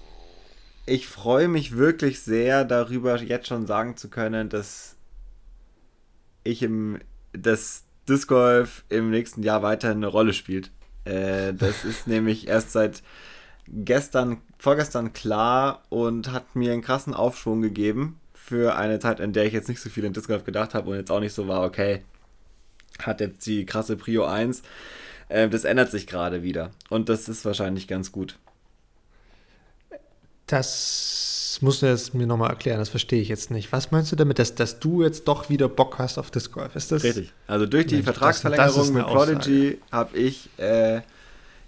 ich 0.85 1.07
freue 1.07 1.47
mich 1.47 1.77
wirklich 1.77 2.21
sehr 2.21 2.65
darüber, 2.65 3.21
jetzt 3.21 3.47
schon 3.47 3.67
sagen 3.67 3.97
zu 3.97 4.09
können, 4.09 4.49
dass 4.49 4.95
ich 6.43 6.63
im, 6.63 6.99
dass 7.33 7.83
Disc 8.07 8.27
Golf 8.27 8.83
im 8.89 9.11
nächsten 9.11 9.43
Jahr 9.43 9.61
weiter 9.61 9.91
eine 9.91 10.07
Rolle 10.07 10.33
spielt. 10.33 10.71
Äh, 11.05 11.53
das 11.53 11.83
ist 11.85 12.07
nämlich 12.07 12.47
erst 12.47 12.71
seit 12.71 13.03
gestern, 13.67 14.37
vorgestern 14.57 15.13
klar 15.13 15.83
und 15.89 16.31
hat 16.31 16.55
mir 16.55 16.73
einen 16.73 16.81
krassen 16.81 17.13
Aufschwung 17.13 17.61
gegeben 17.61 18.19
für 18.33 18.75
eine 18.75 18.99
Zeit, 18.99 19.19
in 19.19 19.33
der 19.33 19.45
ich 19.45 19.53
jetzt 19.53 19.69
nicht 19.69 19.81
so 19.81 19.89
viel 19.89 20.05
in 20.05 20.13
Disc 20.13 20.27
Golf 20.27 20.43
gedacht 20.45 20.73
habe 20.73 20.89
und 20.89 20.95
jetzt 20.95 21.11
auch 21.11 21.19
nicht 21.19 21.33
so 21.33 21.47
war, 21.47 21.63
okay, 21.63 22.01
hat 23.05 23.21
jetzt 23.21 23.45
die 23.45 23.65
krasse 23.65 23.95
Prio 23.95 24.25
1. 24.25 24.61
Äh, 25.29 25.49
das 25.49 25.63
ändert 25.63 25.91
sich 25.91 26.07
gerade 26.07 26.43
wieder. 26.43 26.71
Und 26.89 27.09
das 27.09 27.29
ist 27.29 27.45
wahrscheinlich 27.45 27.87
ganz 27.87 28.11
gut. 28.11 28.37
Das 30.47 31.59
musst 31.61 31.81
du 31.81 31.85
jetzt 31.85 32.13
mir 32.13 32.25
nochmal 32.25 32.49
erklären, 32.49 32.79
das 32.79 32.89
verstehe 32.89 33.21
ich 33.21 33.29
jetzt 33.29 33.51
nicht. 33.51 33.71
Was 33.71 33.91
meinst 33.91 34.11
du 34.11 34.15
damit, 34.15 34.39
dass, 34.39 34.55
dass 34.55 34.79
du 34.79 35.03
jetzt 35.03 35.27
doch 35.27 35.49
wieder 35.49 35.67
Bock 35.69 35.99
hast 35.99 36.17
auf 36.17 36.31
Disc 36.31 36.51
Golf? 36.51 36.75
Ist 36.75 36.91
das 36.91 37.03
Richtig. 37.03 37.33
Also 37.47 37.65
durch 37.65 37.85
die 37.85 37.95
Mensch, 37.95 38.05
Vertragsverlängerung 38.05 38.75
das, 38.75 38.87
das 38.87 38.91
mit 38.93 39.05
Prodigy 39.05 39.77
habe 39.91 40.17
ich 40.17 40.49
äh, 40.57 41.01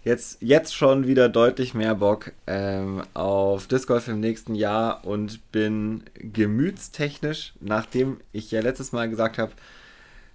jetzt, 0.03 0.37
jetzt 0.41 0.75
schon 0.75 1.07
wieder 1.07 1.29
deutlich 1.29 1.73
mehr 1.73 1.95
Bock 1.95 2.31
ähm, 2.47 3.03
auf 3.13 3.67
Disc 3.67 3.87
Golf 3.87 4.07
im 4.07 4.19
nächsten 4.19 4.55
Jahr 4.55 5.05
und 5.05 5.51
bin 5.51 6.03
gemütstechnisch, 6.15 7.53
nachdem 7.59 8.17
ich 8.31 8.51
ja 8.51 8.61
letztes 8.61 8.91
Mal 8.91 9.09
gesagt 9.09 9.37
habe, 9.37 9.51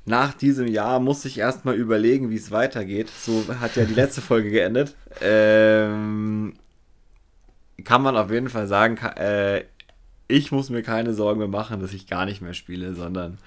nach 0.06 0.34
diesem 0.34 0.68
Jahr 0.68 1.00
muss 1.00 1.24
ich 1.24 1.38
erstmal 1.38 1.74
überlegen, 1.74 2.30
wie 2.30 2.36
es 2.36 2.50
weitergeht. 2.50 3.10
So 3.10 3.44
hat 3.60 3.76
ja 3.76 3.84
die 3.84 3.94
letzte 3.94 4.20
Folge 4.20 4.50
geendet. 4.50 4.94
Ähm, 5.20 6.54
kann 7.84 8.02
man 8.02 8.16
auf 8.16 8.30
jeden 8.30 8.48
Fall 8.48 8.68
sagen, 8.68 8.96
äh, 9.16 9.64
ich 10.28 10.52
muss 10.52 10.70
mir 10.70 10.82
keine 10.82 11.12
Sorgen 11.12 11.40
mehr 11.40 11.48
machen, 11.48 11.80
dass 11.80 11.92
ich 11.92 12.06
gar 12.06 12.24
nicht 12.24 12.40
mehr 12.40 12.54
spiele, 12.54 12.94
sondern 12.94 13.38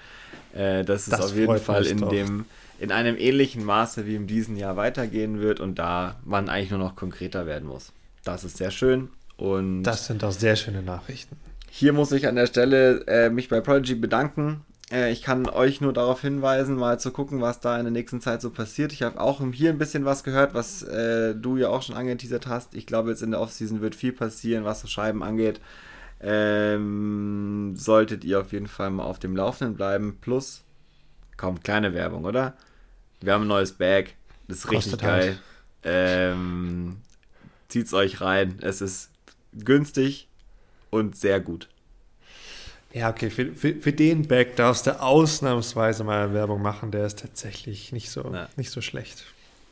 äh, 0.54 0.84
dass 0.84 1.04
es 1.04 1.10
das 1.10 1.22
auf 1.32 1.36
jeden 1.36 1.58
Fall 1.60 1.86
in 1.86 2.08
dem 2.10 2.46
in 2.80 2.94
einem 2.94 3.18
ähnlichen 3.18 3.66
Maße 3.66 4.06
wie 4.06 4.16
in 4.16 4.26
diesem 4.26 4.56
Jahr 4.56 4.78
weitergehen 4.78 5.42
wird 5.42 5.60
und 5.60 5.80
da 5.80 6.16
man 6.24 6.48
eigentlich 6.48 6.70
nur 6.70 6.80
noch 6.80 6.96
konkreter 6.96 7.46
werden 7.46 7.68
muss. 7.68 7.92
Das 8.24 8.46
ist 8.46 8.58
sehr 8.58 8.72
schön 8.72 9.10
und 9.36 9.84
das 9.84 10.08
sind 10.08 10.24
auch 10.24 10.32
sehr 10.32 10.56
schöne 10.56 10.82
Nachrichten. 10.82 11.36
Hier 11.70 11.94
muss 11.94 12.12
ich 12.12 12.28
an 12.28 12.36
der 12.36 12.48
Stelle 12.48 13.06
äh, 13.08 13.30
mich 13.30 13.50
bei 13.50 13.62
Prodigy 13.62 13.96
bedanken. 13.96 14.62
Äh, 14.92 15.12
ich 15.12 15.22
kann 15.22 15.48
euch 15.48 15.82
nur 15.82 15.94
darauf 15.94 16.22
hinweisen, 16.22 16.76
mal 16.76 17.00
zu 17.00 17.12
gucken, 17.12 17.42
was 17.42 17.60
da 17.60 17.78
in 17.78 17.86
der 17.86 17.92
nächsten 17.92 18.22
Zeit 18.22 18.42
so 18.42 18.50
passiert. 18.50 18.92
Ich 18.94 19.04
habe 19.04 19.20
auch 19.20 19.42
hier 19.52 19.70
ein 19.70 19.78
bisschen 19.78 20.06
was 20.06 20.24
gehört, 20.24 20.54
was 20.54 20.84
äh, 20.84 21.36
du 21.36 21.58
ja 21.58 21.70
auch 21.70 21.82
schon 21.82 21.96
angeteasert 21.96 22.48
hast. 22.48 22.74
Ich 22.74 22.86
glaube, 22.86 23.10
jetzt 23.10 23.22
in 23.22 23.32
der 23.32 23.42
Offseason 23.42 23.82
wird 23.82 23.96
viel 23.96 24.14
passieren, 24.14 24.66
was 24.66 24.82
so 24.82 24.88
Scheiben 24.88 25.24
angeht. 25.24 25.62
Ähm, 26.22 27.76
solltet 27.76 28.24
ihr 28.24 28.42
auf 28.42 28.52
jeden 28.52 28.68
Fall 28.68 28.90
mal 28.90 29.04
auf 29.04 29.20
dem 29.20 29.36
Laufenden 29.36 29.76
bleiben. 29.76 30.18
Plus, 30.20 30.64
kommt 31.38 31.64
kleine 31.64 31.94
Werbung, 31.94 32.26
oder? 32.26 32.56
Wir 33.22 33.34
haben 33.34 33.44
ein 33.44 33.48
neues 33.48 33.74
Bag. 33.74 34.16
Das 34.48 34.60
ist 34.60 34.68
Kostet 34.68 34.94
richtig 34.94 35.08
geil. 35.08 35.28
Halt. 35.28 35.40
Ähm, 35.84 36.98
zieht's 37.70 37.94
euch 37.94 38.20
rein. 38.22 38.58
Es 38.62 38.82
ist 38.82 39.12
günstig 39.54 40.28
und 40.90 41.16
sehr 41.16 41.40
gut. 41.40 41.70
Ja, 42.92 43.10
okay, 43.10 43.30
für, 43.30 43.54
für, 43.54 43.76
für, 43.76 43.94
den 43.94 44.28
Bag 44.28 44.56
darfst 44.56 44.88
du 44.88 45.00
ausnahmsweise 45.00 46.04
mal 46.04 46.34
Werbung 46.34 46.62
machen, 46.62 46.90
der 46.92 47.06
ist 47.06 47.20
tatsächlich 47.20 47.92
nicht 47.92 48.10
so, 48.10 48.34
nicht 48.56 48.72
so 48.72 48.82
schlecht. 48.82 49.26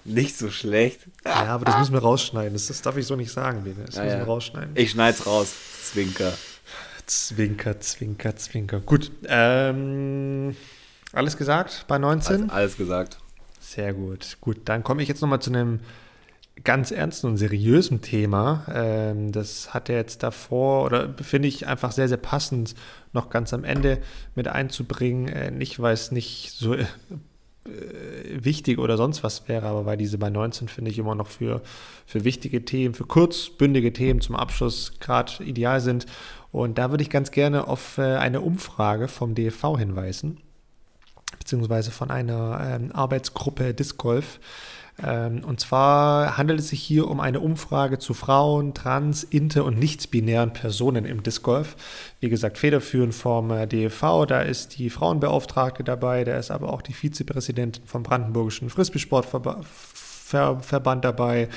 Nicht 0.06 0.38
so 0.38 0.50
schlecht? 0.52 1.02
Ja, 1.26 1.48
aber 1.48 1.66
das 1.66 1.80
müssen 1.80 1.94
wir 1.94 2.02
rausschneiden. 2.02 2.54
Das, 2.54 2.68
das 2.68 2.82
darf 2.82 2.96
ich 2.96 3.06
so 3.06 3.16
nicht 3.16 3.32
sagen, 3.32 3.64
Bene. 3.64 3.86
Das 3.86 3.96
ja, 3.96 4.04
müssen 4.04 4.20
wir 4.20 4.26
rausschneiden. 4.26 4.72
Ich 4.76 4.92
schneid's 4.92 5.26
raus. 5.26 5.54
Zwinker. 5.84 6.32
Zwinker, 7.08 7.80
Zwinker, 7.80 8.36
Zwinker. 8.36 8.80
Gut. 8.82 9.12
Ähm, 9.28 10.56
alles 11.12 11.36
gesagt 11.36 11.86
bei 11.88 11.98
19? 11.98 12.36
Alles, 12.36 12.52
alles 12.52 12.78
gesagt. 12.78 13.18
Sehr 13.60 13.94
gut. 13.94 14.38
Gut, 14.40 14.60
dann 14.66 14.84
komme 14.84 15.02
ich 15.02 15.10
jetzt 15.10 15.22
nochmal 15.22 15.42
zu 15.42 15.50
einem 15.50 15.80
ganz 16.64 16.92
ernsten 16.92 17.28
und 17.28 17.38
seriösen 17.38 18.02
Thema. 18.02 18.66
Ähm, 18.74 19.32
das 19.32 19.74
hat 19.74 19.90
er 19.90 19.98
jetzt 19.98 20.24
davor 20.24 20.86
oder 20.86 21.14
finde 21.22 21.48
ich 21.48 21.68
einfach 21.68 21.92
sehr, 21.92 22.08
sehr 22.08 22.18
passend 22.18 22.76
noch 23.14 23.30
ganz 23.30 23.54
am 23.54 23.64
Ende 23.64 24.00
mit 24.36 24.48
einzubringen. 24.48 25.28
Äh, 25.28 25.52
nicht, 25.52 25.80
weil 25.80 25.94
es 25.94 26.12
nicht 26.12 26.52
so 26.52 26.74
äh, 26.74 26.86
wichtig 28.30 28.80
oder 28.80 28.98
sonst 28.98 29.24
was 29.24 29.48
wäre, 29.48 29.68
aber 29.68 29.86
weil 29.86 29.98
diese 29.98 30.18
bei 30.18 30.30
19 30.30 30.68
finde 30.68 30.92
ich 30.92 31.00
immer 31.00 31.16
noch 31.16 31.28
für, 31.28 31.62
für 32.06 32.24
wichtige 32.24 32.66
Themen, 32.66 32.94
für 32.94 33.06
kurzbündige 33.06 33.94
Themen 33.94 34.22
zum 34.22 34.36
Abschluss 34.36 34.94
gerade 35.00 35.44
ideal 35.44 35.82
sind. 35.82 36.06
Und 36.52 36.78
da 36.78 36.92
würde 36.92 37.04
ich 37.04 37.10
ganz 37.10 37.32
gerne 37.32 37.68
auf 37.68 37.98
äh, 37.98 38.16
eine 38.16 38.42
Umfrage 38.42 39.08
vom 39.08 39.36
DFV 39.36 39.78
hinweisen, 39.78 40.40
beziehungsweise 41.38 41.92
von 41.92 42.10
einer 42.10 42.60
ähm, 42.62 42.92
Arbeitsgruppe 42.94 43.74
Disc 43.74 43.98
Golf 43.98 44.40
und 45.00 45.60
zwar 45.60 46.38
handelt 46.38 46.60
es 46.60 46.70
sich 46.70 46.82
hier 46.82 47.08
um 47.08 47.20
eine 47.20 47.40
Umfrage 47.40 48.00
zu 48.00 48.16
Frauen, 48.16 48.74
trans, 48.74 49.24
inter 49.24 49.64
und 49.64 49.78
nicht-binären 49.78 50.54
Personen 50.54 51.06
im 51.06 51.22
Disc 51.22 51.44
Golf. 51.44 51.76
Wie 52.20 52.30
gesagt, 52.30 52.58
federführend 52.58 53.14
vom 53.14 53.52
äh, 53.52 53.68
DEV, 53.68 54.26
da 54.28 54.42
ist 54.42 54.80
die 54.80 54.90
Frauenbeauftragte 54.90 55.84
dabei, 55.84 56.24
da 56.24 56.38
ist 56.38 56.50
aber 56.50 56.74
auch 56.74 56.82
die 56.82 56.94
Vizepräsidentin 56.94 57.86
vom 57.86 58.02
Brandenburgischen 58.02 58.72
Frisbeesportverband 58.72 59.66
Ver 59.66 60.07
Verband 60.28 61.06
dabei, 61.06 61.48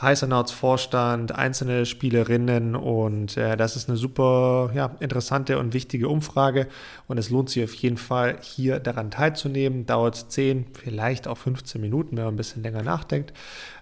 Heißernauts 0.00 0.52
Vorstand, 0.52 1.32
einzelne 1.32 1.84
Spielerinnen 1.84 2.74
und 2.74 3.36
äh, 3.36 3.56
das 3.56 3.76
ist 3.76 3.88
eine 3.88 3.98
super 3.98 4.70
ja, 4.74 4.96
interessante 5.00 5.58
und 5.58 5.74
wichtige 5.74 6.08
Umfrage 6.08 6.68
und 7.06 7.18
es 7.18 7.28
lohnt 7.28 7.50
sich 7.50 7.64
auf 7.64 7.74
jeden 7.74 7.98
Fall 7.98 8.38
hier 8.40 8.80
daran 8.80 9.10
teilzunehmen. 9.10 9.84
Dauert 9.84 10.16
10, 10.16 10.66
vielleicht 10.72 11.28
auch 11.28 11.36
15 11.36 11.80
Minuten, 11.80 12.16
wenn 12.16 12.24
man 12.24 12.34
ein 12.34 12.38
bisschen 12.38 12.62
länger 12.62 12.82
nachdenkt. 12.82 13.34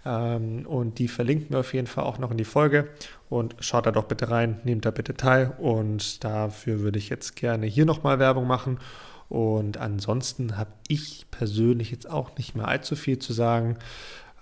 Ähm, 0.05 0.67
und 0.67 0.99
die 0.99 1.09
verlinken 1.09 1.51
wir 1.51 1.61
auf 1.61 1.73
jeden 1.75 1.87
Fall 1.87 2.05
auch 2.05 2.19
noch 2.19 2.33
in 2.33 2.37
die 2.37 2.45
Folge 2.45 2.89
und 3.29 3.55
schaut 3.61 3.87
da 3.87 3.93
doch 3.93 4.05
bitte 4.05 4.31
rein, 4.31 4.61
nehmt 4.65 4.85
da 4.85 4.91
bitte 4.91 5.15
teil 5.15 5.55
und 5.59 6.25
dafür 6.25 6.81
würde 6.81 6.99
ich 6.99 7.09
jetzt 7.09 7.37
gerne 7.37 7.67
hier 7.67 7.87
nochmal 7.87 8.19
Werbung 8.19 8.47
machen. 8.47 8.79
Und 9.33 9.79
ansonsten 9.79 10.59
habe 10.59 10.73
ich 10.89 11.25
persönlich 11.31 11.91
jetzt 11.91 12.11
auch 12.11 12.37
nicht 12.37 12.55
mehr 12.55 12.69
allzu 12.69 12.97
viel 12.97 13.19
zu 13.19 13.33
sagen. 13.33 13.79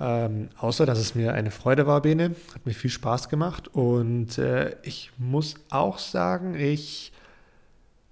Ähm, 0.00 0.48
außer, 0.56 0.86
dass 0.86 0.98
es 0.98 1.14
mir 1.14 1.34
eine 1.34 1.50
Freude 1.50 1.86
war, 1.86 2.00
Bene. 2.00 2.34
Hat 2.54 2.64
mir 2.64 2.72
viel 2.72 2.90
Spaß 2.90 3.28
gemacht. 3.28 3.68
Und 3.68 4.38
äh, 4.38 4.74
ich 4.82 5.10
muss 5.18 5.56
auch 5.68 5.98
sagen, 5.98 6.54
ich, 6.58 7.12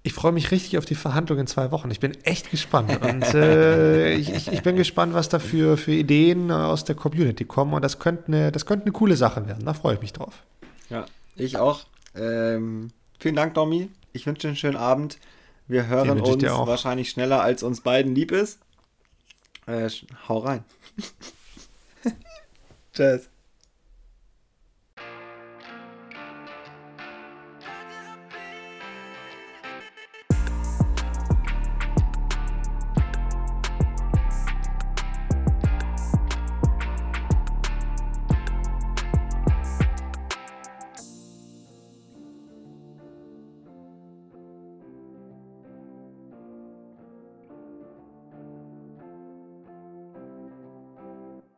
ich 0.03 0.13
freue 0.13 0.31
mich 0.31 0.51
richtig 0.51 0.77
auf 0.77 0.85
die 0.85 0.93
Verhandlung 0.93 1.39
in 1.39 1.47
zwei 1.47 1.71
Wochen. 1.71 1.89
Ich 1.89 1.99
bin 1.99 2.13
echt 2.23 2.51
gespannt. 2.51 3.01
Und 3.01 3.33
äh, 3.33 4.13
ich, 4.13 4.31
ich, 4.31 4.51
ich, 4.51 4.61
bin 4.61 4.75
gespannt, 4.75 5.15
was 5.15 5.29
da 5.29 5.39
für, 5.39 5.77
für 5.77 5.91
Ideen 5.91 6.51
aus 6.51 6.85
der 6.85 6.95
Community 6.95 7.43
kommen. 7.43 7.73
Und 7.73 7.83
das 7.83 7.97
könnte 7.97 8.27
eine, 8.27 8.51
das 8.51 8.67
könnte 8.67 8.85
eine 8.85 8.91
coole 8.91 9.17
Sache 9.17 9.47
werden. 9.47 9.65
Da 9.65 9.73
freue 9.73 9.95
ich 9.95 10.01
mich 10.01 10.13
drauf. 10.13 10.43
Ja, 10.91 11.05
ich 11.35 11.57
auch. 11.57 11.85
Ähm, 12.15 12.89
vielen 13.19 13.35
Dank, 13.35 13.55
Domi. 13.55 13.89
Ich 14.13 14.27
wünsche 14.27 14.41
dir 14.41 14.47
einen 14.49 14.57
schönen 14.57 14.77
Abend. 14.77 15.17
Wir 15.67 15.87
hören 15.87 16.21
uns 16.21 16.43
wahrscheinlich 16.43 17.09
schneller, 17.09 17.41
als 17.41 17.63
uns 17.63 17.81
beiden 17.81 18.13
lieb 18.13 18.31
ist. 18.31 18.59
Äh, 19.65 19.89
hau 20.27 20.39
rein. 20.39 20.63
Cheers. 22.99 23.29